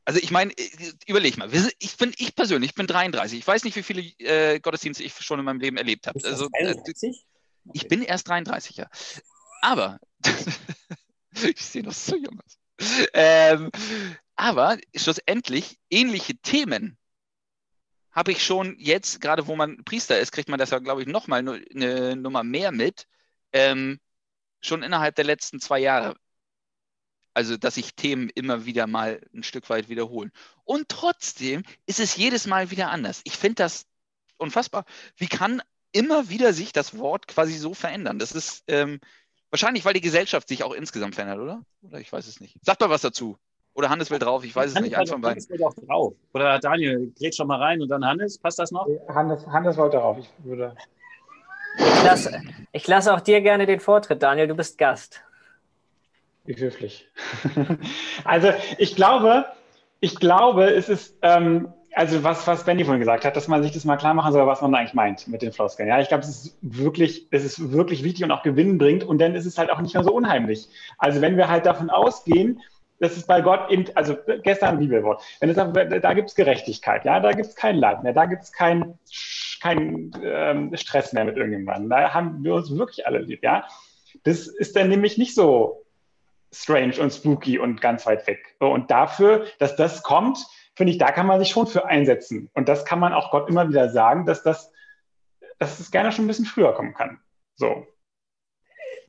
Also 0.04 0.18
ich 0.20 0.32
meine, 0.32 0.52
äh, 0.52 0.92
überleg 1.06 1.36
mal, 1.36 1.48
ich 1.78 1.96
bin 1.96 2.12
ich 2.18 2.34
persönlich, 2.34 2.70
ich 2.70 2.74
bin 2.74 2.88
33. 2.88 3.38
Ich 3.38 3.46
weiß 3.46 3.62
nicht, 3.64 3.76
wie 3.76 3.84
viele 3.84 4.02
äh, 4.18 4.58
Gottesdienste 4.58 5.04
ich 5.04 5.14
schon 5.14 5.38
in 5.38 5.44
meinem 5.44 5.60
Leben 5.60 5.76
erlebt 5.76 6.08
habe. 6.08 6.18
Also, 6.24 6.48
äh, 6.52 6.74
ich 7.72 7.86
bin 7.86 8.02
erst 8.02 8.28
33, 8.28 8.76
ja. 8.76 8.88
Aber 9.60 10.00
ich 11.34 11.64
sehe 11.64 11.84
noch 11.84 11.92
so 11.92 12.16
jung 12.16 12.40
aus. 12.44 12.58
Ähm, 13.14 13.70
aber 14.34 14.78
schlussendlich 14.96 15.78
ähnliche 15.88 16.34
Themen 16.36 16.98
habe 18.10 18.32
ich 18.32 18.44
schon 18.44 18.76
jetzt, 18.78 19.20
gerade 19.20 19.46
wo 19.46 19.54
man 19.54 19.84
Priester 19.84 20.18
ist, 20.18 20.32
kriegt 20.32 20.48
man 20.48 20.58
das 20.58 20.70
ja, 20.70 20.80
glaube 20.80 21.02
ich, 21.02 21.08
nochmal 21.08 21.40
eine 21.40 22.16
Nummer 22.16 22.42
mehr 22.42 22.72
mit 22.72 23.06
ähm, 23.52 23.98
schon 24.60 24.82
innerhalb 24.82 25.14
der 25.14 25.24
letzten 25.24 25.60
zwei 25.60 25.78
Jahre. 25.78 26.16
Also, 27.34 27.56
dass 27.56 27.76
sich 27.76 27.94
Themen 27.94 28.28
immer 28.28 28.66
wieder 28.66 28.86
mal 28.86 29.20
ein 29.34 29.42
Stück 29.42 29.70
weit 29.70 29.88
wiederholen. 29.88 30.32
Und 30.64 30.88
trotzdem 30.88 31.62
ist 31.86 31.98
es 31.98 32.16
jedes 32.16 32.46
Mal 32.46 32.70
wieder 32.70 32.90
anders. 32.90 33.22
Ich 33.24 33.38
finde 33.38 33.56
das 33.56 33.86
unfassbar. 34.36 34.84
Wie 35.16 35.28
kann 35.28 35.62
immer 35.92 36.28
wieder 36.28 36.52
sich 36.52 36.72
das 36.72 36.98
Wort 36.98 37.28
quasi 37.28 37.54
so 37.54 37.72
verändern? 37.72 38.18
Das 38.18 38.32
ist 38.32 38.64
ähm, 38.66 39.00
wahrscheinlich, 39.50 39.84
weil 39.84 39.94
die 39.94 40.00
Gesellschaft 40.02 40.46
sich 40.48 40.62
auch 40.62 40.72
insgesamt 40.72 41.14
verändert, 41.14 41.40
oder? 41.40 41.64
Oder 41.82 42.00
ich 42.00 42.12
weiß 42.12 42.26
es 42.26 42.40
nicht. 42.40 42.58
Sag 42.62 42.80
mal 42.80 42.90
was 42.90 43.00
dazu. 43.00 43.38
Oder 43.74 43.88
Hannes 43.88 44.10
will 44.10 44.18
drauf, 44.18 44.44
ich 44.44 44.54
weiß 44.54 44.70
es 44.70 44.76
Hannes 44.76 44.90
nicht. 44.90 44.98
Eins 44.98 45.10
von 45.10 45.22
beiden. 45.22 45.48
Will 45.48 45.64
auch 45.64 45.74
drauf. 45.74 46.14
Oder 46.34 46.58
Daniel, 46.58 47.12
geht 47.18 47.34
schon 47.34 47.46
mal 47.46 47.58
rein 47.58 47.80
und 47.80 47.88
dann 47.88 48.04
Hannes, 48.04 48.36
passt 48.36 48.58
das 48.58 48.70
noch? 48.70 48.86
Hannes, 49.08 49.46
Hannes 49.46 49.76
wollte 49.78 49.96
drauf. 49.96 50.18
Ich 50.18 50.28
würde. 50.44 50.76
Ich 51.78 52.04
lasse, 52.04 52.42
ich 52.72 52.86
lasse 52.86 53.14
auch 53.14 53.20
dir 53.20 53.40
gerne 53.40 53.66
den 53.66 53.80
Vortritt, 53.80 54.22
Daniel. 54.22 54.48
Du 54.48 54.54
bist 54.54 54.78
Gast. 54.78 55.22
Wie 56.44 56.56
höflich. 56.56 57.08
also 58.24 58.52
ich 58.78 58.96
glaube, 58.96 59.44
ich 60.00 60.16
glaube, 60.16 60.64
es 60.64 60.88
ist, 60.88 61.16
ähm, 61.22 61.72
also 61.94 62.24
was, 62.24 62.46
was 62.46 62.64
Benny 62.64 62.84
vorhin 62.84 63.00
gesagt 63.00 63.24
hat, 63.24 63.36
dass 63.36 63.48
man 63.48 63.62
sich 63.62 63.72
das 63.72 63.84
mal 63.84 63.96
klar 63.96 64.14
machen 64.14 64.32
soll, 64.32 64.46
was 64.46 64.60
man 64.60 64.74
eigentlich 64.74 64.94
meint 64.94 65.28
mit 65.28 65.42
den 65.42 65.52
Floskeln. 65.52 65.88
Ja, 65.88 66.00
ich 66.00 66.08
glaube, 66.08 66.24
es 66.24 66.30
ist 66.30 66.58
wirklich, 66.60 67.28
es 67.30 67.44
ist 67.44 67.72
wirklich 67.72 68.02
wichtig 68.02 68.24
und 68.24 68.32
auch 68.32 68.42
Gewinn 68.42 68.78
bringt 68.78 69.04
und 69.04 69.18
dann 69.20 69.34
ist 69.34 69.46
es 69.46 69.58
halt 69.58 69.70
auch 69.70 69.80
nicht 69.80 69.94
mehr 69.94 70.02
so 70.02 70.12
unheimlich. 70.12 70.68
Also 70.98 71.20
wenn 71.20 71.36
wir 71.36 71.48
halt 71.48 71.66
davon 71.66 71.90
ausgehen, 71.90 72.60
das 72.98 73.16
ist 73.16 73.26
bei 73.26 73.40
Gott, 73.40 73.70
in, 73.70 73.84
also 73.96 74.16
gestern 74.42 74.78
Bibelwort, 74.78 75.22
wenn 75.40 75.50
es, 75.50 75.56
da 75.56 76.14
gibt 76.14 76.30
es 76.30 76.34
Gerechtigkeit, 76.34 77.04
ja, 77.04 77.20
da 77.20 77.32
gibt 77.32 77.48
es 77.48 77.56
kein 77.56 77.76
Leid 77.76 78.02
mehr, 78.02 78.12
da 78.12 78.26
gibt 78.26 78.42
es 78.42 78.52
kein 78.52 78.98
keinen 79.62 80.10
ähm, 80.24 80.76
Stress 80.76 81.12
mehr 81.12 81.24
mit 81.24 81.36
irgendjemandem. 81.36 81.88
Da 81.88 82.12
haben 82.12 82.42
wir 82.42 82.54
uns 82.54 82.76
wirklich 82.76 83.06
alle 83.06 83.20
lieb, 83.20 83.44
ja. 83.44 83.64
Das 84.24 84.48
ist 84.48 84.74
dann 84.74 84.88
nämlich 84.88 85.18
nicht 85.18 85.36
so 85.36 85.84
strange 86.52 87.00
und 87.00 87.12
spooky 87.12 87.58
und 87.58 87.80
ganz 87.80 88.04
weit 88.04 88.26
weg. 88.26 88.56
Und 88.58 88.90
dafür, 88.90 89.46
dass 89.60 89.76
das 89.76 90.02
kommt, 90.02 90.44
finde 90.74 90.92
ich, 90.92 90.98
da 90.98 91.12
kann 91.12 91.26
man 91.26 91.38
sich 91.38 91.50
schon 91.50 91.68
für 91.68 91.86
einsetzen. 91.86 92.50
Und 92.54 92.68
das 92.68 92.84
kann 92.84 92.98
man 92.98 93.12
auch 93.12 93.30
Gott 93.30 93.48
immer 93.48 93.68
wieder 93.68 93.88
sagen, 93.88 94.26
dass 94.26 94.42
das, 94.42 94.72
dass 95.58 95.78
es 95.78 95.92
gerne 95.92 96.10
schon 96.10 96.24
ein 96.24 96.28
bisschen 96.28 96.44
früher 96.44 96.74
kommen 96.74 96.92
kann. 96.92 97.20
So. 97.54 97.86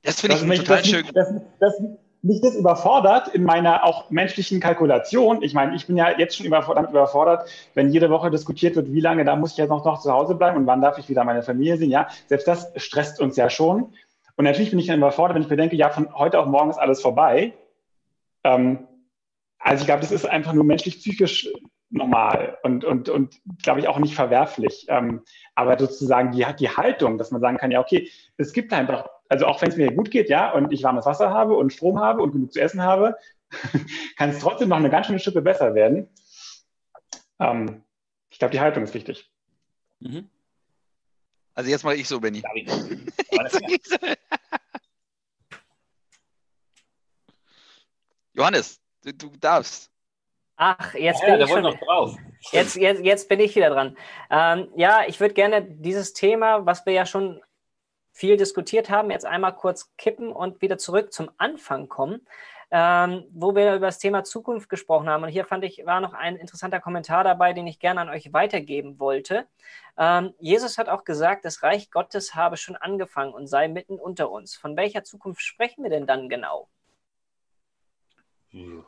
Das 0.04 0.22
finde 0.22 0.38
ich 0.38 0.60
total 0.60 0.78
das 0.78 0.88
schön. 0.88 1.10
das, 1.14 1.34
das, 1.60 1.82
mich 2.24 2.40
das 2.42 2.56
überfordert 2.56 3.28
in 3.28 3.44
meiner 3.44 3.84
auch 3.84 4.10
menschlichen 4.10 4.62
Kalkulation. 4.62 5.44
Ich 5.44 5.54
meine, 5.54 5.76
ich 5.76 5.88
bin 5.88 5.98
ja 5.98 6.18
jetzt 6.18 6.38
schon 6.38 6.50
damit 6.50 6.90
überfordert, 6.90 7.50
wenn 7.74 7.92
jede 7.92 8.10
Woche 8.10 8.32
diskutiert 8.32 8.76
wird, 8.78 8.92
wie 8.94 9.02
lange 9.02 9.26
da 9.26 9.36
muss 9.36 9.52
ich 9.52 9.58
jetzt 9.58 9.70
noch, 9.70 9.84
noch 9.84 10.00
zu 10.00 10.12
Hause 10.12 10.36
bleiben 10.36 10.58
und 10.58 10.66
wann 10.66 10.82
darf 10.82 10.98
ich 10.98 11.10
wieder 11.10 11.26
meine 11.26 11.44
Familie 11.44 11.78
sehen. 11.78 11.92
Ja, 11.92 12.08
selbst 12.28 12.48
das 12.48 12.72
stresst 12.78 13.20
uns 13.20 13.36
ja 13.36 13.50
schon. 13.50 13.94
Und 14.36 14.46
natürlich 14.46 14.72
bin 14.72 14.80
ich 14.80 14.88
dann 14.88 14.98
überfordert, 14.98 15.36
wenn 15.36 15.44
ich 15.44 15.50
mir 15.50 15.58
denke, 15.58 15.76
ja, 15.76 15.90
von 15.90 16.16
heute 16.16 16.40
auf 16.40 16.48
morgen 16.48 16.70
ist 16.70 16.78
alles 16.78 17.02
vorbei. 17.02 17.54
Ähm, 18.46 18.88
also 19.60 19.82
ich 19.82 19.86
glaube, 19.86 20.02
das 20.02 20.12
ist 20.12 20.26
einfach 20.26 20.54
nur 20.54 20.64
menschlich 20.64 21.00
psychisch 21.00 21.50
normal 21.90 22.58
und, 22.64 22.86
und, 22.86 23.10
und 23.10 23.40
glaube 23.62 23.82
ich 23.82 23.88
auch 23.88 24.00
nicht 24.00 24.16
verwerflich. 24.16 24.86
Ähm, 24.88 25.22
aber 25.56 25.78
sozusagen 25.78 26.32
die, 26.32 26.46
die 26.58 26.70
Haltung, 26.70 27.18
dass 27.18 27.32
man 27.32 27.42
sagen 27.42 27.58
kann, 27.58 27.70
ja, 27.70 27.82
okay, 27.82 28.10
es 28.38 28.54
gibt 28.54 28.72
einfach, 28.74 29.10
also 29.34 29.48
auch 29.48 29.62
wenn 29.64 29.70
es 29.70 29.78
mir 29.78 29.92
gut 29.92 30.12
geht, 30.12 30.30
ja, 30.30 30.52
und 30.52 30.72
ich 30.72 30.84
warmes 30.84 31.08
Wasser 31.08 31.32
habe 31.32 31.56
und 31.56 31.74
Strom 31.74 32.00
habe 32.00 32.22
und 32.22 32.34
genug 32.34 32.54
zu 32.54 32.62
essen 32.62 32.84
habe, 32.84 33.18
kann 34.16 34.30
es 34.30 34.38
trotzdem 34.38 34.70
noch 34.70 34.78
eine 34.78 34.92
ganz 34.92 35.08
schöne 35.08 35.18
Schippe 35.18 35.42
besser 35.42 35.74
werden. 35.74 36.08
Ähm, 37.40 37.84
ich 38.30 38.38
glaube, 38.38 38.52
die 38.52 38.60
Haltung 38.60 38.84
ist 38.84 38.94
wichtig. 38.94 39.28
Mhm. 40.00 40.30
Also 41.56 41.72
jetzt 41.72 41.84
mache 41.84 41.96
ich 41.96 42.08
so, 42.08 42.20
Benny. 42.20 42.44
Johannes, 48.34 48.80
du, 49.04 49.14
du 49.14 49.32
darfst. 49.40 49.90
Ach, 50.58 50.94
jetzt 50.94 51.22
ja, 51.22 51.26
bin 51.26 51.40
ja, 51.40 51.46
ich 51.46 51.52
schon, 51.52 51.64
noch 51.64 51.80
drauf. 51.80 52.16
Jetzt, 52.52 52.76
jetzt, 52.76 53.04
jetzt 53.04 53.28
bin 53.30 53.40
ich 53.40 53.56
wieder 53.56 53.72
dran. 53.72 53.98
Ähm, 54.30 54.68
ja, 54.76 55.02
ich 55.08 55.20
würde 55.20 55.34
gerne 55.34 55.64
dieses 55.64 56.14
Thema, 56.14 56.68
was 56.68 56.86
wir 56.86 56.94
ja 56.94 57.08
schon 57.08 57.42
viel 58.14 58.38
diskutiert 58.38 58.90
haben, 58.90 59.12
jetzt 59.12 59.26
einmal 59.26 59.56
kurz 59.56 59.92
kippen 59.98 60.32
und 60.32 60.62
wieder 60.62 60.78
zurück 60.78 61.12
zum 61.12 61.32
Anfang 61.38 61.90
kommen, 61.90 62.26
ähm, 62.70 63.26
wo 63.32 63.56
wir 63.56 63.76
über 63.76 63.88
das 63.88 63.98
Thema 63.98 64.24
Zukunft 64.24 64.70
gesprochen 64.70 65.10
haben. 65.10 65.24
Und 65.24 65.30
hier 65.30 65.46
fand 65.46 65.66
ich, 65.66 65.86
war 65.86 66.00
noch 66.00 66.14
ein 66.14 66.36
interessanter 66.36 66.80
Kommentar 66.80 67.24
dabei, 67.24 67.54
den 67.54 67.68
ich 67.68 67.80
gerne 67.80 68.02
an 68.02 68.10
euch 68.10 68.32
weitergeben 68.32 69.00
wollte. 69.00 69.48
Ähm, 69.98 70.34
Jesus 70.40 70.78
hat 70.78 70.90
auch 70.90 71.04
gesagt, 71.04 71.44
das 71.44 71.64
Reich 71.64 71.90
Gottes 71.90 72.36
habe 72.36 72.56
schon 72.56 72.76
angefangen 72.76 73.34
und 73.34 73.48
sei 73.48 73.68
mitten 73.68 74.00
unter 74.00 74.30
uns. 74.30 74.56
Von 74.56 74.78
welcher 74.78 75.04
Zukunft 75.04 75.42
sprechen 75.42 75.84
wir 75.84 75.90
denn 75.90 76.06
dann 76.06 76.30
genau? 76.30 76.70
Hm. 78.52 78.86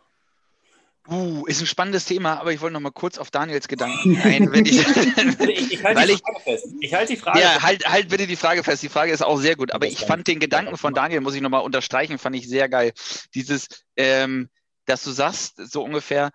Uh, 1.07 1.45
ist 1.45 1.61
ein 1.61 1.67
spannendes 1.67 2.05
Thema, 2.05 2.39
aber 2.39 2.51
ich 2.51 2.61
wollte 2.61 2.73
noch 2.73 2.79
mal 2.79 2.91
kurz 2.91 3.19
auf 3.19 3.29
Daniels 3.29 3.67
Gedanken 3.67 4.19
ein. 4.23 4.51
Wenn 4.51 4.65
ich, 4.65 4.79
ich, 4.79 5.73
ich 5.73 5.83
halte 5.83 6.07
die 6.07 6.17
Frage 6.17 6.39
fest. 6.39 6.67
Ich 6.79 6.93
halte 6.93 7.13
die 7.13 7.19
Frage 7.19 7.39
Ja, 7.39 7.61
halt, 7.61 7.87
halt 7.87 8.09
bitte 8.09 8.25
die 8.25 8.35
Frage 8.35 8.63
fest. 8.63 8.81
Die 8.81 8.89
Frage 8.89 9.11
ist 9.11 9.21
auch 9.21 9.37
sehr 9.37 9.55
gut. 9.55 9.71
Aber 9.71 9.85
ich 9.85 9.99
fand 9.99 10.27
den 10.27 10.39
Gedanken 10.39 10.77
von 10.77 10.95
Daniel, 10.95 11.21
muss 11.21 11.35
ich 11.35 11.41
noch 11.41 11.51
mal 11.51 11.59
unterstreichen, 11.59 12.17
fand 12.17 12.35
ich 12.35 12.49
sehr 12.49 12.69
geil. 12.69 12.91
Dieses, 13.35 13.67
ähm, 13.95 14.49
dass 14.85 15.03
du 15.03 15.11
sagst, 15.11 15.57
so 15.71 15.83
ungefähr, 15.83 16.31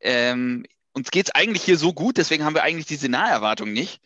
ähm, 0.00 0.66
uns 0.92 1.12
geht 1.12 1.26
es 1.26 1.34
eigentlich 1.34 1.62
hier 1.62 1.78
so 1.78 1.92
gut, 1.92 2.16
deswegen 2.16 2.44
haben 2.44 2.54
wir 2.54 2.64
eigentlich 2.64 2.86
diese 2.86 3.08
Naherwartung 3.08 3.72
nicht. 3.72 4.00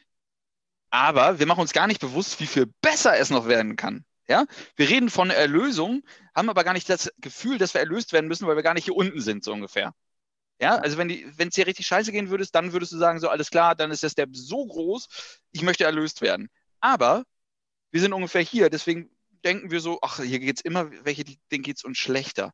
Aber 0.91 1.39
wir 1.39 1.47
machen 1.47 1.61
uns 1.61 1.73
gar 1.73 1.87
nicht 1.87 2.01
bewusst, 2.01 2.39
wie 2.39 2.47
viel 2.47 2.67
besser 2.83 3.17
es 3.17 3.31
noch 3.31 3.49
werden 3.49 3.77
kann. 3.77 4.05
Ja? 4.29 4.45
Wir 4.77 4.91
reden 4.91 5.09
von 5.09 5.31
Erlösung, 5.31 6.03
haben 6.35 6.51
aber 6.51 6.65
gar 6.65 6.75
nicht 6.75 6.89
das 6.91 7.11
Gefühl, 7.19 7.57
dass 7.57 7.73
wir 7.73 7.81
erlöst 7.81 8.13
werden 8.13 8.29
müssen, 8.29 8.47
weil 8.47 8.57
wir 8.57 8.63
gar 8.63 8.75
nicht 8.75 8.85
hier 8.85 8.97
unten 8.97 9.21
sind, 9.21 9.43
so 9.43 9.53
ungefähr. 9.53 9.95
Ja, 10.63 10.77
also 10.77 10.97
wenn 10.97 11.11
es 11.11 11.55
dir 11.57 11.67
richtig 11.67 11.89
scheiße 11.89 12.13
gehen 12.13 12.31
würdest, 12.31 12.55
dann 12.55 12.73
würdest 12.73 12.93
du 12.93 12.97
sagen, 12.97 13.19
so 13.19 13.29
alles 13.29 13.51
klar, 13.51 13.75
dann 13.75 13.91
ist 13.91 14.05
der 14.05 14.11
Step 14.11 14.29
so 14.33 14.65
groß, 14.65 15.09
ich 15.51 15.63
möchte 15.63 15.83
erlöst 15.83 16.21
werden. 16.21 16.49
Aber 16.79 17.25
wir 17.91 18.01
sind 18.01 18.13
ungefähr 18.13 18.43
hier, 18.43 18.71
deswegen 18.71 19.11
denken 19.43 19.73
wir 19.73 19.81
so, 19.81 19.99
ach, 20.03 20.21
hier 20.21 20.39
geht 20.39 20.59
es 20.59 20.65
immer, 20.65 20.89
welche, 21.05 21.25
denen 21.51 21.65
geht 21.65 21.79
es 21.79 21.85
uns 21.85 21.99
schlechter. 21.99 22.53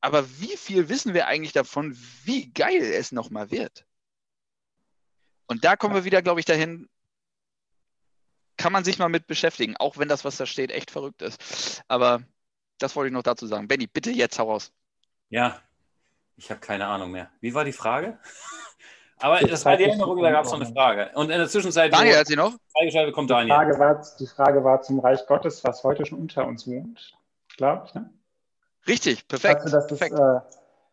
Aber 0.00 0.28
wie 0.40 0.56
viel 0.56 0.88
wissen 0.88 1.14
wir 1.14 1.28
eigentlich 1.28 1.52
davon, 1.52 1.96
wie 2.24 2.52
geil 2.52 2.82
es 2.82 3.12
nochmal 3.12 3.52
wird? 3.52 3.86
Und 5.46 5.64
da 5.64 5.76
kommen 5.76 5.94
wir 5.94 6.04
wieder, 6.04 6.22
glaube 6.22 6.40
ich, 6.40 6.46
dahin, 6.46 6.88
kann 8.56 8.72
man 8.72 8.82
sich 8.82 8.98
mal 8.98 9.08
mit 9.08 9.28
beschäftigen, 9.28 9.76
auch 9.76 9.98
wenn 9.98 10.08
das, 10.08 10.24
was 10.24 10.36
da 10.36 10.46
steht, 10.46 10.72
echt 10.72 10.90
verrückt 10.90 11.22
ist. 11.22 11.84
Aber 11.86 12.24
das 12.78 12.96
wollte 12.96 13.06
ich 13.06 13.14
noch 13.14 13.22
dazu 13.22 13.46
sagen. 13.46 13.68
Benny, 13.68 13.86
bitte 13.86 14.10
jetzt 14.10 14.36
hau 14.40 14.50
raus. 14.50 14.72
Ja, 15.28 15.62
ich 16.36 16.50
habe 16.50 16.60
keine 16.60 16.86
Ahnung 16.86 17.10
mehr. 17.10 17.30
Wie 17.40 17.54
war 17.54 17.64
die 17.64 17.72
Frage? 17.72 18.18
Aber 19.18 19.40
das 19.40 19.64
war 19.64 19.76
die 19.76 19.84
Erinnerung, 19.84 20.20
da 20.22 20.30
gab 20.30 20.44
es 20.44 20.52
noch 20.52 20.60
eine 20.60 20.70
Frage. 20.70 21.10
Und 21.14 21.30
in 21.30 21.38
der 21.38 21.48
Zwischenzeit. 21.48 21.92
Daniel 21.92 22.18
hat 22.18 22.26
sie 22.26 22.36
noch? 22.36 22.52
Kommt 23.12 23.30
Daniel. 23.30 23.46
Die 23.46 23.52
Frage, 23.54 23.78
war, 23.78 24.04
die 24.20 24.26
Frage 24.26 24.64
war 24.64 24.82
zum 24.82 25.00
Reich 25.00 25.26
Gottes, 25.26 25.64
was 25.64 25.82
heute 25.84 26.04
schon 26.04 26.18
unter 26.18 26.46
uns 26.46 26.66
wohnt. 26.66 27.16
Glaube 27.56 27.84
ich, 27.86 27.94
ne? 27.94 28.10
Richtig, 28.86 29.26
perfekt. 29.26 29.62
Also, 29.62 29.76
das 29.76 29.86
perfekt. 29.86 30.12
Ist, 30.12 30.20
äh, 30.20 30.40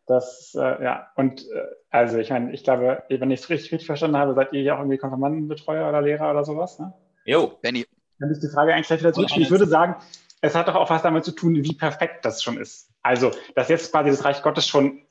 das, 0.06 0.56
äh, 0.56 0.84
ja, 0.84 1.08
und 1.16 1.42
äh, 1.42 1.66
also 1.90 2.18
ich 2.18 2.30
meine, 2.30 2.54
ich 2.54 2.64
glaube, 2.64 3.04
wenn 3.10 3.32
ich 3.32 3.42
es 3.42 3.50
richtig, 3.50 3.72
richtig 3.74 3.88
verstanden 3.88 4.18
habe, 4.18 4.34
seid 4.34 4.54
ihr 4.54 4.62
ja 4.62 4.76
auch 4.76 4.80
irgendwie 4.80 4.98
Konfirmandenbetreuer 4.98 5.88
oder 5.88 6.02
Lehrer 6.02 6.32
oder 6.32 6.44
sowas, 6.44 6.80
ne? 6.80 6.94
Jo, 7.26 7.58
Benny. 7.62 7.86
Dann 8.20 8.30
ist 8.30 8.42
die 8.42 8.48
Frage 8.48 8.74
eigentlich 8.74 8.88
gleich 8.88 9.00
wieder 9.02 9.14
zurück. 9.14 9.32
Ich 9.36 9.52
würde 9.52 9.68
sagen, 9.68 9.96
es 10.42 10.56
hat 10.56 10.68
doch 10.68 10.76
auch 10.76 10.90
was 10.90 11.02
damit 11.02 11.24
zu 11.24 11.32
tun, 11.32 11.56
wie 11.56 11.74
perfekt 11.74 12.26
das 12.26 12.44
schon 12.44 12.58
ist. 12.58 12.90
Also, 13.02 13.32
dass 13.56 13.70
jetzt 13.70 13.92
quasi 13.92 14.10
das 14.10 14.26
Reich 14.26 14.42
Gottes 14.42 14.68
schon 14.68 15.03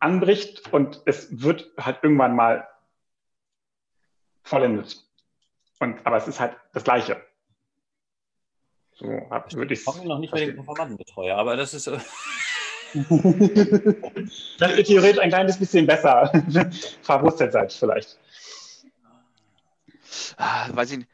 anbricht 0.00 0.72
und 0.72 1.02
es 1.06 1.42
wird 1.42 1.70
halt 1.78 1.98
irgendwann 2.02 2.34
mal 2.34 2.68
vollendet. 4.42 5.04
Und, 5.78 6.04
aber 6.04 6.16
es 6.16 6.28
ist 6.28 6.40
halt 6.40 6.56
das 6.72 6.84
Gleiche. 6.84 7.24
So 8.92 9.06
würde 9.06 9.72
ich 9.72 9.86
es. 9.86 10.04
noch 10.04 10.18
nicht 10.18 10.30
bei 10.30 10.40
den 10.44 10.56
Konformantenbetreuer, 10.56 11.36
aber 11.36 11.56
das 11.56 11.74
ist. 11.74 11.90
Das 14.58 14.72
ist 14.72 14.88
theoretisch 14.88 15.20
ein 15.20 15.28
kleines 15.28 15.56
bisschen 15.56 15.86
besser. 15.86 16.28
Verwurstet 17.02 17.52
seid 17.52 17.72
vielleicht. 17.72 18.18
Ah, 20.36 20.68
weiß 20.72 20.90
ich 20.90 20.98
nicht. 20.98 21.10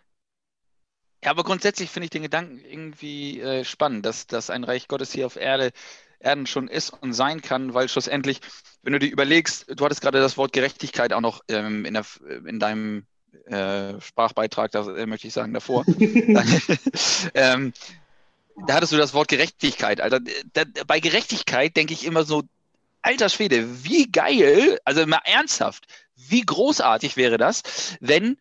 Ja, 1.23 1.33
aber 1.33 1.45
grundsätzlich 1.45 1.91
finde 1.91 2.05
ich 2.05 2.11
den 2.11 2.23
Gedanken 2.23 2.65
irgendwie 2.65 3.41
äh, 3.41 3.65
spannend, 3.65 4.07
dass, 4.07 4.27
dass 4.27 4.49
ein 4.49 4.65
Reich 4.65 4.89
Gottes 4.89 5.13
hier 5.13 5.27
auf 5.27 5.37
Erde, 5.37 5.73
Erden 6.19 6.47
schon 6.47 6.69
ist 6.69 6.91
und 6.91 7.13
sein 7.13 7.43
kann, 7.43 7.75
weil 7.75 7.89
schlussendlich, 7.89 8.41
wenn 8.83 8.93
du 8.93 8.99
dir 8.99 9.11
überlegst, 9.11 9.67
du 9.69 9.85
hattest 9.85 10.01
gerade 10.01 10.21
das 10.21 10.37
Wort 10.37 10.53
Gerechtigkeit 10.53 11.13
auch 11.13 11.21
noch 11.21 11.43
ähm, 11.49 11.85
in, 11.85 11.95
der, 11.95 12.05
in 12.47 12.59
deinem 12.59 13.07
äh, 13.47 14.01
Sprachbeitrag, 14.01 14.71
da 14.71 14.97
äh, 14.97 15.07
möchte 15.07 15.27
ich 15.27 15.33
sagen, 15.33 15.53
davor. 15.53 15.85
ähm, 17.35 17.73
da 18.67 18.75
hattest 18.75 18.93
du 18.93 18.97
das 18.97 19.15
Wort 19.15 19.29
Gerechtigkeit. 19.29 20.01
Alter, 20.01 20.21
da, 20.53 20.65
bei 20.87 21.01
Gerechtigkeit 21.01 21.77
denke 21.77 21.93
ich 21.93 22.05
immer 22.05 22.25
so, 22.25 22.43
alter 23.03 23.29
Schwede, 23.29 23.85
wie 23.85 24.11
geil, 24.11 24.81
also 24.85 25.07
mal 25.07 25.21
ernsthaft, 25.25 25.87
wie 26.17 26.41
großartig 26.41 27.17
wäre 27.17 27.39
das, 27.39 27.63
wenn 28.01 28.39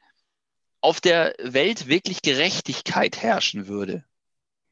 auf 0.81 1.01
der 1.01 1.35
Welt 1.39 1.87
wirklich 1.87 2.21
Gerechtigkeit 2.21 3.21
herrschen 3.21 3.67
würde. 3.67 4.03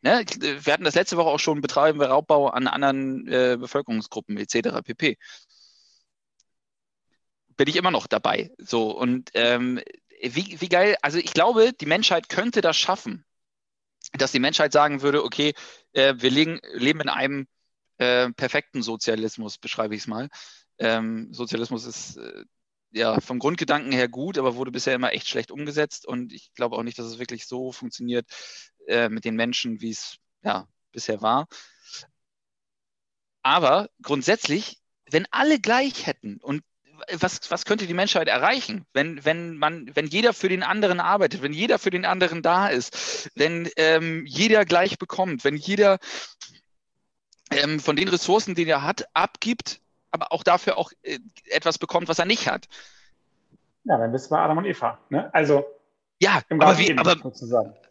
Ne? 0.04 0.26
Wir 0.40 0.74
hatten 0.74 0.84
das 0.84 0.96
letzte 0.96 1.16
Woche 1.16 1.30
auch 1.30 1.40
schon, 1.40 1.62
betreiben 1.62 2.00
wir 2.00 2.08
Raubbau 2.08 2.50
an 2.50 2.68
anderen 2.68 3.26
äh, 3.28 3.58
Bevölkerungsgruppen 3.58 4.38
etc. 4.38 4.82
pp. 4.84 5.18
Bin 7.56 7.68
ich 7.70 7.78
immer 7.78 7.92
noch 7.92 8.08
dabei. 8.08 8.52
So, 8.58 8.92
und 8.92 9.32
ähm, 9.34 9.80
wie, 10.22 10.60
wie 10.60 10.70
geil, 10.70 10.98
also 11.02 11.18
ich 11.20 11.34
glaube, 11.34 11.72
die 11.72 11.86
Menschheit 11.86 12.28
könnte 12.28 12.60
das 12.60 12.76
schaffen, 12.76 13.26
dass 14.12 14.34
die 14.34 14.40
Menschheit 14.40 14.74
sagen 14.74 15.02
würde, 15.02 15.24
okay, 15.24 15.54
äh, 15.94 16.16
wir 16.18 16.32
legen, 16.32 16.60
leben 16.74 17.00
in 17.00 17.10
einem 17.10 17.48
äh, 17.98 18.30
perfekten 18.32 18.84
Sozialismus, 18.84 19.58
beschreibe 19.58 19.96
ich 19.96 20.02
es 20.02 20.08
mal. 20.08 20.30
Ähm, 20.80 21.34
Sozialismus 21.34 21.86
ist 21.86 22.18
äh, 22.18 22.44
ja 22.94 23.20
vom 23.20 23.40
Grundgedanken 23.40 23.92
her 23.92 24.08
gut, 24.08 24.38
aber 24.38 24.56
wurde 24.56 24.72
bisher 24.72 24.96
immer 24.96 25.14
echt 25.14 25.28
schlecht 25.28 25.52
umgesetzt. 25.52 26.06
Und 26.06 26.32
ich 26.32 26.54
glaube 26.54 26.76
auch 26.78 26.84
nicht, 26.84 26.98
dass 26.98 27.08
es 27.08 27.20
wirklich 27.20 27.46
so 27.46 27.72
funktioniert 27.72 28.28
äh, 28.88 29.10
mit 29.10 29.26
den 29.26 29.36
Menschen, 29.36 29.82
wie 29.82 29.92
es 29.92 30.18
ja, 30.44 30.68
bisher 30.92 31.22
war. 31.22 31.48
Aber 33.42 33.90
grundsätzlich, 34.02 34.78
wenn 35.10 35.28
alle 35.32 35.60
gleich 35.60 36.06
hätten 36.06 36.38
und 36.38 36.64
was, 37.12 37.52
was 37.52 37.66
könnte 37.66 37.88
die 37.88 37.94
Menschheit 37.94 38.28
erreichen, 38.28 38.86
wenn, 38.94 39.26
wenn, 39.26 39.58
man, 39.58 39.90
wenn 39.94 40.08
jeder 40.08 40.32
für 40.32 40.48
den 40.48 40.64
anderen 40.64 41.00
arbeitet, 41.00 41.42
wenn 41.42 41.52
jeder 41.52 41.80
für 41.80 41.90
den 41.90 42.06
anderen 42.06 42.42
da 42.42 42.68
ist, 42.68 43.30
wenn 43.36 43.70
ähm, 43.76 44.26
jeder 44.26 44.64
gleich 44.64 44.98
bekommt, 44.98 45.44
wenn 45.44 45.58
jeder 45.58 46.00
ähm, 47.52 47.80
von 47.80 47.96
den 47.96 48.08
Ressourcen, 48.08 48.56
die 48.56 48.66
er 48.66 48.84
hat, 48.84 49.06
abgibt 49.14 49.82
aber 50.14 50.32
auch 50.32 50.44
dafür 50.44 50.78
auch 50.78 50.92
äh, 51.02 51.20
etwas 51.50 51.78
bekommt, 51.78 52.08
was 52.08 52.20
er 52.20 52.26
nicht 52.26 52.48
hat. 52.48 52.68
Ja, 53.84 53.98
dann 53.98 54.12
bist 54.12 54.28
du 54.28 54.30
bei 54.30 54.40
Adam 54.40 54.60
und 54.60 54.66
Eva. 54.66 55.00
Ne? 55.10 55.34
Also 55.34 55.66
ja, 56.22 56.42
aber 56.50 56.78
wie, 56.78 56.98
aber, 56.98 57.18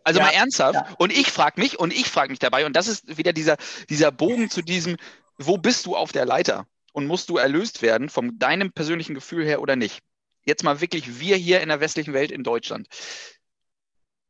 also 0.04 0.20
ja, 0.20 0.26
mal 0.26 0.32
ernsthaft. 0.32 0.74
Ja. 0.74 0.94
Und 0.96 1.12
ich 1.12 1.30
frage 1.30 1.60
mich, 1.60 1.78
und 1.78 1.92
ich 1.92 2.08
frage 2.08 2.30
mich 2.30 2.38
dabei, 2.38 2.64
und 2.64 2.74
das 2.74 2.88
ist 2.88 3.18
wieder 3.18 3.34
dieser, 3.34 3.56
dieser 3.90 4.10
Bogen 4.10 4.48
zu 4.48 4.62
diesem, 4.62 4.96
wo 5.36 5.58
bist 5.58 5.84
du 5.84 5.96
auf 5.96 6.12
der 6.12 6.24
Leiter? 6.24 6.66
Und 6.94 7.06
musst 7.06 7.28
du 7.28 7.36
erlöst 7.36 7.82
werden 7.82 8.08
von 8.08 8.38
deinem 8.38 8.72
persönlichen 8.72 9.14
Gefühl 9.14 9.44
her 9.44 9.60
oder 9.60 9.76
nicht? 9.76 10.00
Jetzt 10.44 10.64
mal 10.64 10.80
wirklich 10.80 11.20
wir 11.20 11.36
hier 11.36 11.60
in 11.60 11.68
der 11.68 11.80
westlichen 11.80 12.14
Welt 12.14 12.30
in 12.30 12.42
Deutschland. 12.42 12.88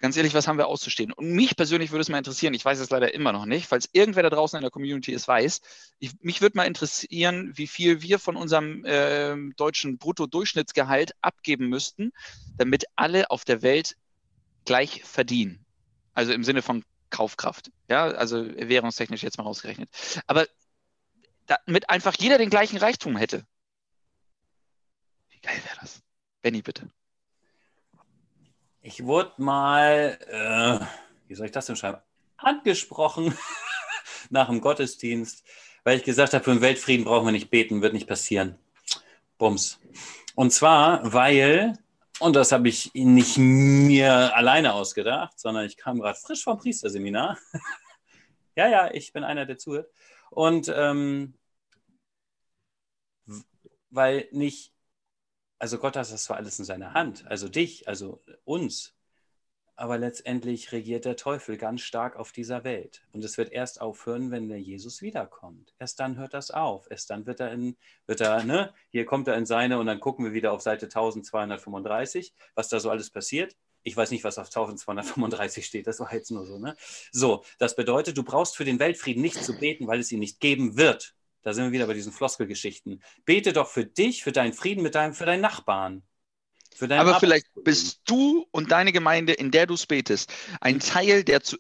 Ganz 0.03 0.17
ehrlich, 0.17 0.35
was 0.35 0.49
haben 0.49 0.59
wir 0.59 0.67
auszustehen? 0.67 1.13
Und 1.13 1.31
mich 1.31 1.55
persönlich 1.55 1.93
würde 1.93 2.01
es 2.01 2.09
mal 2.09 2.19
interessieren, 2.19 2.55
ich 2.55 2.65
weiß 2.65 2.81
es 2.81 2.91
leider 2.91 3.15
immer 3.15 3.31
noch 3.31 3.47
nicht, 3.47 3.69
falls 3.69 3.89
irgendwer 3.93 4.25
da 4.25 4.31
draußen 4.31 4.57
in 4.57 4.63
der 4.63 4.73
Community 4.73 5.15
es 5.15 5.29
weiß, 5.29 5.61
ich, 6.01 6.21
mich 6.23 6.41
würde 6.41 6.57
mal 6.57 6.65
interessieren, 6.65 7.53
wie 7.55 7.69
viel 7.69 8.03
wir 8.03 8.19
von 8.19 8.35
unserem 8.35 8.85
äh, 8.85 9.37
deutschen 9.57 9.99
Bruttodurchschnittsgehalt 9.99 11.13
abgeben 11.21 11.69
müssten, 11.69 12.11
damit 12.59 12.87
alle 12.97 13.31
auf 13.31 13.45
der 13.45 13.63
Welt 13.63 13.97
gleich 14.65 15.05
verdienen. 15.05 15.65
Also 16.15 16.33
im 16.33 16.43
Sinne 16.43 16.63
von 16.63 16.85
Kaufkraft. 17.11 17.71
Ja, 17.89 18.07
also 18.07 18.45
währungstechnisch 18.45 19.23
jetzt 19.23 19.39
mal 19.39 19.45
rausgerechnet. 19.45 19.89
Aber 20.27 20.49
damit 21.47 21.91
einfach 21.91 22.17
jeder 22.19 22.39
den 22.39 22.51
gleichen 22.51 22.79
Reichtum 22.79 23.17
hätte. 23.17 23.47
Wie 25.31 25.39
geil 25.39 25.61
wäre 25.65 25.77
das? 25.81 26.03
Benny, 26.41 26.61
bitte. 26.61 26.91
Ich 28.85 29.05
wurde 29.05 29.31
mal, 29.37 30.19
äh, 30.27 30.85
wie 31.29 31.37
soll 31.37 31.47
ich 31.47 31.53
das 31.53 31.67
denn 31.67 31.77
schreiben, 31.77 31.99
angesprochen 32.37 33.33
nach 34.31 34.49
dem 34.49 34.61
Gottesdienst, 34.61 35.45
weil 35.85 35.99
ich 35.99 36.03
gesagt 36.03 36.35
habe, 36.35 36.43
für 36.43 36.51
den 36.51 36.63
Weltfrieden 36.63 37.05
brauchen 37.05 37.27
wir 37.27 37.33
nicht 37.33 37.49
beten, 37.49 37.81
wird 37.81 37.93
nicht 37.93 38.09
passieren. 38.09 38.59
Bums. 39.39 39.79
Und 40.35 40.53
zwar, 40.53 41.13
weil, 41.13 41.79
und 42.19 42.35
das 42.35 42.51
habe 42.51 42.69
ich 42.69 42.91
nicht 42.93 43.39
mir 43.39 44.35
alleine 44.35 44.73
ausgedacht, 44.73 45.39
sondern 45.39 45.65
ich 45.65 45.77
kam 45.77 46.01
gerade 46.01 46.19
frisch 46.19 46.43
vom 46.43 46.59
Priesterseminar. 46.59 47.39
ja, 48.57 48.67
ja, 48.67 48.91
ich 48.93 49.13
bin 49.13 49.23
einer, 49.23 49.47
der 49.47 49.59
zuhört. 49.59 49.93
Und 50.31 50.73
ähm, 50.75 51.35
weil 53.91 54.27
nicht 54.33 54.72
also 55.63 55.79
Gott 55.79 55.95
hat 55.95 56.11
das 56.11 56.25
zwar 56.25 56.39
alles 56.39 56.59
in 56.59 56.65
seiner 56.65 56.93
Hand, 56.93 57.25
also 57.29 57.49
dich, 57.49 57.87
also 57.87 58.21
uns, 58.43 58.97
aber 59.77 59.97
letztendlich 59.97 60.73
regiert 60.73 61.05
der 61.05 61.15
Teufel 61.15 61.57
ganz 61.57 61.83
stark 61.83 62.17
auf 62.17 62.33
dieser 62.33 62.65
Welt. 62.65 63.07
Und 63.13 63.23
es 63.25 63.39
wird 63.39 63.53
erst 63.53 63.81
aufhören, 63.81 64.33
wenn 64.33 64.49
der 64.49 64.61
Jesus 64.61 65.03
wiederkommt. 65.03 65.73
Erst 65.79 66.01
dann 66.01 66.19
hört 66.19 66.35
das 66.35 66.51
auf. 66.51 66.91
Erst 66.91 67.11
dann 67.11 67.27
wird 67.27 67.39
er 67.39 67.53
in, 67.53 67.77
wird 68.09 68.21
er, 68.21 68.43
ne, 68.43 68.75
hier 68.91 69.05
kommt 69.05 69.29
er 69.29 69.37
in 69.37 69.47
seine 69.47 69.79
und 69.79 69.87
dann 69.87 70.01
gucken 70.01 70.25
wir 70.25 70.33
wieder 70.33 70.53
auf 70.53 70.63
Seite 70.63 70.87
1235, 70.87 72.35
was 72.57 72.69
da 72.69 72.81
so 72.81 72.91
alles 72.91 73.11
passiert. 73.11 73.55
Ich 73.85 73.97
weiß 73.97 74.11
nicht, 74.11 74.25
was 74.25 74.39
auf 74.39 74.47
1235 74.47 75.65
steht, 75.65 75.87
das 75.87 76.01
war 76.01 76.13
jetzt 76.13 76.33
nur 76.33 76.45
so, 76.45 76.59
ne? 76.59 76.77
So, 77.13 77.45
das 77.59 77.77
bedeutet, 77.77 78.19
du 78.19 78.25
brauchst 78.25 78.57
für 78.57 78.65
den 78.65 78.81
Weltfrieden 78.81 79.23
nicht 79.23 79.45
zu 79.45 79.57
beten, 79.57 79.87
weil 79.87 80.01
es 80.01 80.11
ihn 80.11 80.19
nicht 80.19 80.41
geben 80.41 80.77
wird. 80.77 81.15
Da 81.43 81.53
sind 81.53 81.65
wir 81.65 81.73
wieder 81.73 81.87
bei 81.87 81.95
diesen 81.95 82.13
Floskelgeschichten. 82.13 83.03
Bete 83.25 83.53
doch 83.53 83.69
für 83.69 83.85
dich, 83.85 84.23
für 84.23 84.33
deinen 84.33 84.53
Frieden 84.53 84.83
mit 84.83 84.95
deinem, 84.95 85.15
für 85.15 85.27
deinen 85.27 85.41
Nachbarn. 85.41 86.03
Für 86.75 86.89
deinen 86.89 87.01
Aber 87.01 87.19
vielleicht 87.21 87.47
bist 87.65 88.01
du 88.07 88.47
und 88.51 88.73
deine 88.73 88.93
Gemeinde, 88.93 89.33
in 89.33 89.51
der 89.51 89.67
du 89.67 89.75
es 89.75 89.87
betest, 89.87 90.33
ein 90.61 90.81
Teil, 90.81 91.25
der 91.25 91.43
zu, 91.43 91.57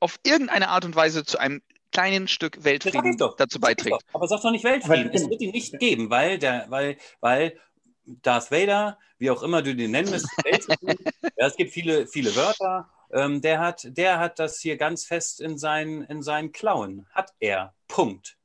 auf 0.00 0.18
irgendeine 0.24 0.68
Art 0.68 0.84
und 0.84 0.96
Weise 0.96 1.24
zu 1.24 1.38
einem 1.38 1.62
kleinen 1.92 2.28
Stück 2.28 2.64
Weltfrieden 2.64 3.16
dazu 3.16 3.60
beiträgt. 3.60 4.02
Aber 4.12 4.28
sag 4.28 4.42
doch 4.42 4.50
nicht 4.50 4.64
Weltfrieden. 4.64 5.10
Es 5.12 5.28
wird 5.28 5.40
ihn 5.40 5.50
nicht 5.50 5.78
geben, 5.78 6.10
weil, 6.10 6.38
der, 6.38 6.66
weil, 6.68 6.96
weil 7.20 7.58
Darth 8.04 8.50
Vader, 8.50 8.98
wie 9.18 9.30
auch 9.30 9.42
immer 9.42 9.62
du 9.62 9.74
den 9.74 9.90
nennen 9.90 10.10
musst, 10.10 10.28
ja, 11.36 11.46
es 11.46 11.56
gibt 11.56 11.72
viele, 11.72 12.06
viele 12.06 12.34
Wörter. 12.36 12.90
Ähm, 13.12 13.40
der, 13.40 13.60
hat, 13.60 13.82
der 13.84 14.18
hat 14.18 14.38
das 14.38 14.58
hier 14.60 14.76
ganz 14.76 15.04
fest 15.04 15.40
in 15.40 15.58
seinen, 15.58 16.02
in 16.02 16.22
seinen 16.22 16.52
Klauen. 16.52 17.06
Hat 17.12 17.32
er. 17.38 17.74
Punkt. 17.88 18.36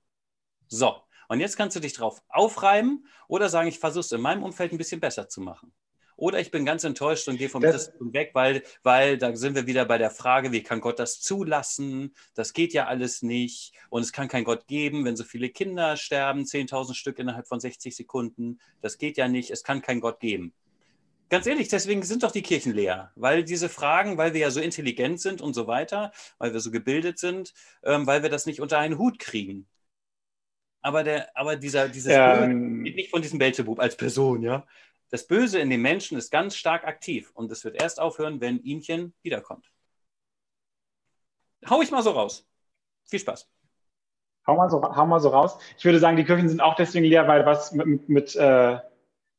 So, 0.73 0.95
und 1.27 1.41
jetzt 1.41 1.57
kannst 1.57 1.75
du 1.75 1.81
dich 1.81 1.91
drauf 1.91 2.23
aufreiben 2.29 3.05
oder 3.27 3.49
sagen, 3.49 3.67
ich 3.67 3.77
versuche 3.77 4.05
es 4.05 4.11
in 4.13 4.21
meinem 4.21 4.41
Umfeld 4.41 4.71
ein 4.71 4.77
bisschen 4.77 5.01
besser 5.01 5.27
zu 5.27 5.41
machen. 5.41 5.73
Oder 6.15 6.39
ich 6.39 6.49
bin 6.49 6.63
ganz 6.63 6.85
enttäuscht 6.85 7.27
und 7.27 7.37
gehe 7.37 7.49
vom 7.49 7.61
Christentum 7.61 8.13
weg, 8.13 8.31
weil, 8.33 8.63
weil 8.81 9.17
da 9.17 9.35
sind 9.35 9.55
wir 9.55 9.67
wieder 9.67 9.83
bei 9.83 9.97
der 9.97 10.11
Frage, 10.11 10.53
wie 10.53 10.63
kann 10.63 10.79
Gott 10.79 10.97
das 10.97 11.19
zulassen? 11.19 12.15
Das 12.35 12.53
geht 12.53 12.71
ja 12.71 12.85
alles 12.85 13.21
nicht. 13.21 13.73
Und 13.89 14.03
es 14.03 14.13
kann 14.13 14.29
kein 14.29 14.45
Gott 14.45 14.65
geben, 14.67 15.03
wenn 15.03 15.17
so 15.17 15.25
viele 15.25 15.49
Kinder 15.49 15.97
sterben, 15.97 16.43
10.000 16.43 16.93
Stück 16.93 17.19
innerhalb 17.19 17.47
von 17.47 17.59
60 17.59 17.93
Sekunden. 17.93 18.59
Das 18.79 18.97
geht 18.97 19.17
ja 19.17 19.27
nicht. 19.27 19.51
Es 19.51 19.63
kann 19.63 19.81
kein 19.81 19.99
Gott 19.99 20.21
geben. 20.21 20.53
Ganz 21.29 21.47
ehrlich, 21.47 21.67
deswegen 21.67 22.03
sind 22.03 22.23
doch 22.23 22.31
die 22.31 22.43
Kirchen 22.43 22.73
leer, 22.73 23.11
weil 23.15 23.43
diese 23.43 23.67
Fragen, 23.67 24.17
weil 24.17 24.33
wir 24.33 24.41
ja 24.41 24.51
so 24.51 24.61
intelligent 24.61 25.19
sind 25.19 25.41
und 25.41 25.53
so 25.53 25.67
weiter, 25.67 26.13
weil 26.37 26.53
wir 26.53 26.61
so 26.61 26.71
gebildet 26.71 27.19
sind, 27.19 27.53
ähm, 27.83 28.07
weil 28.07 28.23
wir 28.23 28.29
das 28.29 28.45
nicht 28.45 28.61
unter 28.61 28.79
einen 28.79 28.97
Hut 28.97 29.19
kriegen 29.19 29.67
aber, 30.81 31.03
der, 31.03 31.35
aber 31.35 31.55
dieser, 31.55 31.89
dieses 31.89 32.13
ähm, 32.15 32.83
geht 32.83 32.95
nicht 32.95 33.11
von 33.11 33.21
diesem 33.21 33.39
Belzebub 33.39 33.79
als 33.79 33.95
Person, 33.95 34.41
ja. 34.41 34.65
Das 35.09 35.27
Böse 35.27 35.59
in 35.59 35.69
den 35.69 35.81
Menschen 35.81 36.17
ist 36.17 36.31
ganz 36.31 36.55
stark 36.55 36.85
aktiv 36.85 37.31
und 37.33 37.51
es 37.51 37.65
wird 37.65 37.81
erst 37.81 37.99
aufhören, 37.99 38.39
wenn 38.39 38.61
Ihmchen 38.63 39.13
wiederkommt. 39.21 39.69
Hau 41.69 41.81
ich 41.81 41.91
mal 41.91 42.01
so 42.01 42.11
raus. 42.11 42.47
Viel 43.03 43.19
Spaß. 43.19 43.49
Hau 44.47 44.55
mal 44.55 44.69
so, 44.69 44.81
hau 44.81 45.05
mal 45.05 45.19
so 45.19 45.29
raus. 45.29 45.59
Ich 45.77 45.85
würde 45.85 45.99
sagen, 45.99 46.17
die 46.17 46.23
Kirchen 46.23 46.49
sind 46.49 46.61
auch 46.61 46.75
deswegen 46.75 47.05
leer, 47.05 47.27
weil 47.27 47.45
was 47.45 47.73
mit, 47.73 47.85
mit, 47.85 48.09
mit 48.09 48.35
äh, 48.35 48.79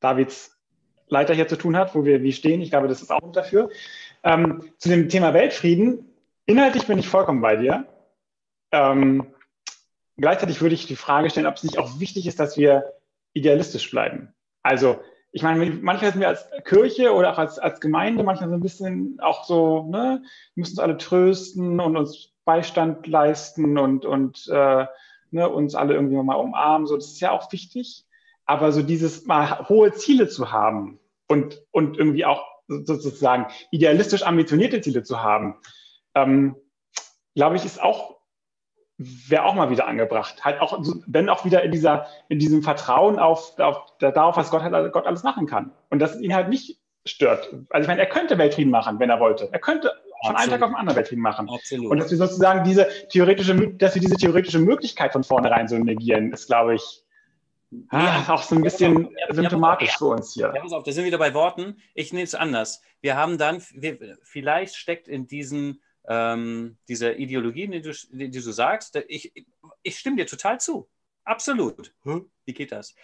Davids 0.00 0.56
Leiter 1.08 1.34
hier 1.34 1.48
zu 1.48 1.56
tun 1.56 1.76
hat, 1.76 1.94
wo 1.94 2.04
wir 2.04 2.22
wie 2.22 2.32
stehen. 2.32 2.60
Ich 2.60 2.70
glaube, 2.70 2.88
das 2.88 3.02
ist 3.02 3.10
auch 3.10 3.32
dafür. 3.32 3.70
Ähm, 4.22 4.72
zu 4.78 4.88
dem 4.88 5.08
Thema 5.08 5.34
Weltfrieden. 5.34 6.08
Inhaltlich 6.46 6.86
bin 6.86 6.98
ich 6.98 7.08
vollkommen 7.08 7.40
bei 7.40 7.56
dir. 7.56 7.86
Ähm, 8.72 9.26
gleichzeitig 10.16 10.60
würde 10.60 10.74
ich 10.74 10.86
die 10.86 10.96
Frage 10.96 11.30
stellen, 11.30 11.46
ob 11.46 11.56
es 11.56 11.64
nicht 11.64 11.78
auch 11.78 12.00
wichtig 12.00 12.26
ist, 12.26 12.40
dass 12.40 12.56
wir 12.56 12.92
idealistisch 13.32 13.90
bleiben. 13.90 14.34
Also, 14.62 15.00
ich 15.32 15.42
meine, 15.42 15.64
manchmal 15.70 16.12
sind 16.12 16.20
wir 16.20 16.28
als 16.28 16.46
Kirche 16.64 17.12
oder 17.14 17.32
auch 17.32 17.38
als, 17.38 17.58
als 17.58 17.80
Gemeinde 17.80 18.22
manchmal 18.22 18.50
so 18.50 18.54
ein 18.54 18.60
bisschen 18.60 19.18
auch 19.20 19.44
so, 19.44 19.84
ne, 19.84 20.22
müssen 20.54 20.72
uns 20.72 20.78
alle 20.78 20.98
trösten 20.98 21.80
und 21.80 21.96
uns 21.96 22.32
Beistand 22.44 23.06
leisten 23.06 23.78
und, 23.78 24.04
und 24.04 24.46
äh, 24.48 24.86
ne, 25.30 25.48
uns 25.48 25.74
alle 25.74 25.94
irgendwie 25.94 26.16
mal 26.16 26.34
umarmen. 26.34 26.86
So, 26.86 26.96
das 26.96 27.06
ist 27.06 27.20
ja 27.20 27.30
auch 27.30 27.50
wichtig. 27.50 28.04
Aber 28.44 28.72
so 28.72 28.82
dieses 28.82 29.24
mal 29.24 29.68
hohe 29.68 29.92
Ziele 29.92 30.28
zu 30.28 30.52
haben 30.52 31.00
und, 31.28 31.62
und 31.70 31.96
irgendwie 31.96 32.26
auch 32.26 32.44
sozusagen 32.66 33.46
idealistisch 33.70 34.22
ambitionierte 34.22 34.80
Ziele 34.80 35.02
zu 35.02 35.22
haben, 35.22 35.56
ähm, 36.14 36.56
glaube 37.34 37.56
ich, 37.56 37.64
ist 37.64 37.82
auch 37.82 38.18
wäre 39.28 39.44
auch 39.44 39.54
mal 39.54 39.70
wieder 39.70 39.86
angebracht. 39.86 40.44
Halt 40.44 40.60
auch, 40.60 40.78
wenn 41.06 41.28
auch 41.28 41.44
wieder 41.44 41.62
in 41.62 41.72
dieser, 41.72 42.06
in 42.28 42.38
diesem 42.38 42.62
Vertrauen 42.62 43.18
auf, 43.18 43.58
auf 43.58 43.96
darauf, 43.98 44.36
was 44.36 44.50
Gott, 44.50 44.62
halt, 44.62 44.92
Gott 44.92 45.06
alles 45.06 45.22
machen 45.22 45.46
kann. 45.46 45.72
Und 45.90 45.98
dass 45.98 46.14
es 46.14 46.20
ihn 46.20 46.34
halt 46.34 46.48
nicht 46.48 46.78
stört. 47.04 47.52
Also 47.70 47.82
ich 47.82 47.88
meine, 47.88 48.00
er 48.00 48.06
könnte 48.06 48.38
Weltfrieden 48.38 48.70
machen, 48.70 48.98
wenn 48.98 49.10
er 49.10 49.20
wollte. 49.20 49.48
Er 49.52 49.58
könnte 49.58 49.92
von 50.24 50.36
einem 50.36 50.50
Tag 50.50 50.62
auf 50.62 50.70
den 50.70 50.76
anderen 50.76 50.96
Weltfrieden 50.96 51.22
machen. 51.22 51.48
Absolut. 51.50 51.90
Und 51.90 51.98
dass 51.98 52.10
wir 52.10 52.18
sozusagen 52.18 52.64
diese 52.64 52.88
theoretische, 53.10 53.54
dass 53.74 53.94
wir 53.94 54.02
diese 54.02 54.16
theoretische 54.16 54.58
Möglichkeit 54.58 55.12
von 55.12 55.24
vornherein 55.24 55.68
so 55.68 55.76
negieren, 55.78 56.32
ist, 56.32 56.46
glaube 56.46 56.76
ich, 56.76 57.02
ah, 57.90 58.22
auch 58.28 58.42
so 58.42 58.54
ein 58.54 58.62
bisschen 58.62 59.10
ja, 59.16 59.34
symptomatisch 59.34 59.90
ja, 59.90 59.96
für 59.98 60.06
uns 60.06 60.34
hier. 60.34 60.52
Ja, 60.54 60.62
pass 60.62 60.72
auf, 60.72 60.84
da 60.84 60.92
sind 60.92 61.02
wir 61.02 61.08
wieder 61.08 61.18
bei 61.18 61.34
Worten. 61.34 61.76
Ich 61.94 62.12
nehme 62.12 62.24
es 62.24 62.34
anders. 62.34 62.82
Wir 63.00 63.16
haben 63.16 63.38
dann, 63.38 63.60
wir, 63.74 64.16
vielleicht 64.22 64.76
steckt 64.76 65.08
in 65.08 65.26
diesen 65.26 65.80
ähm, 66.08 66.78
dieser 66.88 67.16
Ideologie, 67.16 67.68
die 67.68 67.82
du, 67.82 67.92
die 68.10 68.30
du 68.30 68.40
sagst, 68.40 68.96
ich, 69.08 69.32
ich 69.82 69.98
stimme 69.98 70.16
dir 70.16 70.26
total 70.26 70.60
zu. 70.60 70.88
Absolut. 71.24 71.94
Wie 72.44 72.54
geht 72.54 72.72
das? 72.72 72.94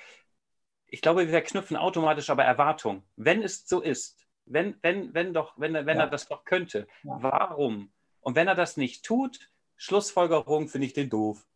Ich 0.87 1.03
glaube, 1.03 1.27
wir 1.27 1.31
verknüpfen 1.31 1.77
automatisch 1.77 2.31
aber 2.31 2.45
Erwartung. 2.45 3.05
Wenn 3.17 3.43
es 3.43 3.69
so 3.69 3.81
ist, 3.81 4.27
wenn, 4.47 4.77
wenn, 4.83 5.15
wenn, 5.15 5.33
doch, 5.33 5.55
wenn, 5.59 5.75
wenn 5.75 5.99
ja. 5.99 6.05
er 6.05 6.11
das 6.11 6.27
doch 6.27 6.45
könnte, 6.45 6.89
ja. 7.03 7.19
warum? 7.23 7.93
Und 8.21 8.35
wenn 8.35 8.49
er 8.49 8.55
das 8.55 8.77
nicht 8.77 9.05
tut, 9.05 9.51
Schlussfolgerung 9.77 10.69
finde 10.69 10.87
ich 10.87 10.93
den 10.95 11.11
doof. 11.11 11.47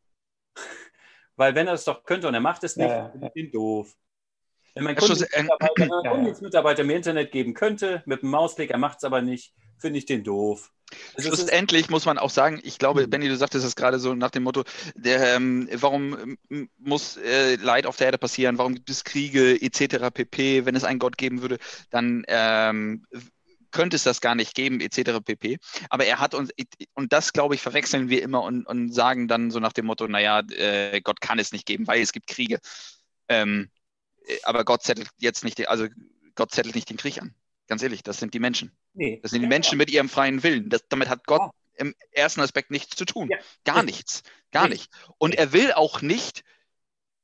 Weil 1.36 1.55
wenn 1.55 1.66
er 1.66 1.74
es 1.74 1.84
doch 1.84 2.05
könnte 2.05 2.28
und 2.28 2.34
er 2.34 2.40
macht 2.40 2.62
es 2.62 2.76
nicht, 2.76 2.90
ja, 2.90 3.09
finde 3.09 3.26
ich 3.28 3.32
den 3.32 3.53
doof. 3.53 3.97
Wenn 4.75 4.85
mein 4.85 4.97
Kundenmitarbeiter, 4.97 6.85
mir 6.85 6.97
Internet 6.97 7.31
geben 7.33 7.55
könnte, 7.55 8.03
mit 8.07 8.23
einem 8.23 8.31
Mausklick, 8.31 8.70
er 8.70 8.79
macht 8.79 8.99
es 8.99 9.05
aber 9.05 9.20
nicht, 9.20 9.53
finde 9.79 9.99
ich 9.99 10.07
den 10.07 10.25
doof. 10.25 10.70
Schlussendlich 11.18 11.91
muss 11.91 12.05
man 12.05 12.18
auch 12.18 12.31
sagen, 12.31 12.61
ich 12.62 12.79
glaube. 12.79 13.09
Benny, 13.09 13.29
du 13.29 13.37
sagtest 13.37 13.64
es 13.64 13.77
gerade 13.77 13.99
so 13.99 14.14
nach 14.14 14.31
dem 14.31 14.43
Motto, 14.43 14.64
der, 14.95 15.37
ähm, 15.37 15.68
warum 15.73 16.37
ähm, 16.51 16.68
muss 16.79 17.16
äh, 17.16 17.57
Leid 17.57 17.87
auf 17.87 17.97
der 17.97 18.07
Erde 18.09 18.18
passieren, 18.18 18.59
warum 18.59 18.75
gibt 18.75 18.91
es 18.91 19.05
Kriege 19.05 19.61
etc. 19.61 20.11
pp. 20.12 20.66
Wenn 20.66 20.77
es 20.77 20.85
einen 20.85 20.99
Gott 20.99 21.16
geben 21.16 21.43
würde, 21.43 21.59
dann 21.91 22.25
ähm, 22.29 23.07
könnte 23.70 23.97
es 23.97 24.05
das 24.05 24.20
gar 24.20 24.35
nicht 24.35 24.55
geben 24.55 24.81
etc. 24.81 25.20
pp. 25.25 25.59
Aber 25.89 26.05
er 26.05 26.20
hat 26.20 26.35
uns, 26.35 26.51
und 26.95 27.12
das 27.12 27.33
glaube 27.33 27.55
ich, 27.55 27.62
verwechseln 27.62 28.09
wir 28.09 28.23
immer 28.23 28.43
und, 28.43 28.66
und 28.66 28.93
sagen 28.93 29.29
dann 29.29 29.51
so 29.51 29.61
nach 29.61 29.73
dem 29.73 29.87
Motto, 29.87 30.07
naja, 30.07 30.43
äh, 30.51 31.01
Gott 31.01 31.20
kann 31.20 31.39
es 31.39 31.53
nicht 31.53 31.66
geben, 31.66 31.87
weil 31.87 32.03
es 32.03 32.12
gibt 32.12 32.27
Kriege. 32.27 32.59
Ähm, 33.29 33.68
äh, 33.70 33.82
aber 34.45 34.64
Gott 34.64 34.83
zettelt 34.83 35.09
jetzt 35.18 35.45
nicht, 35.45 35.68
also 35.68 35.87
Gott 36.35 36.53
zettelt 36.53 36.75
nicht 36.75 36.91
den 36.91 36.97
Krieg 36.97 37.20
an. 37.20 37.35
Ganz 37.68 37.83
ehrlich, 37.83 38.03
das 38.03 38.18
sind 38.18 38.35
die 38.35 38.39
Menschen. 38.39 38.77
Nee. 38.95 39.20
Das 39.23 39.31
sind 39.31 39.43
die 39.43 39.49
Menschen 39.49 39.79
mit 39.79 39.91
ihrem 39.91 40.09
freien 40.09 40.43
Willen. 40.43 40.68
Das, 40.68 40.83
damit 40.89 41.09
hat 41.09 41.27
Gott 41.27 41.41
ja. 41.41 41.51
im 41.77 41.95
ersten 42.11 42.41
Aspekt 42.41 42.70
nichts 42.70 42.97
zu 42.97 43.05
tun. 43.05 43.31
Gar 43.64 43.83
nichts. 43.83 44.23
Gar 44.51 44.68
nicht. 44.68 44.91
Und 45.18 45.35
er 45.35 45.53
will 45.53 45.73
auch 45.73 46.03
nicht 46.03 46.45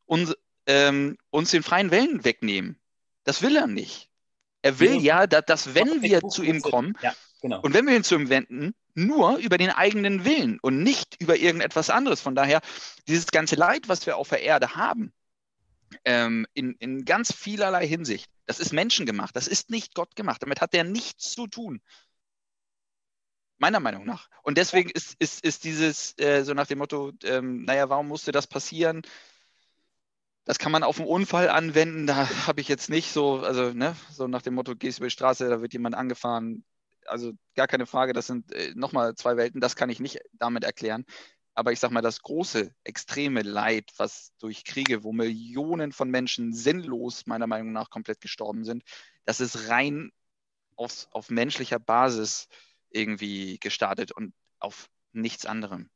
uns, 0.06 0.34
ähm, 0.66 1.18
uns 1.30 1.50
den 1.50 1.62
freien 1.62 1.90
Willen 1.90 2.24
wegnehmen. 2.24 2.78
Das 3.24 3.42
will 3.42 3.56
er 3.56 3.66
nicht. 3.66 4.08
Er 4.62 4.80
will 4.80 5.00
ja, 5.02 5.26
dass, 5.26 5.44
dass 5.44 5.74
wenn 5.74 6.02
wir 6.02 6.20
zu 6.22 6.42
ihm 6.42 6.62
kommen, 6.62 6.96
Genau. 7.40 7.60
Und 7.60 7.74
wenn 7.74 7.86
wir 7.86 7.94
ihn 7.94 8.04
zuwenden, 8.04 8.74
nur 8.94 9.36
über 9.36 9.58
den 9.58 9.70
eigenen 9.70 10.24
Willen 10.24 10.58
und 10.60 10.82
nicht 10.82 11.16
über 11.20 11.36
irgendetwas 11.36 11.88
anderes. 11.88 12.20
Von 12.20 12.34
daher, 12.34 12.60
dieses 13.06 13.28
ganze 13.28 13.54
Leid, 13.54 13.88
was 13.88 14.06
wir 14.06 14.16
auf 14.16 14.28
der 14.28 14.42
Erde 14.42 14.74
haben, 14.74 15.12
ähm, 16.04 16.46
in, 16.54 16.74
in 16.74 17.04
ganz 17.04 17.32
vielerlei 17.34 17.86
Hinsicht, 17.86 18.30
das 18.46 18.60
ist 18.60 18.72
menschengemacht, 18.72 19.36
das 19.36 19.48
ist 19.48 19.70
nicht 19.70 19.94
Gott 19.94 20.16
gemacht. 20.16 20.42
Damit 20.42 20.60
hat 20.60 20.74
er 20.74 20.84
nichts 20.84 21.32
zu 21.32 21.46
tun. 21.46 21.80
Meiner 23.58 23.80
Meinung 23.80 24.06
nach. 24.06 24.28
Und 24.42 24.56
deswegen 24.56 24.88
ist, 24.90 25.16
ist, 25.18 25.44
ist 25.44 25.64
dieses 25.64 26.16
äh, 26.18 26.44
so 26.44 26.54
nach 26.54 26.66
dem 26.68 26.78
Motto, 26.78 27.12
ähm, 27.24 27.64
naja, 27.64 27.88
warum 27.88 28.06
musste 28.06 28.30
das 28.30 28.46
passieren? 28.46 29.02
Das 30.44 30.58
kann 30.58 30.72
man 30.72 30.84
auf 30.84 30.98
einen 30.98 31.08
Unfall 31.08 31.48
anwenden. 31.48 32.06
Da 32.06 32.46
habe 32.46 32.60
ich 32.60 32.68
jetzt 32.68 32.88
nicht 32.88 33.12
so, 33.12 33.40
also 33.40 33.72
ne, 33.72 33.96
so 34.10 34.28
nach 34.28 34.42
dem 34.42 34.54
Motto, 34.54 34.76
gehst 34.76 34.98
über 34.98 35.08
die 35.08 35.12
Straße, 35.12 35.48
da 35.48 35.60
wird 35.60 35.72
jemand 35.72 35.96
angefahren. 35.96 36.64
Also 37.04 37.32
gar 37.54 37.66
keine 37.66 37.86
Frage, 37.86 38.12
das 38.12 38.28
sind 38.28 38.52
äh, 38.52 38.72
nochmal 38.74 39.14
zwei 39.14 39.36
Welten, 39.36 39.60
das 39.60 39.76
kann 39.76 39.90
ich 39.90 39.98
nicht 39.98 40.20
damit 40.34 40.62
erklären. 40.64 41.04
Aber 41.58 41.72
ich 41.72 41.80
sage 41.80 41.92
mal, 41.92 42.02
das 42.02 42.22
große, 42.22 42.72
extreme 42.84 43.42
Leid, 43.42 43.90
was 43.96 44.32
durch 44.38 44.62
Kriege, 44.62 45.02
wo 45.02 45.12
Millionen 45.12 45.90
von 45.90 46.08
Menschen 46.08 46.52
sinnlos, 46.52 47.26
meiner 47.26 47.48
Meinung 47.48 47.72
nach, 47.72 47.90
komplett 47.90 48.20
gestorben 48.20 48.62
sind, 48.62 48.84
das 49.24 49.40
ist 49.40 49.68
rein 49.68 50.12
auf, 50.76 51.08
auf 51.10 51.30
menschlicher 51.30 51.80
Basis 51.80 52.46
irgendwie 52.90 53.58
gestartet 53.58 54.12
und 54.12 54.34
auf 54.60 54.88
nichts 55.10 55.46
anderem. 55.46 55.90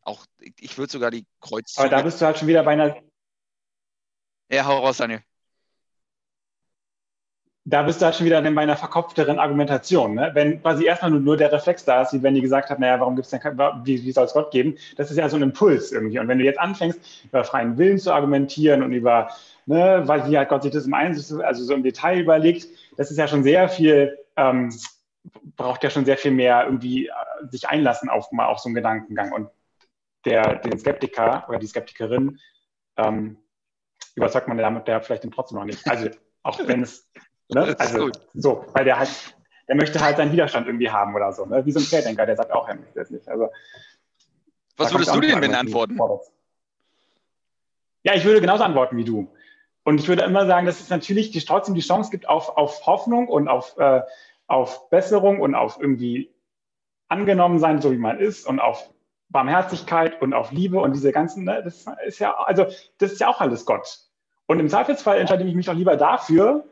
Auch, 0.00 0.24
ich 0.38 0.78
würde 0.78 0.92
sogar 0.92 1.10
die 1.10 1.26
Kreuzzüge. 1.40 1.82
Aber 1.86 1.90
da 1.90 2.00
bist 2.00 2.18
du 2.18 2.24
halt 2.24 2.38
schon 2.38 2.48
wieder 2.48 2.62
bei 2.62 2.72
einer. 2.72 3.02
Ja, 4.50 4.64
hau 4.64 4.78
raus, 4.78 4.96
Daniel. 4.96 5.22
Da 7.70 7.82
bist 7.82 8.00
du 8.00 8.06
halt 8.06 8.14
schon 8.14 8.26
wieder 8.26 8.40
bei 8.40 8.62
einer 8.62 8.76
verkopfteren 8.76 9.38
Argumentation. 9.38 10.14
Ne? 10.14 10.30
Wenn 10.32 10.62
quasi 10.62 10.86
erstmal 10.86 11.10
nur, 11.10 11.20
nur 11.20 11.36
der 11.36 11.52
Reflex 11.52 11.84
da 11.84 12.02
ist, 12.02 12.12
wie 12.14 12.22
wenn 12.22 12.34
die 12.34 12.40
gesagt 12.40 12.70
hat, 12.70 12.78
naja, 12.78 12.98
warum 12.98 13.14
gibt 13.14 13.26
es 13.26 13.30
denn 13.30 13.40
wie, 13.84 14.02
wie 14.02 14.12
soll 14.12 14.24
es 14.24 14.32
Gott 14.32 14.50
geben? 14.50 14.76
Das 14.96 15.10
ist 15.10 15.16
ja 15.18 15.28
so 15.28 15.36
ein 15.36 15.42
Impuls 15.42 15.92
irgendwie. 15.92 16.18
Und 16.18 16.28
wenn 16.28 16.38
du 16.38 16.44
jetzt 16.44 16.58
anfängst, 16.58 16.98
über 17.24 17.44
freien 17.44 17.76
Willen 17.76 17.98
zu 17.98 18.12
argumentieren 18.12 18.82
und 18.82 18.92
über, 18.92 19.30
ne, 19.66 20.02
weil 20.06 20.30
wie 20.30 20.38
hat 20.38 20.48
Gott 20.48 20.62
sich 20.62 20.72
das 20.72 20.86
im 20.86 20.94
Einzelnen, 20.94 21.42
also 21.42 21.62
so 21.62 21.74
im 21.74 21.82
Detail 21.82 22.20
überlegt, 22.20 22.68
das 22.96 23.10
ist 23.10 23.18
ja 23.18 23.28
schon 23.28 23.42
sehr 23.42 23.68
viel 23.68 24.18
ähm, 24.38 24.70
braucht 25.56 25.82
ja 25.84 25.90
schon 25.90 26.04
sehr 26.04 26.16
viel 26.16 26.30
mehr 26.30 26.64
irgendwie 26.64 27.08
äh, 27.08 27.12
sich 27.50 27.68
einlassen 27.68 28.08
auf 28.08 28.32
mal 28.32 28.46
auf 28.46 28.58
so 28.58 28.68
einen 28.68 28.74
Gedankengang. 28.74 29.32
Und 29.32 29.50
der, 30.24 30.56
den 30.56 30.78
Skeptiker 30.78 31.44
oder 31.48 31.58
die 31.58 31.66
Skeptikerin 31.66 32.38
ähm, 32.96 33.36
überzeugt 34.14 34.48
man 34.48 34.58
damit 34.58 34.88
der 34.88 35.00
vielleicht 35.02 35.28
trotzdem 35.32 35.58
noch 35.58 35.64
nicht. 35.64 35.86
Also 35.88 36.08
auch 36.42 36.58
wenn 36.66 36.82
es, 36.82 37.10
ne? 37.48 37.76
also 37.78 38.10
so, 38.34 38.64
weil 38.72 38.84
der 38.84 38.98
halt, 38.98 39.10
der 39.68 39.76
möchte 39.76 40.00
halt 40.00 40.16
seinen 40.16 40.32
Widerstand 40.32 40.66
irgendwie 40.66 40.90
haben 40.90 41.14
oder 41.14 41.32
so, 41.32 41.44
ne? 41.46 41.64
wie 41.64 41.72
so 41.72 41.80
ein 41.80 41.86
Querdenker, 41.86 42.26
der 42.26 42.36
sagt 42.36 42.52
auch, 42.52 42.68
er 42.68 42.76
möchte 42.76 42.98
das 42.98 43.10
nicht. 43.10 43.28
Also, 43.28 43.48
Was 44.76 44.92
würdest 44.92 45.14
du 45.14 45.20
denn, 45.20 45.40
wenn 45.40 45.54
antworten? 45.54 45.98
Ja, 48.02 48.14
ich 48.14 48.24
würde 48.24 48.40
genauso 48.40 48.64
antworten 48.64 48.96
wie 48.96 49.04
du. 49.04 49.28
Und 49.84 50.00
ich 50.00 50.08
würde 50.08 50.22
immer 50.22 50.46
sagen, 50.46 50.66
dass 50.66 50.80
es 50.80 50.90
natürlich 50.90 51.30
die, 51.30 51.40
trotzdem 51.40 51.74
die 51.74 51.80
Chance 51.80 52.10
gibt 52.10 52.28
auf, 52.28 52.56
auf 52.56 52.86
Hoffnung 52.86 53.28
und 53.28 53.48
auf 53.48 53.76
äh, 53.78 54.02
auf 54.48 54.88
Besserung 54.90 55.40
und 55.40 55.54
auf 55.54 55.78
irgendwie 55.78 56.34
angenommen 57.08 57.58
sein, 57.58 57.80
so 57.80 57.92
wie 57.92 57.98
man 57.98 58.18
ist 58.18 58.46
und 58.46 58.58
auf 58.58 58.90
Barmherzigkeit 59.28 60.20
und 60.20 60.32
auf 60.32 60.50
Liebe 60.50 60.80
und 60.80 60.94
diese 60.94 61.12
ganzen, 61.12 61.44
ne, 61.44 61.62
das 61.62 61.86
ist 62.06 62.18
ja, 62.18 62.34
also 62.34 62.66
das 62.96 63.12
ist 63.12 63.20
ja 63.20 63.28
auch 63.28 63.40
alles 63.40 63.66
Gott. 63.66 63.98
Und 64.46 64.58
im 64.58 64.68
Zweifelsfall 64.68 65.18
entscheide 65.18 65.44
ich 65.44 65.54
mich 65.54 65.66
doch 65.66 65.74
lieber 65.74 65.96
dafür 65.96 66.64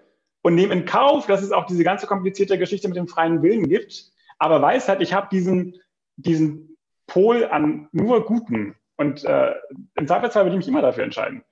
und 0.46 0.54
nehme 0.54 0.74
in 0.74 0.84
Kauf, 0.84 1.26
dass 1.26 1.42
es 1.42 1.50
auch 1.50 1.66
diese 1.66 1.82
ganze 1.82 2.06
komplizierte 2.06 2.56
Geschichte 2.56 2.86
mit 2.86 2.96
dem 2.96 3.08
freien 3.08 3.42
Willen 3.42 3.68
gibt, 3.68 4.12
aber 4.38 4.62
weiß 4.62 4.86
halt, 4.86 5.00
ich 5.00 5.12
habe 5.12 5.26
diesen, 5.28 5.74
diesen 6.14 6.76
Pol 7.08 7.46
an 7.46 7.88
nur 7.90 8.24
Guten. 8.24 8.76
Und 8.96 9.24
äh, 9.24 9.54
im 9.96 10.06
Zweifelsfall 10.06 10.44
würde 10.44 10.54
ich 10.54 10.58
mich 10.58 10.68
immer 10.68 10.82
dafür 10.82 11.02
entscheiden. 11.02 11.42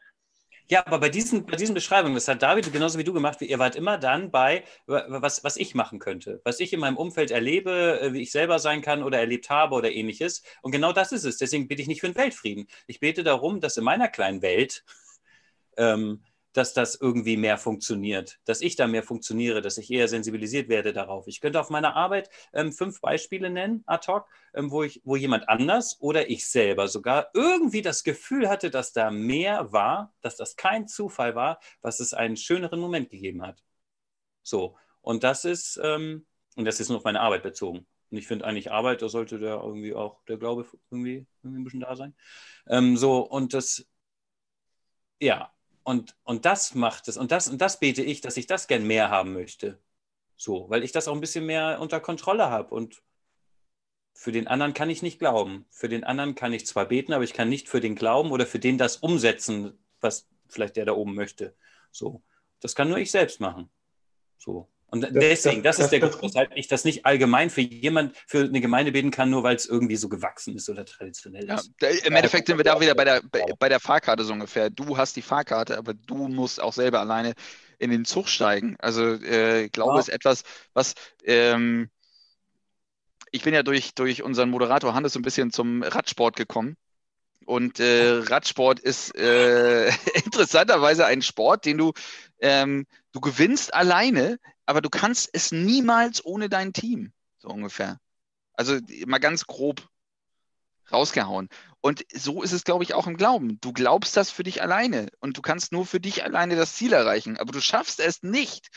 Ja, 0.68 0.86
aber 0.86 1.00
bei 1.00 1.08
diesen, 1.08 1.44
bei 1.44 1.56
diesen 1.56 1.74
Beschreibungen, 1.74 2.14
das 2.14 2.28
hat 2.28 2.40
David 2.40 2.72
genauso 2.72 2.96
wie 2.96 3.02
du 3.02 3.12
gemacht, 3.12 3.42
ihr 3.42 3.58
wart 3.58 3.74
immer 3.74 3.98
dann 3.98 4.30
bei, 4.30 4.62
was, 4.86 5.42
was 5.42 5.56
ich 5.56 5.74
machen 5.74 5.98
könnte, 5.98 6.40
was 6.44 6.60
ich 6.60 6.72
in 6.72 6.78
meinem 6.78 6.96
Umfeld 6.96 7.32
erlebe, 7.32 8.00
äh, 8.00 8.12
wie 8.12 8.22
ich 8.22 8.30
selber 8.30 8.60
sein 8.60 8.80
kann 8.80 9.02
oder 9.02 9.18
erlebt 9.18 9.50
habe 9.50 9.74
oder 9.74 9.90
ähnliches. 9.90 10.44
Und 10.62 10.70
genau 10.70 10.92
das 10.92 11.10
ist 11.10 11.24
es. 11.24 11.36
Deswegen 11.38 11.66
bete 11.66 11.82
ich 11.82 11.88
nicht 11.88 12.00
für 12.00 12.08
den 12.08 12.16
Weltfrieden. 12.16 12.68
Ich 12.86 13.00
bete 13.00 13.24
darum, 13.24 13.60
dass 13.60 13.76
in 13.76 13.82
meiner 13.82 14.06
kleinen 14.06 14.40
Welt 14.40 14.84
ähm, 15.76 16.22
dass 16.54 16.72
das 16.72 16.94
irgendwie 16.94 17.36
mehr 17.36 17.58
funktioniert, 17.58 18.40
dass 18.46 18.60
ich 18.62 18.76
da 18.76 18.86
mehr 18.86 19.02
funktioniere, 19.02 19.60
dass 19.60 19.76
ich 19.76 19.90
eher 19.90 20.08
sensibilisiert 20.08 20.68
werde 20.68 20.92
darauf. 20.92 21.26
Ich 21.26 21.40
könnte 21.40 21.60
auf 21.60 21.68
meiner 21.68 21.96
Arbeit 21.96 22.30
ähm, 22.52 22.72
fünf 22.72 23.00
Beispiele 23.00 23.50
nennen, 23.50 23.82
ad 23.86 24.06
hoc, 24.10 24.26
ähm, 24.54 24.70
wo, 24.70 24.84
ich, 24.84 25.02
wo 25.04 25.16
jemand 25.16 25.48
anders 25.48 26.00
oder 26.00 26.30
ich 26.30 26.48
selber 26.48 26.88
sogar 26.88 27.28
irgendwie 27.34 27.82
das 27.82 28.04
Gefühl 28.04 28.48
hatte, 28.48 28.70
dass 28.70 28.92
da 28.92 29.10
mehr 29.10 29.72
war, 29.72 30.14
dass 30.20 30.36
das 30.36 30.56
kein 30.56 30.86
Zufall 30.88 31.34
war, 31.34 31.58
was 31.82 32.00
es 32.00 32.14
einen 32.14 32.36
schöneren 32.36 32.80
Moment 32.80 33.10
gegeben 33.10 33.42
hat. 33.42 33.62
So, 34.42 34.76
und 35.02 35.24
das 35.24 35.44
ist, 35.44 35.80
ähm, 35.82 36.24
und 36.56 36.64
das 36.66 36.78
ist 36.80 36.88
nur 36.88 36.98
auf 36.98 37.04
meine 37.04 37.20
Arbeit 37.20 37.42
bezogen. 37.42 37.86
Und 38.10 38.18
ich 38.18 38.28
finde 38.28 38.44
eigentlich 38.44 38.70
Arbeit, 38.70 39.02
da 39.02 39.08
sollte 39.08 39.40
der 39.40 39.56
irgendwie 39.56 39.92
auch 39.94 40.22
der 40.26 40.36
Glaube 40.38 40.66
irgendwie, 40.90 41.26
irgendwie 41.42 41.60
ein 41.60 41.64
bisschen 41.64 41.80
da 41.80 41.96
sein. 41.96 42.14
Ähm, 42.68 42.96
so, 42.96 43.18
und 43.20 43.54
das, 43.54 43.86
ja, 45.20 45.52
und, 45.84 46.16
und 46.24 46.46
das 46.46 46.74
macht 46.74 47.08
es. 47.08 47.16
Und 47.16 47.30
das, 47.30 47.48
und 47.48 47.60
das 47.60 47.78
bete 47.78 48.02
ich, 48.02 48.20
dass 48.20 48.36
ich 48.36 48.46
das 48.46 48.66
gern 48.66 48.86
mehr 48.86 49.10
haben 49.10 49.32
möchte. 49.32 49.78
So, 50.36 50.68
weil 50.70 50.82
ich 50.82 50.92
das 50.92 51.06
auch 51.06 51.14
ein 51.14 51.20
bisschen 51.20 51.46
mehr 51.46 51.78
unter 51.80 52.00
Kontrolle 52.00 52.50
habe. 52.50 52.74
Und 52.74 53.02
für 54.14 54.32
den 54.32 54.48
anderen 54.48 54.74
kann 54.74 54.90
ich 54.90 55.02
nicht 55.02 55.18
glauben. 55.18 55.66
Für 55.70 55.88
den 55.88 56.02
anderen 56.02 56.34
kann 56.34 56.52
ich 56.52 56.66
zwar 56.66 56.86
beten, 56.86 57.12
aber 57.12 57.24
ich 57.24 57.34
kann 57.34 57.48
nicht 57.48 57.68
für 57.68 57.80
den 57.80 57.94
glauben 57.94 58.30
oder 58.30 58.46
für 58.46 58.58
den 58.58 58.78
das 58.78 58.96
umsetzen, 58.96 59.78
was 60.00 60.26
vielleicht 60.48 60.76
der 60.76 60.86
da 60.86 60.92
oben 60.92 61.14
möchte. 61.14 61.54
So. 61.92 62.22
Das 62.60 62.74
kann 62.74 62.88
nur 62.88 62.98
ich 62.98 63.10
selbst 63.10 63.40
machen. 63.40 63.70
So. 64.38 64.68
Und 64.94 65.00
das, 65.00 65.10
deswegen, 65.12 65.64
das, 65.64 65.78
das, 65.78 65.86
ist 65.86 65.90
der 65.90 65.98
Grund, 65.98 66.22
weshalb 66.22 66.56
ich 66.56 66.68
das 66.68 66.84
nicht 66.84 67.04
allgemein 67.04 67.50
für 67.50 67.62
jemand, 67.62 68.16
für 68.28 68.44
eine 68.44 68.60
Gemeinde 68.60 68.92
beten 68.92 69.10
kann, 69.10 69.28
nur 69.28 69.42
weil 69.42 69.56
es 69.56 69.66
irgendwie 69.66 69.96
so 69.96 70.08
gewachsen 70.08 70.54
ist 70.54 70.68
oder 70.68 70.84
traditionell 70.86 71.50
ist. 71.50 71.72
Ja, 71.82 71.88
Im 71.88 72.14
Endeffekt 72.14 72.46
sind 72.46 72.58
wir 72.58 72.64
da 72.64 72.80
wieder 72.80 72.94
bei 72.94 73.04
der, 73.04 73.20
bei, 73.28 73.44
bei, 73.58 73.68
der 73.68 73.80
Fahrkarte 73.80 74.22
so 74.22 74.32
ungefähr. 74.32 74.70
Du 74.70 74.96
hast 74.96 75.16
die 75.16 75.22
Fahrkarte, 75.22 75.78
aber 75.78 75.94
du 75.94 76.28
musst 76.28 76.62
auch 76.62 76.72
selber 76.72 77.00
alleine 77.00 77.32
in 77.80 77.90
den 77.90 78.04
Zug 78.04 78.28
steigen. 78.28 78.76
Also 78.78 79.14
äh, 79.14 79.64
ich 79.64 79.72
glaube, 79.72 79.94
ja. 79.94 79.98
ist 79.98 80.10
etwas, 80.10 80.44
was 80.74 80.94
ähm, 81.24 81.90
ich 83.32 83.42
bin 83.42 83.52
ja 83.52 83.64
durch, 83.64 83.94
durch 83.96 84.22
unseren 84.22 84.50
Moderator 84.50 84.94
Hannes 84.94 85.14
so 85.14 85.18
ein 85.18 85.22
bisschen 85.22 85.50
zum 85.50 85.82
Radsport 85.82 86.36
gekommen. 86.36 86.76
Und 87.46 87.80
äh, 87.80 88.20
Radsport 88.28 88.78
ist 88.78 89.12
äh, 89.16 89.88
interessanterweise 90.24 91.04
ein 91.04 91.20
Sport, 91.20 91.64
den 91.64 91.78
du, 91.78 91.92
ähm, 92.38 92.86
du 93.10 93.20
gewinnst 93.20 93.74
alleine, 93.74 94.38
aber 94.66 94.80
du 94.80 94.90
kannst 94.90 95.30
es 95.32 95.52
niemals 95.52 96.24
ohne 96.24 96.48
dein 96.48 96.72
Team, 96.72 97.12
so 97.38 97.48
ungefähr. 97.48 97.98
Also 98.54 98.78
mal 99.06 99.18
ganz 99.18 99.46
grob 99.46 99.88
rausgehauen. 100.92 101.48
Und 101.80 102.04
so 102.12 102.42
ist 102.42 102.52
es, 102.52 102.64
glaube 102.64 102.84
ich, 102.84 102.94
auch 102.94 103.06
im 103.06 103.16
Glauben. 103.16 103.60
Du 103.60 103.72
glaubst 103.72 104.16
das 104.16 104.30
für 104.30 104.42
dich 104.42 104.62
alleine 104.62 105.08
und 105.20 105.36
du 105.36 105.42
kannst 105.42 105.72
nur 105.72 105.86
für 105.86 106.00
dich 106.00 106.24
alleine 106.24 106.56
das 106.56 106.74
Ziel 106.74 106.92
erreichen, 106.92 107.36
aber 107.38 107.52
du 107.52 107.60
schaffst 107.60 108.00
es 108.00 108.22
nicht 108.22 108.68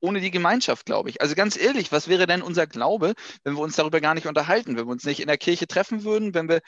ohne 0.00 0.20
die 0.20 0.30
Gemeinschaft, 0.30 0.86
glaube 0.86 1.10
ich. 1.10 1.20
Also 1.20 1.34
ganz 1.34 1.56
ehrlich, 1.56 1.90
was 1.90 2.08
wäre 2.08 2.26
denn 2.26 2.42
unser 2.42 2.66
Glaube, 2.66 3.14
wenn 3.42 3.54
wir 3.54 3.60
uns 3.60 3.76
darüber 3.76 4.00
gar 4.00 4.14
nicht 4.14 4.26
unterhalten, 4.26 4.76
wenn 4.76 4.86
wir 4.86 4.92
uns 4.92 5.04
nicht 5.04 5.20
in 5.20 5.26
der 5.26 5.38
Kirche 5.38 5.66
treffen 5.66 6.04
würden, 6.04 6.34
wenn 6.34 6.48
wir, 6.48 6.60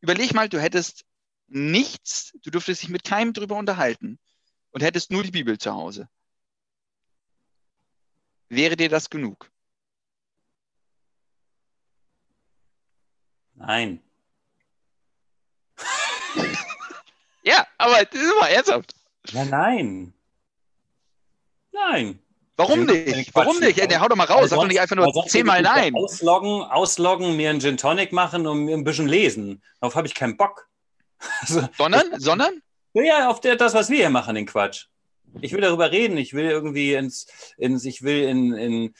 überleg 0.00 0.34
mal, 0.34 0.48
du 0.48 0.60
hättest 0.60 1.04
nichts, 1.46 2.32
du 2.42 2.50
dürftest 2.50 2.82
dich 2.82 2.88
mit 2.88 3.04
keinem 3.04 3.32
darüber 3.32 3.56
unterhalten 3.56 4.18
und 4.70 4.82
hättest 4.82 5.10
nur 5.10 5.22
die 5.22 5.30
Bibel 5.30 5.56
zu 5.58 5.72
Hause. 5.72 6.08
Wäre 8.54 8.76
dir 8.76 8.88
das 8.88 9.10
genug? 9.10 9.50
Nein. 13.54 14.02
ja, 17.42 17.66
aber 17.78 18.04
das 18.04 18.20
ist 18.20 18.34
mal 18.40 18.48
ernsthaft. 18.48 18.94
Ja, 19.28 19.44
nein. 19.44 20.12
Nein. 21.72 22.20
Warum 22.56 22.84
nicht? 22.84 23.34
Warum 23.34 23.58
nicht? 23.58 23.76
Ja, 23.76 24.00
hau 24.00 24.06
doch 24.06 24.16
mal 24.16 24.24
raus. 24.24 24.50
Sag 24.50 24.60
doch 24.60 24.66
nicht 24.68 24.80
einfach 24.80 24.94
nur 24.94 25.12
zehnmal 25.26 25.62
nein. 25.62 25.94
Ausloggen, 25.96 26.62
ausloggen, 26.62 27.36
mir 27.36 27.50
einen 27.50 27.60
Gin 27.60 27.76
Tonic 27.76 28.12
machen 28.12 28.46
und 28.46 28.64
mir 28.64 28.76
ein 28.76 28.84
bisschen 28.84 29.08
lesen. 29.08 29.62
Darauf 29.80 29.96
habe 29.96 30.06
ich 30.06 30.14
keinen 30.14 30.36
Bock. 30.36 30.68
Also, 31.40 31.66
sondern? 31.78 32.20
Sondern? 32.20 32.62
Ja, 32.92 33.30
auf 33.30 33.40
der, 33.40 33.56
das, 33.56 33.72
was 33.72 33.88
wir 33.88 33.96
hier 33.96 34.10
machen, 34.10 34.34
den 34.34 34.46
Quatsch. 34.46 34.86
Ich 35.40 35.52
will 35.52 35.60
darüber 35.60 35.90
reden. 35.90 36.16
Ich 36.16 36.34
will 36.34 36.46
irgendwie 36.46 36.94
ins, 36.94 37.26
ins 37.56 37.84
ich 37.84 38.02
will 38.02 38.24
in, 38.24 38.52
in, 38.54 38.94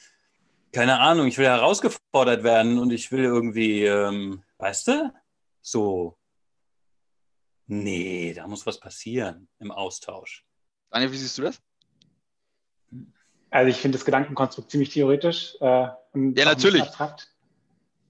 keine 0.73 1.01
Ahnung, 1.01 1.27
ich 1.27 1.39
will 1.39 1.47
herausgefordert 1.47 2.43
werden 2.43 2.79
und 2.79 2.91
ich 2.91 3.13
will 3.13 3.25
irgendwie, 3.25 3.85
ähm, 3.85 4.43
weißt 4.59 4.89
du, 4.89 5.13
so. 5.61 6.19
Nee, 7.67 8.35
da 8.35 8.47
muss 8.47 8.67
was 8.67 8.79
passieren 8.79 9.49
im 9.59 9.71
Austausch. 9.71 10.45
Daniel, 10.91 11.13
wie 11.13 11.17
siehst 11.17 11.39
du 11.39 11.43
das? 11.43 11.63
Also 13.51 13.71
ich 13.71 13.77
finde 13.77 13.97
das 13.97 14.05
Gedankenkonstrukt 14.05 14.71
ziemlich 14.71 14.91
theoretisch. 14.91 15.57
Äh, 15.61 15.89
und 16.13 16.39
ja, 16.39 16.45
natürlich. 16.45 16.83
Abstrakt. 16.83 17.35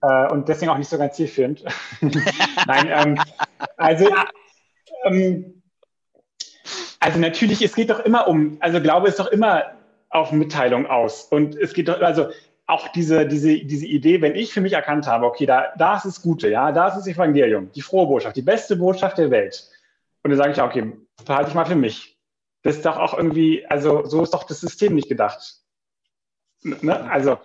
Äh, 0.03 0.29
und 0.33 0.49
deswegen 0.49 0.70
auch 0.70 0.79
nicht 0.79 0.89
so 0.89 0.99
ganz 0.99 1.16
zielführend. 1.16 1.64
Nein, 2.66 2.89
ähm, 2.89 3.20
also, 3.77 4.09
ähm, 5.05 5.62
also 7.01 7.18
natürlich, 7.18 7.62
es 7.62 7.74
geht 7.74 7.90
doch 7.90 8.01
immer 8.01 8.28
um, 8.28 8.57
also 8.61 8.80
Glaube 8.80 9.09
ist 9.09 9.20
doch 9.20 9.28
immer 9.28 9.64
auf 10.11 10.32
Mitteilung 10.32 10.86
aus. 10.86 11.24
Und 11.24 11.57
es 11.57 11.74
geht 11.74 11.88
doch, 11.88 12.01
also 12.01 12.28
auch 12.66 12.88
diese, 12.88 13.26
diese, 13.26 13.59
diese 13.59 13.86
Idee, 13.86 14.22
wenn 14.22 14.34
ich 14.34 14.53
für 14.53 14.61
mich 14.61 14.72
erkannt 14.72 15.07
habe, 15.07 15.26
okay, 15.26 15.45
da, 15.45 15.72
da 15.76 15.97
ist 15.97 16.07
das 16.07 16.22
Gute, 16.22 16.49
ja, 16.49 16.72
da 16.72 16.88
ist 16.88 16.97
das 16.97 17.07
Evangelium, 17.07 17.70
die 17.72 17.82
frohe 17.82 18.07
Botschaft, 18.07 18.36
die 18.36 18.42
beste 18.42 18.76
Botschaft 18.76 19.18
der 19.18 19.30
Welt. 19.30 19.68
Und 20.22 20.30
dann 20.30 20.38
sage 20.38 20.53
ich, 20.53 20.62
okay, 20.62 20.92
behalte 21.26 21.51
ich 21.51 21.55
mal 21.55 21.66
für 21.66 21.74
mich. 21.74 22.16
Das 22.62 22.76
ist 22.76 22.86
doch 22.86 22.97
auch 22.97 23.14
irgendwie, 23.14 23.66
also 23.66 24.07
so 24.07 24.22
ist 24.22 24.32
doch 24.32 24.45
das 24.45 24.61
System 24.61 24.95
nicht 24.95 25.09
gedacht. 25.09 25.57
Ne? 26.62 26.99
Also. 27.11 27.38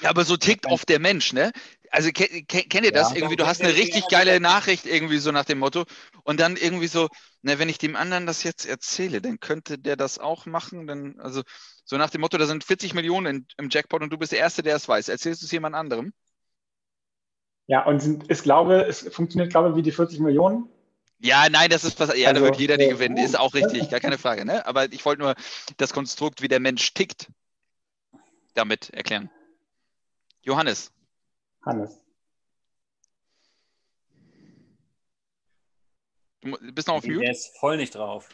Ja, 0.00 0.10
aber 0.10 0.24
so 0.24 0.36
tickt 0.36 0.66
oft 0.66 0.88
der 0.88 1.00
Mensch, 1.00 1.32
ne? 1.32 1.50
Also 1.94 2.10
kennt 2.10 2.86
ihr 2.86 2.90
das 2.90 3.10
ja, 3.10 3.16
irgendwie? 3.16 3.36
Du 3.36 3.46
hast 3.46 3.60
eine 3.60 3.74
richtig 3.74 4.08
geile 4.08 4.40
Nachricht 4.40 4.86
irgendwie 4.86 5.18
so 5.18 5.30
nach 5.30 5.44
dem 5.44 5.58
Motto 5.58 5.84
und 6.24 6.40
dann 6.40 6.56
irgendwie 6.56 6.86
so, 6.86 7.08
na, 7.42 7.58
wenn 7.58 7.68
ich 7.68 7.76
dem 7.76 7.96
anderen 7.96 8.26
das 8.26 8.44
jetzt 8.44 8.64
erzähle, 8.64 9.20
dann 9.20 9.40
könnte 9.40 9.78
der 9.78 9.96
das 9.96 10.18
auch 10.18 10.46
machen. 10.46 10.86
Dann, 10.86 11.20
also 11.20 11.42
so 11.84 11.98
nach 11.98 12.08
dem 12.08 12.22
Motto, 12.22 12.38
da 12.38 12.46
sind 12.46 12.64
40 12.64 12.94
Millionen 12.94 13.46
im 13.58 13.68
Jackpot 13.68 14.02
und 14.02 14.10
du 14.10 14.16
bist 14.16 14.32
der 14.32 14.38
Erste, 14.38 14.62
der 14.62 14.74
es 14.76 14.88
weiß. 14.88 15.10
Erzählst 15.10 15.42
du 15.42 15.44
es 15.44 15.52
jemand 15.52 15.74
anderem? 15.74 16.14
Ja, 17.66 17.84
und 17.84 18.24
ich 18.26 18.42
glaube, 18.42 18.86
es 18.86 19.06
funktioniert, 19.14 19.50
glaube 19.50 19.68
ich, 19.68 19.76
wie 19.76 19.82
die 19.82 19.92
40 19.92 20.18
Millionen. 20.20 20.70
Ja, 21.18 21.48
nein, 21.50 21.68
das 21.68 21.84
ist 21.84 22.00
was, 22.00 22.16
ja, 22.16 22.30
also, 22.30 22.40
da 22.40 22.46
wird 22.46 22.58
jeder 22.58 22.78
die 22.78 22.88
gewinnen, 22.88 23.18
ist 23.18 23.38
auch 23.38 23.52
richtig, 23.52 23.90
gar 23.90 24.00
keine 24.00 24.16
Frage, 24.16 24.46
ne? 24.46 24.64
Aber 24.66 24.90
ich 24.90 25.04
wollte 25.04 25.22
nur 25.22 25.34
das 25.76 25.92
Konstrukt, 25.92 26.40
wie 26.40 26.48
der 26.48 26.58
Mensch 26.58 26.94
tickt, 26.94 27.28
damit 28.54 28.88
erklären. 28.90 29.30
Johannes. 30.40 30.90
Hannes. 31.64 32.00
Du 36.42 36.72
bist 36.72 36.88
noch 36.88 36.96
auf 36.96 37.04
Mute? 37.04 37.20
Der 37.20 37.30
ist 37.30 37.56
voll 37.58 37.76
nicht 37.76 37.94
drauf. 37.94 38.28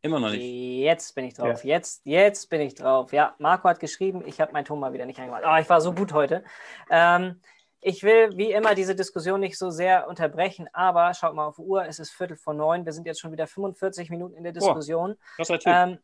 Immer 0.00 0.20
noch 0.20 0.30
nicht. 0.30 0.42
Jetzt 0.42 1.14
bin 1.14 1.24
ich 1.24 1.34
drauf. 1.34 1.64
Ja. 1.64 1.76
Jetzt, 1.76 2.02
jetzt 2.04 2.48
bin 2.48 2.60
ich 2.60 2.74
drauf. 2.74 3.12
Ja, 3.12 3.34
Marco 3.38 3.68
hat 3.68 3.80
geschrieben, 3.80 4.22
ich 4.26 4.40
habe 4.40 4.52
meinen 4.52 4.64
Ton 4.64 4.78
mal 4.78 4.92
wieder 4.92 5.06
nicht 5.06 5.18
eingemacht. 5.18 5.42
Oh, 5.46 5.56
ich 5.60 5.68
war 5.68 5.80
so 5.80 5.92
gut 5.92 6.12
heute. 6.12 6.44
Ähm, 6.88 7.40
ich 7.80 8.02
will 8.02 8.36
wie 8.36 8.52
immer 8.52 8.74
diese 8.74 8.94
Diskussion 8.94 9.40
nicht 9.40 9.58
so 9.58 9.70
sehr 9.70 10.08
unterbrechen, 10.08 10.68
aber 10.72 11.14
schaut 11.14 11.34
mal 11.34 11.46
auf 11.46 11.56
die 11.56 11.62
Uhr, 11.62 11.84
es 11.84 11.98
ist 11.98 12.10
Viertel 12.10 12.36
vor 12.36 12.54
neun. 12.54 12.84
Wir 12.84 12.92
sind 12.92 13.06
jetzt 13.06 13.20
schon 13.20 13.32
wieder 13.32 13.46
45 13.46 14.10
Minuten 14.10 14.34
in 14.34 14.44
der 14.44 14.52
Diskussion. 14.52 15.16
Oh, 15.38 15.42
das 15.46 15.60
ähm, 15.66 15.98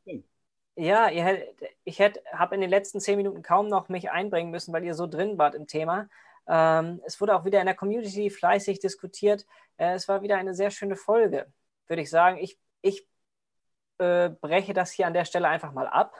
ja, 0.76 1.08
ihr, 1.08 1.54
ich 1.84 2.00
habe 2.00 2.54
in 2.54 2.60
den 2.60 2.70
letzten 2.70 3.00
zehn 3.00 3.16
Minuten 3.16 3.42
kaum 3.42 3.68
noch 3.68 3.88
mich 3.88 4.10
einbringen 4.10 4.50
müssen, 4.50 4.72
weil 4.72 4.84
ihr 4.84 4.94
so 4.94 5.06
drin 5.06 5.38
wart 5.38 5.54
im 5.54 5.68
Thema. 5.68 6.08
Ähm, 6.46 7.00
es 7.04 7.20
wurde 7.20 7.34
auch 7.34 7.44
wieder 7.44 7.60
in 7.60 7.66
der 7.66 7.74
Community 7.74 8.30
fleißig 8.30 8.80
diskutiert. 8.80 9.46
Äh, 9.76 9.94
es 9.94 10.08
war 10.08 10.22
wieder 10.22 10.36
eine 10.36 10.54
sehr 10.54 10.70
schöne 10.70 10.96
Folge, 10.96 11.46
würde 11.86 12.02
ich 12.02 12.10
sagen. 12.10 12.38
Ich, 12.38 12.58
ich 12.82 13.06
äh, 13.98 14.30
breche 14.30 14.74
das 14.74 14.90
hier 14.90 15.06
an 15.06 15.14
der 15.14 15.24
Stelle 15.24 15.48
einfach 15.48 15.72
mal 15.72 15.86
ab. 15.86 16.14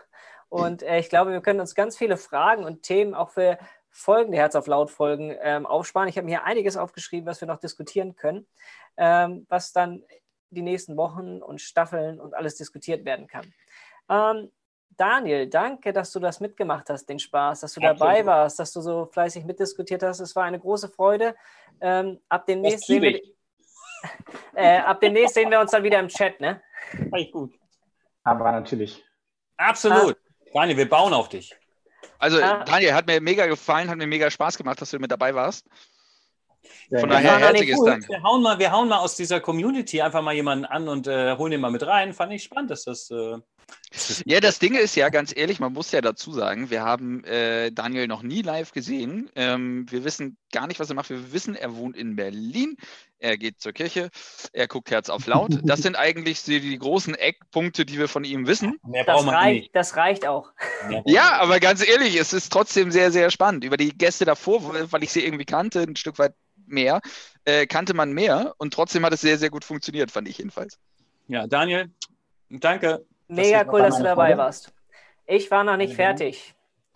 Und 0.48 0.82
äh, 0.82 0.98
ich 0.98 1.08
glaube, 1.08 1.32
wir 1.32 1.40
können 1.40 1.60
uns 1.60 1.74
ganz 1.74 1.96
viele 1.96 2.16
Fragen 2.16 2.64
und 2.64 2.82
Themen 2.82 3.14
auch 3.14 3.30
für 3.30 3.58
folgende 3.90 4.38
Herz 4.38 4.56
auf 4.56 4.66
Laut 4.66 4.90
Folgen 4.90 5.36
ähm, 5.40 5.66
aufsparen. 5.66 6.08
Ich 6.08 6.16
habe 6.16 6.24
mir 6.24 6.38
hier 6.38 6.44
einiges 6.44 6.76
aufgeschrieben, 6.76 7.26
was 7.26 7.40
wir 7.40 7.48
noch 7.48 7.60
diskutieren 7.60 8.16
können, 8.16 8.46
ähm, 8.96 9.46
was 9.48 9.72
dann 9.72 10.02
die 10.50 10.62
nächsten 10.62 10.96
Wochen 10.96 11.42
und 11.42 11.60
Staffeln 11.60 12.20
und 12.20 12.34
alles 12.34 12.56
diskutiert 12.56 13.04
werden 13.04 13.26
kann. 13.26 13.52
Ähm, 14.08 14.50
Daniel, 14.96 15.48
danke, 15.48 15.92
dass 15.92 16.12
du 16.12 16.20
das 16.20 16.40
mitgemacht 16.40 16.88
hast, 16.90 17.06
den 17.06 17.18
Spaß, 17.18 17.60
dass 17.60 17.72
du 17.74 17.80
Absolut. 17.80 18.00
dabei 18.00 18.26
warst, 18.26 18.58
dass 18.58 18.72
du 18.72 18.80
so 18.80 19.06
fleißig 19.06 19.44
mitdiskutiert 19.44 20.02
hast. 20.02 20.20
Es 20.20 20.34
war 20.36 20.44
eine 20.44 20.58
große 20.58 20.88
Freude. 20.88 21.34
Ähm, 21.80 22.20
ab, 22.28 22.46
demnächst 22.46 22.86
sehen 22.86 23.02
wir, 23.02 23.20
äh, 24.54 24.78
ab 24.78 25.00
demnächst 25.00 25.34
sehen 25.34 25.50
wir 25.50 25.60
uns 25.60 25.70
dann 25.70 25.82
wieder 25.82 25.98
im 25.98 26.08
Chat, 26.08 26.40
ne? 26.40 26.62
Gut. 27.32 27.54
Aber 28.22 28.52
natürlich. 28.52 29.04
Absolut. 29.56 30.16
Ah. 30.16 30.50
Daniel, 30.52 30.76
wir 30.76 30.88
bauen 30.88 31.12
auf 31.12 31.28
dich. 31.28 31.54
Also, 32.18 32.40
ah. 32.40 32.64
Daniel, 32.64 32.94
hat 32.94 33.06
mir 33.06 33.20
mega 33.20 33.46
gefallen, 33.46 33.88
hat 33.88 33.98
mir 33.98 34.06
mega 34.06 34.30
Spaß 34.30 34.56
gemacht, 34.56 34.80
dass 34.80 34.90
du 34.90 34.98
mit 34.98 35.10
dabei 35.10 35.34
warst. 35.34 35.66
Von 36.90 37.08
daher 37.08 37.38
herzliches 37.38 37.82
Dank. 37.84 38.08
Wir 38.08 38.22
hauen, 38.22 38.42
mal, 38.42 38.58
wir 38.58 38.72
hauen 38.72 38.88
mal 38.88 38.98
aus 38.98 39.16
dieser 39.16 39.40
Community 39.40 40.00
einfach 40.02 40.22
mal 40.22 40.34
jemanden 40.34 40.64
an 40.64 40.88
und 40.88 41.06
äh, 41.06 41.36
holen 41.36 41.52
ihn 41.52 41.60
mal 41.60 41.70
mit 41.70 41.86
rein. 41.86 42.12
Fand 42.12 42.32
ich 42.32 42.42
spannend, 42.42 42.70
dass 42.70 42.84
das. 42.84 43.10
Äh, 43.10 43.38
ja, 44.26 44.40
das 44.40 44.58
Ding 44.58 44.74
ist 44.74 44.96
ja 44.96 45.08
ganz 45.08 45.32
ehrlich, 45.34 45.60
man 45.60 45.72
muss 45.72 45.92
ja 45.92 46.00
dazu 46.00 46.32
sagen, 46.32 46.68
wir 46.70 46.82
haben 46.82 47.22
äh, 47.24 47.70
Daniel 47.70 48.08
noch 48.08 48.22
nie 48.22 48.42
live 48.42 48.72
gesehen. 48.72 49.30
Ähm, 49.36 49.86
wir 49.88 50.04
wissen 50.04 50.36
gar 50.52 50.66
nicht, 50.66 50.80
was 50.80 50.88
er 50.88 50.96
macht. 50.96 51.10
Wir 51.10 51.32
wissen, 51.32 51.54
er 51.54 51.76
wohnt 51.76 51.96
in 51.96 52.16
Berlin. 52.16 52.76
Er 53.18 53.38
geht 53.38 53.60
zur 53.60 53.72
Kirche. 53.72 54.10
Er 54.52 54.66
guckt 54.66 54.90
Herz 54.90 55.08
auf 55.08 55.26
laut. 55.26 55.52
Das 55.64 55.80
sind 55.80 55.96
eigentlich 55.96 56.42
die, 56.42 56.60
die 56.60 56.76
großen 56.76 57.14
Eckpunkte, 57.14 57.86
die 57.86 57.98
wir 57.98 58.08
von 58.08 58.24
ihm 58.24 58.46
wissen. 58.46 58.78
Das 59.06 59.26
reicht, 59.26 59.74
das 59.74 59.96
reicht 59.96 60.26
auch. 60.26 60.50
Ja, 61.06 61.38
aber 61.40 61.60
ganz 61.60 61.86
ehrlich, 61.86 62.16
es 62.16 62.32
ist 62.32 62.52
trotzdem 62.52 62.90
sehr, 62.90 63.10
sehr 63.12 63.30
spannend. 63.30 63.64
Über 63.64 63.76
die 63.76 63.96
Gäste 63.96 64.24
davor, 64.24 64.74
weil 64.90 65.04
ich 65.04 65.12
sie 65.12 65.24
irgendwie 65.24 65.44
kannte, 65.46 65.80
ein 65.80 65.96
Stück 65.96 66.18
weit 66.18 66.34
mehr, 66.66 67.00
äh, 67.44 67.66
kannte 67.66 67.94
man 67.94 68.12
mehr 68.12 68.54
und 68.58 68.74
trotzdem 68.74 69.04
hat 69.04 69.12
es 69.12 69.20
sehr, 69.20 69.38
sehr 69.38 69.50
gut 69.50 69.64
funktioniert, 69.64 70.10
fand 70.10 70.28
ich 70.28 70.38
jedenfalls. 70.38 70.78
Ja, 71.28 71.46
Daniel, 71.46 71.90
danke. 72.48 73.04
Mega 73.28 73.64
cool, 73.72 73.80
dass 73.80 73.96
du 73.96 74.02
dabei 74.02 74.28
Freude. 74.28 74.38
warst. 74.38 74.74
Ich 75.26 75.50
war 75.50 75.64
noch 75.64 75.76
nicht 75.76 75.92
mhm. 75.92 75.96
fertig. 75.96 76.54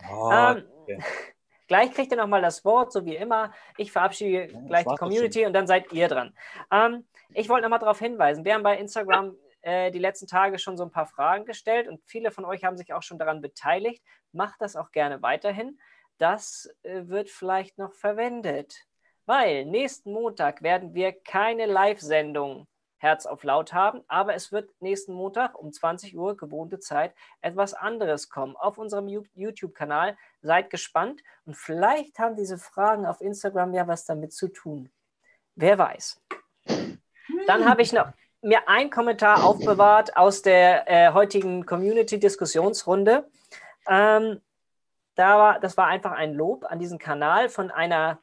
Oh, 0.09 0.29
ähm, 0.31 0.63
okay. 0.81 0.99
Gleich 1.67 1.93
kriegt 1.93 2.11
ihr 2.11 2.17
nochmal 2.17 2.41
das 2.41 2.65
Wort, 2.65 2.91
so 2.91 3.05
wie 3.05 3.15
immer. 3.15 3.53
Ich 3.77 3.91
verabschiede 3.91 4.51
ja, 4.51 4.59
gleich 4.67 4.87
die 4.87 4.95
Community 4.95 5.45
und 5.45 5.53
dann 5.53 5.67
seid 5.67 5.91
ihr 5.93 6.07
dran. 6.07 6.35
Ähm, 6.71 7.05
ich 7.35 7.47
wollte 7.47 7.61
nochmal 7.61 7.77
darauf 7.77 7.99
hinweisen, 7.99 8.43
wir 8.43 8.55
haben 8.55 8.63
bei 8.63 8.75
Instagram 8.75 9.35
äh, 9.61 9.91
die 9.91 9.99
letzten 9.99 10.25
Tage 10.25 10.57
schon 10.57 10.77
so 10.77 10.83
ein 10.83 10.91
paar 10.91 11.05
Fragen 11.05 11.45
gestellt 11.45 11.87
und 11.87 12.01
viele 12.05 12.31
von 12.31 12.43
euch 12.43 12.63
haben 12.63 12.75
sich 12.75 12.91
auch 12.91 13.03
schon 13.03 13.19
daran 13.19 13.41
beteiligt. 13.41 14.03
Macht 14.31 14.61
das 14.61 14.75
auch 14.75 14.89
gerne 14.91 15.21
weiterhin. 15.21 15.79
Das 16.17 16.73
äh, 16.81 17.03
wird 17.05 17.29
vielleicht 17.29 17.77
noch 17.77 17.93
verwendet 17.93 18.87
weil 19.29 19.63
nächsten 19.63 20.11
Montag 20.11 20.63
werden 20.63 20.95
wir 20.95 21.11
keine 21.11 21.67
Live-Sendung 21.67 22.65
Herz 22.97 23.27
auf 23.27 23.43
Laut 23.43 23.73
haben, 23.73 24.01
aber 24.07 24.33
es 24.33 24.51
wird 24.51 24.71
nächsten 24.79 25.13
Montag 25.13 25.55
um 25.55 25.71
20 25.71 26.17
Uhr 26.17 26.35
gewohnte 26.35 26.79
Zeit 26.79 27.13
etwas 27.39 27.75
anderes 27.75 28.29
kommen 28.29 28.55
auf 28.55 28.79
unserem 28.79 29.07
YouTube-Kanal. 29.07 30.17
Seid 30.41 30.71
gespannt 30.71 31.21
und 31.45 31.55
vielleicht 31.55 32.17
haben 32.17 32.37
diese 32.37 32.57
Fragen 32.57 33.05
auf 33.05 33.21
Instagram 33.21 33.75
ja 33.75 33.87
was 33.87 34.03
damit 34.03 34.33
zu 34.33 34.47
tun. 34.47 34.89
Wer 35.53 35.77
weiß. 35.77 36.19
Dann 37.45 37.69
habe 37.69 37.83
ich 37.83 37.93
noch 37.93 38.11
mir 38.41 38.67
einen 38.67 38.89
Kommentar 38.89 39.45
aufbewahrt 39.45 40.17
aus 40.17 40.41
der 40.41 40.89
äh, 40.89 41.13
heutigen 41.13 41.67
Community-Diskussionsrunde. 41.67 43.29
Ähm, 43.87 44.41
da 45.13 45.37
war, 45.37 45.59
das 45.59 45.77
war 45.77 45.85
einfach 45.85 46.13
ein 46.13 46.33
Lob 46.33 46.65
an 46.65 46.79
diesen 46.79 46.97
Kanal 46.97 47.47
von 47.49 47.69
einer 47.69 48.17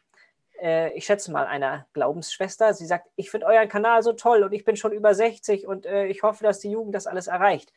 äh, 0.60 0.92
ich 0.92 1.04
schätze 1.04 1.30
mal, 1.32 1.46
einer 1.46 1.86
Glaubensschwester. 1.92 2.74
Sie 2.74 2.86
sagt, 2.86 3.08
ich 3.16 3.30
finde 3.30 3.46
euren 3.46 3.68
Kanal 3.68 4.02
so 4.02 4.12
toll 4.12 4.42
und 4.42 4.52
ich 4.52 4.64
bin 4.64 4.76
schon 4.76 4.92
über 4.92 5.14
60 5.14 5.66
und 5.66 5.86
äh, 5.86 6.06
ich 6.06 6.22
hoffe, 6.22 6.44
dass 6.44 6.60
die 6.60 6.70
Jugend 6.70 6.94
das 6.94 7.06
alles 7.06 7.26
erreicht. 7.26 7.72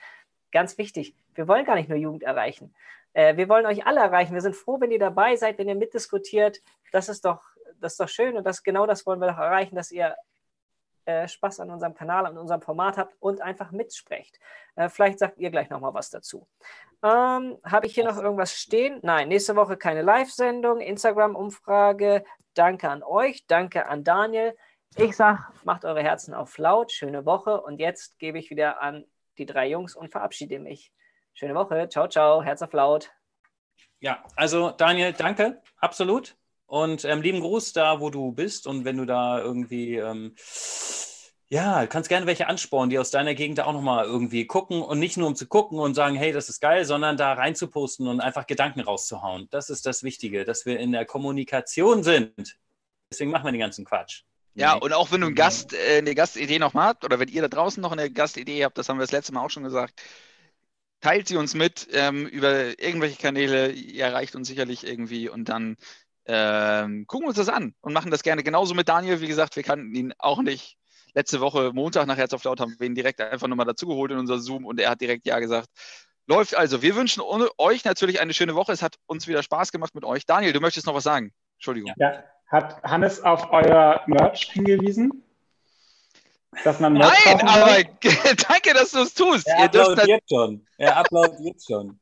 Ganz 0.51 0.77
wichtig, 0.77 1.15
wir 1.35 1.47
wollen 1.47 1.65
gar 1.65 1.75
nicht 1.75 1.89
nur 1.89 1.97
Jugend 1.97 2.23
erreichen. 2.23 2.73
Äh, 3.13 3.37
wir 3.37 3.49
wollen 3.49 3.65
euch 3.65 3.85
alle 3.85 3.99
erreichen. 3.99 4.33
Wir 4.33 4.41
sind 4.41 4.55
froh, 4.55 4.79
wenn 4.79 4.91
ihr 4.91 4.99
dabei 4.99 5.35
seid, 5.35 5.57
wenn 5.57 5.69
ihr 5.69 5.75
mitdiskutiert. 5.75 6.61
Das 6.91 7.09
ist 7.09 7.25
doch, 7.25 7.43
das 7.79 7.93
ist 7.93 7.99
doch 7.99 8.09
schön 8.09 8.37
und 8.37 8.45
das, 8.45 8.63
genau 8.63 8.85
das 8.85 9.05
wollen 9.05 9.19
wir 9.19 9.27
doch 9.27 9.37
erreichen, 9.37 9.75
dass 9.75 9.91
ihr 9.91 10.15
äh, 11.09 11.27
Spaß 11.27 11.61
an 11.61 11.71
unserem 11.71 11.95
Kanal, 11.95 12.27
an 12.27 12.37
unserem 12.37 12.61
Format 12.61 12.97
habt 12.97 13.15
und 13.19 13.41
einfach 13.41 13.71
mitsprecht. 13.71 14.39
Äh, 14.75 14.89
vielleicht 14.89 15.17
sagt 15.17 15.39
ihr 15.39 15.49
gleich 15.49 15.69
nochmal 15.69 15.93
was 15.93 16.11
dazu. 16.11 16.47
Ähm, 17.01 17.57
Habe 17.63 17.87
ich 17.87 17.95
hier 17.95 18.03
noch 18.05 18.17
irgendwas 18.17 18.53
stehen? 18.53 18.99
Nein, 19.01 19.29
nächste 19.29 19.55
Woche 19.55 19.75
keine 19.75 20.01
Live-Sendung, 20.03 20.81
Instagram-Umfrage, 20.81 22.23
Danke 22.53 22.89
an 22.89 23.03
euch, 23.03 23.45
danke 23.47 23.87
an 23.87 24.03
Daniel. 24.03 24.55
Ich 24.95 25.15
sage, 25.15 25.39
macht 25.63 25.85
eure 25.85 26.01
Herzen 26.01 26.33
auf 26.33 26.57
laut, 26.57 26.91
schöne 26.91 27.25
Woche 27.25 27.61
und 27.61 27.79
jetzt 27.79 28.17
gebe 28.19 28.39
ich 28.39 28.49
wieder 28.49 28.81
an 28.81 29.05
die 29.37 29.45
drei 29.45 29.69
Jungs 29.69 29.95
und 29.95 30.11
verabschiede 30.11 30.59
mich. 30.59 30.91
Schöne 31.33 31.55
Woche, 31.55 31.87
ciao, 31.89 32.07
ciao, 32.07 32.43
Herz 32.43 32.61
auf 32.61 32.73
laut. 32.73 33.11
Ja, 33.99 34.23
also 34.35 34.71
Daniel, 34.71 35.13
danke, 35.13 35.61
absolut. 35.77 36.35
Und 36.65 37.03
ähm, 37.05 37.21
lieben 37.21 37.39
Gruß 37.39 37.73
da, 37.73 37.99
wo 37.99 38.09
du 38.09 38.31
bist 38.31 38.67
und 38.67 38.85
wenn 38.85 38.97
du 38.97 39.05
da 39.05 39.39
irgendwie 39.39 39.95
ähm, 39.95 40.35
ja, 41.49 41.87
kannst 41.87 42.09
gerne 42.09 42.27
welche 42.27 42.47
anspornen, 42.47 42.91
die 42.91 42.99
aus 42.99 43.09
deiner 43.09 43.33
Gegend 43.33 43.59
auch 43.59 43.73
nochmal 43.73 44.05
irgendwie 44.05 44.45
gucken 44.45 44.83
und 44.83 44.99
nicht 44.99 45.17
nur 45.17 45.27
um 45.27 45.35
zu 45.35 45.47
gucken 45.47 45.79
und 45.79 45.95
sagen, 45.95 46.15
hey, 46.15 46.31
das 46.31 46.47
ist 46.47 46.59
geil, 46.61 46.85
sondern 46.85 47.17
da 47.17 47.33
rein 47.33 47.55
zu 47.55 47.67
posten 47.67 48.07
und 48.07 48.21
einfach 48.21 48.45
Gedanken 48.45 48.81
rauszuhauen. 48.81 49.47
Das 49.49 49.71
ist 49.71 49.87
das 49.87 50.03
Wichtige, 50.03 50.45
dass 50.45 50.67
wir 50.67 50.79
in 50.79 50.91
der 50.91 51.05
Kommunikation 51.05 52.03
sind. 52.03 52.59
Deswegen 53.11 53.31
machen 53.31 53.45
wir 53.45 53.51
den 53.51 53.61
ganzen 53.61 53.83
Quatsch. 53.83 54.23
Ja, 54.53 54.73
und 54.73 54.93
auch 54.93 55.11
wenn 55.11 55.21
du 55.21 55.27
einen 55.27 55.35
Gast, 55.35 55.73
äh, 55.73 55.97
eine 55.97 56.13
Gastidee 56.13 56.59
noch 56.59 56.73
mal 56.73 56.89
habt 56.89 57.03
oder 57.03 57.19
wenn 57.19 57.29
ihr 57.29 57.41
da 57.41 57.47
draußen 57.47 57.81
noch 57.81 57.93
eine 57.93 58.11
Gastidee 58.11 58.63
habt, 58.63 58.77
das 58.77 58.87
haben 58.87 58.97
wir 58.97 59.03
das 59.03 59.11
letzte 59.11 59.33
Mal 59.33 59.43
auch 59.43 59.49
schon 59.49 59.63
gesagt, 59.63 60.01
teilt 61.01 61.27
sie 61.27 61.37
uns 61.37 61.55
mit 61.55 61.87
ähm, 61.93 62.27
über 62.27 62.79
irgendwelche 62.79 63.17
Kanäle. 63.17 63.71
Ihr 63.71 64.05
erreicht 64.05 64.35
uns 64.35 64.47
sicherlich 64.47 64.85
irgendwie 64.85 65.29
und 65.29 65.49
dann 65.49 65.77
ähm, 66.25 67.07
gucken 67.07 67.25
wir 67.25 67.29
uns 67.29 67.37
das 67.37 67.49
an 67.49 67.73
und 67.81 67.93
machen 67.93 68.11
das 68.11 68.21
gerne. 68.21 68.43
Genauso 68.43 68.75
mit 68.75 68.89
Daniel. 68.89 69.21
Wie 69.21 69.27
gesagt, 69.27 69.55
wir 69.55 69.63
kannten 69.63 69.95
ihn 69.95 70.13
auch 70.19 70.41
nicht. 70.41 70.78
Letzte 71.13 71.39
Woche 71.39 71.71
Montag 71.73 72.07
nach 72.07 72.17
Herz 72.17 72.33
auf 72.33 72.43
Laut 72.43 72.59
haben 72.59 72.75
wir 72.77 72.87
ihn 72.87 72.95
direkt 72.95 73.21
einfach 73.21 73.47
nochmal 73.47 73.65
dazugeholt 73.65 74.11
in 74.11 74.17
unser 74.17 74.39
Zoom 74.39 74.65
und 74.65 74.79
er 74.79 74.91
hat 74.91 75.01
direkt 75.01 75.25
Ja 75.25 75.39
gesagt. 75.39 75.69
Läuft 76.27 76.55
also. 76.55 76.83
Wir 76.83 76.95
wünschen 76.95 77.23
euch 77.57 77.85
natürlich 77.85 78.19
eine 78.19 78.33
schöne 78.33 78.53
Woche. 78.53 78.71
Es 78.71 78.83
hat 78.83 78.97
uns 79.07 79.27
wieder 79.27 79.41
Spaß 79.41 79.71
gemacht 79.71 79.95
mit 79.95 80.05
euch. 80.05 80.27
Daniel, 80.27 80.53
du 80.53 80.59
möchtest 80.59 80.85
noch 80.85 80.93
was 80.93 81.03
sagen? 81.03 81.33
Entschuldigung. 81.55 81.91
Ja, 81.97 82.23
hat 82.47 82.83
Hannes 82.83 83.23
auf 83.23 83.51
euer 83.51 84.01
Merch 84.05 84.51
hingewiesen? 84.51 85.23
Dass 86.63 86.79
man 86.79 86.93
Merch 86.93 87.25
Nein, 87.25 87.47
aber 87.47 87.83
danke, 88.47 88.73
dass 88.73 88.91
du 88.91 88.99
es 88.99 89.13
tust. 89.15 89.47
Er 89.47 89.63
applaudiert 89.63 90.23
schon. 90.29 90.67
Er 90.77 90.97
applaudiert 90.97 91.63
schon. 91.65 91.99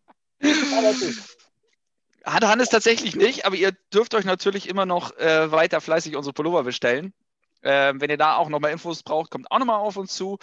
Hat 2.26 2.44
Hannes 2.44 2.70
tatsächlich 2.70 3.16
nicht, 3.16 3.46
aber 3.46 3.56
ihr 3.56 3.72
dürft 3.94 4.14
euch 4.14 4.26
natürlich 4.26 4.68
immer 4.68 4.86
noch 4.86 5.18
äh, 5.18 5.52
weiter 5.52 5.80
fleißig 5.80 6.18
unsere 6.18 6.34
Pullover 6.34 6.64
bestellen. 6.64 7.14
Äh, 7.68 7.94
wenn 7.98 8.10
ihr 8.10 8.18
da 8.18 8.38
auch 8.38 8.48
nochmal 8.48 8.72
Infos 8.72 9.04
braucht, 9.04 9.30
kommt 9.30 9.52
auch 9.52 9.60
nochmal 9.60 9.80
auf 9.80 9.98
uns 9.98 10.14
zu. 10.14 10.38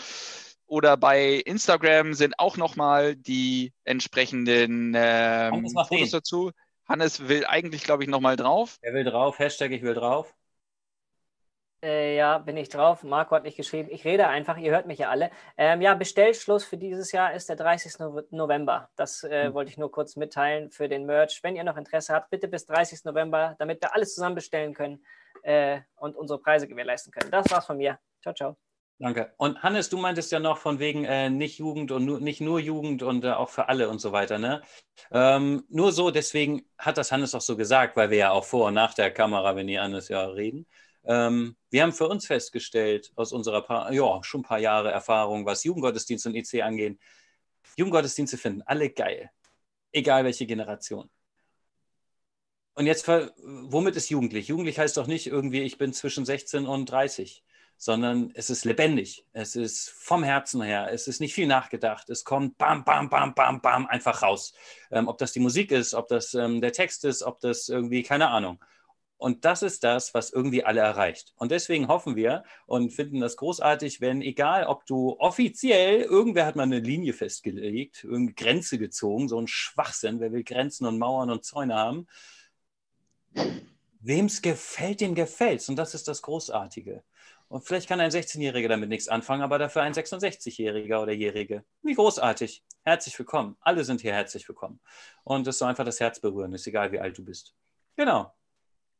Oder 0.66 0.96
bei 0.96 1.34
Instagram 1.34 2.12
sind 2.12 2.38
auch 2.38 2.56
nochmal 2.56 3.16
die 3.16 3.72
entsprechenden 3.84 4.94
ähm, 4.94 5.68
Fotos 5.88 6.10
dazu. 6.10 6.52
Hannes 6.86 7.28
will 7.28 7.46
eigentlich, 7.46 7.84
glaube 7.84 8.02
ich, 8.02 8.10
nochmal 8.10 8.36
drauf. 8.36 8.78
Er 8.82 8.92
will 8.92 9.04
drauf, 9.04 9.38
Hashtag 9.38 9.70
ich 9.70 9.82
will 9.82 9.94
drauf. 9.94 10.34
Äh, 11.82 12.16
ja, 12.16 12.38
bin 12.38 12.58
ich 12.58 12.68
drauf. 12.68 13.02
Marco 13.02 13.34
hat 13.34 13.44
nicht 13.44 13.56
geschrieben. 13.56 13.88
Ich 13.90 14.04
rede 14.04 14.28
einfach, 14.28 14.58
ihr 14.58 14.70
hört 14.72 14.86
mich 14.86 14.98
ja 14.98 15.08
alle. 15.08 15.30
Ähm, 15.56 15.80
ja, 15.80 15.94
Bestellschluss 15.94 16.64
für 16.64 16.76
dieses 16.76 17.12
Jahr 17.12 17.32
ist 17.32 17.48
der 17.48 17.56
30. 17.56 17.94
November. 18.30 18.90
Das 18.96 19.22
äh, 19.22 19.48
mhm. 19.48 19.54
wollte 19.54 19.70
ich 19.70 19.78
nur 19.78 19.90
kurz 19.90 20.16
mitteilen 20.16 20.70
für 20.70 20.88
den 20.88 21.06
Merch. 21.06 21.42
Wenn 21.42 21.56
ihr 21.56 21.64
noch 21.64 21.76
Interesse 21.78 22.12
habt, 22.12 22.30
bitte 22.30 22.48
bis 22.48 22.66
30. 22.66 23.04
November, 23.04 23.54
damit 23.58 23.80
wir 23.82 23.94
alles 23.94 24.14
zusammen 24.14 24.34
bestellen 24.34 24.74
können 24.74 25.04
äh, 25.44 25.80
und 25.96 26.16
unsere 26.16 26.40
Preise 26.40 26.66
gewährleisten 26.66 27.12
können. 27.12 27.30
Das 27.30 27.50
war's 27.50 27.66
von 27.66 27.76
mir. 27.76 27.98
Ciao, 28.22 28.34
ciao. 28.34 28.56
Danke. 28.98 29.34
Und 29.38 29.62
Hannes, 29.62 29.88
du 29.90 29.98
meintest 29.98 30.30
ja 30.30 30.38
noch 30.38 30.58
von 30.58 30.78
wegen 30.78 31.04
äh, 31.04 31.28
nicht 31.28 31.58
Jugend 31.58 31.90
und 31.90 32.04
nur, 32.04 32.20
nicht 32.20 32.40
nur 32.40 32.60
Jugend 32.60 33.02
und 33.02 33.24
äh, 33.24 33.32
auch 33.32 33.50
für 33.50 33.68
alle 33.68 33.88
und 33.88 34.00
so 34.00 34.12
weiter. 34.12 34.38
Ne? 34.38 34.62
Ähm, 35.10 35.64
nur 35.68 35.92
so, 35.92 36.10
deswegen 36.10 36.62
hat 36.78 36.96
das 36.96 37.10
Hannes 37.10 37.34
auch 37.34 37.40
so 37.40 37.56
gesagt, 37.56 37.96
weil 37.96 38.10
wir 38.10 38.18
ja 38.18 38.30
auch 38.30 38.44
vor 38.44 38.68
und 38.68 38.74
nach 38.74 38.94
der 38.94 39.10
Kamera, 39.10 39.56
wenn 39.56 39.66
die 39.66 39.80
Hannes 39.80 40.08
ja 40.08 40.24
reden. 40.24 40.66
Ähm, 41.04 41.56
wir 41.70 41.82
haben 41.82 41.92
für 41.92 42.08
uns 42.08 42.26
festgestellt, 42.26 43.12
aus 43.16 43.32
unserer 43.32 43.62
paar, 43.62 43.92
ja, 43.92 44.22
schon 44.22 44.40
ein 44.40 44.44
paar 44.44 44.60
Jahre 44.60 44.90
Erfahrung, 44.92 45.44
was 45.44 45.64
Jugendgottesdienst 45.64 46.26
und 46.26 46.36
EC 46.36 46.62
angeht, 46.62 46.98
Jugendgottesdienste 47.76 48.38
finden 48.38 48.62
alle 48.62 48.90
geil. 48.90 49.30
Egal 49.92 50.24
welche 50.24 50.46
Generation. 50.46 51.10
Und 52.74 52.86
jetzt, 52.86 53.06
womit 53.08 53.96
ist 53.96 54.10
jugendlich? 54.10 54.48
Jugendlich 54.48 54.78
heißt 54.78 54.96
doch 54.96 55.06
nicht 55.06 55.26
irgendwie, 55.26 55.62
ich 55.62 55.78
bin 55.78 55.92
zwischen 55.92 56.24
16 56.24 56.66
und 56.66 56.86
30 56.86 57.44
sondern 57.76 58.30
es 58.34 58.50
ist 58.50 58.64
lebendig. 58.64 59.26
Es 59.32 59.56
ist 59.56 59.90
vom 59.90 60.22
Herzen 60.22 60.62
her. 60.62 60.88
Es 60.92 61.06
ist 61.06 61.20
nicht 61.20 61.34
viel 61.34 61.46
nachgedacht. 61.46 62.08
Es 62.08 62.24
kommt 62.24 62.56
bam, 62.58 62.84
bam, 62.84 63.08
bam, 63.10 63.34
bam, 63.34 63.60
bam 63.60 63.86
einfach 63.86 64.22
raus. 64.22 64.54
Ähm, 64.90 65.08
ob 65.08 65.18
das 65.18 65.32
die 65.32 65.40
Musik 65.40 65.70
ist, 65.70 65.94
ob 65.94 66.08
das 66.08 66.34
ähm, 66.34 66.60
der 66.60 66.72
Text 66.72 67.04
ist, 67.04 67.22
ob 67.22 67.40
das 67.40 67.68
irgendwie, 67.68 68.02
keine 68.02 68.28
Ahnung. 68.28 68.62
Und 69.16 69.44
das 69.44 69.62
ist 69.62 69.84
das, 69.84 70.12
was 70.12 70.30
irgendwie 70.30 70.64
alle 70.64 70.80
erreicht. 70.80 71.32
Und 71.36 71.50
deswegen 71.50 71.88
hoffen 71.88 72.16
wir 72.16 72.44
und 72.66 72.90
finden 72.90 73.20
das 73.20 73.36
großartig, 73.36 74.00
wenn, 74.00 74.20
egal 74.22 74.66
ob 74.66 74.84
du 74.86 75.16
offiziell, 75.18 76.02
irgendwer 76.02 76.46
hat 76.46 76.56
mal 76.56 76.64
eine 76.64 76.80
Linie 76.80 77.12
festgelegt, 77.12 78.04
irgendeine 78.04 78.34
Grenze 78.34 78.76
gezogen, 78.78 79.28
so 79.28 79.40
ein 79.40 79.46
Schwachsinn, 79.46 80.20
wer 80.20 80.32
will 80.32 80.44
Grenzen 80.44 80.86
und 80.86 80.98
Mauern 80.98 81.30
und 81.30 81.44
Zäune 81.44 81.74
haben. 81.74 82.06
Wem 84.00 84.26
es 84.26 84.42
gefällt, 84.42 85.00
dem 85.00 85.14
gefällt 85.14 85.60
es. 85.60 85.68
Und 85.68 85.76
das 85.76 85.94
ist 85.94 86.08
das 86.08 86.22
Großartige. 86.22 87.02
Und 87.48 87.64
vielleicht 87.64 87.88
kann 87.88 88.00
ein 88.00 88.10
16-Jähriger 88.10 88.68
damit 88.68 88.88
nichts 88.88 89.08
anfangen, 89.08 89.42
aber 89.42 89.58
dafür 89.58 89.82
ein 89.82 89.94
66-Jähriger 89.94 91.00
oder 91.00 91.12
Jährige. 91.12 91.64
Wie 91.82 91.94
großartig. 91.94 92.62
Herzlich 92.82 93.18
willkommen. 93.18 93.56
Alle 93.60 93.84
sind 93.84 94.00
hier 94.00 94.12
herzlich 94.12 94.48
willkommen. 94.48 94.80
Und 95.22 95.46
es 95.46 95.58
soll 95.58 95.68
einfach 95.68 95.84
das 95.84 96.00
Herz 96.00 96.20
berühren, 96.20 96.52
ist 96.52 96.66
egal, 96.66 96.92
wie 96.92 97.00
alt 97.00 97.16
du 97.16 97.24
bist. 97.24 97.54
Genau. 97.96 98.34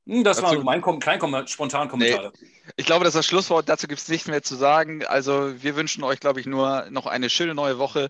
Hm, 0.07 0.23
das 0.23 0.37
dazu, 0.37 0.57
war 0.57 0.65
mein 0.65 0.83
Kom 0.83 1.01
klein 1.01 1.49
spontan 1.49 1.89
Kommentar. 1.89 2.33
Nee, 2.41 2.49
ich 2.77 2.87
glaube, 2.87 3.05
das 3.05 3.15
ist 3.15 3.19
das 3.19 3.27
Schlusswort. 3.27 3.69
Dazu 3.69 3.89
gibt 3.89 4.01
es 4.01 4.09
nichts 4.09 4.29
mehr 4.29 4.43
zu 4.43 4.55
sagen. 4.55 5.05
Also, 5.05 5.63
wir 5.63 5.77
wünschen 5.77 6.05
euch, 6.05 6.21
glaube 6.21 6.41
ich, 6.41 6.47
nur 6.47 6.91
noch 6.91 7.07
eine 7.07 7.31
schöne 7.31 7.55
neue 7.55 7.79
Woche. 7.79 8.09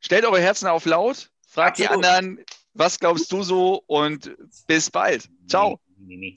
Stellt 0.00 0.24
eure 0.24 0.40
Herzen 0.40 0.66
auf 0.68 0.86
laut, 0.86 1.30
fragt 1.46 1.80
Absolut. 1.80 2.04
die 2.04 2.08
anderen, 2.08 2.44
was 2.74 2.98
glaubst 2.98 3.30
du 3.32 3.42
so 3.42 3.82
und 3.86 4.34
bis 4.66 4.90
bald. 4.90 5.28
Ciao. 5.46 5.80
Nee, 5.98 6.16
nee, 6.16 6.16
nee. 6.16 6.28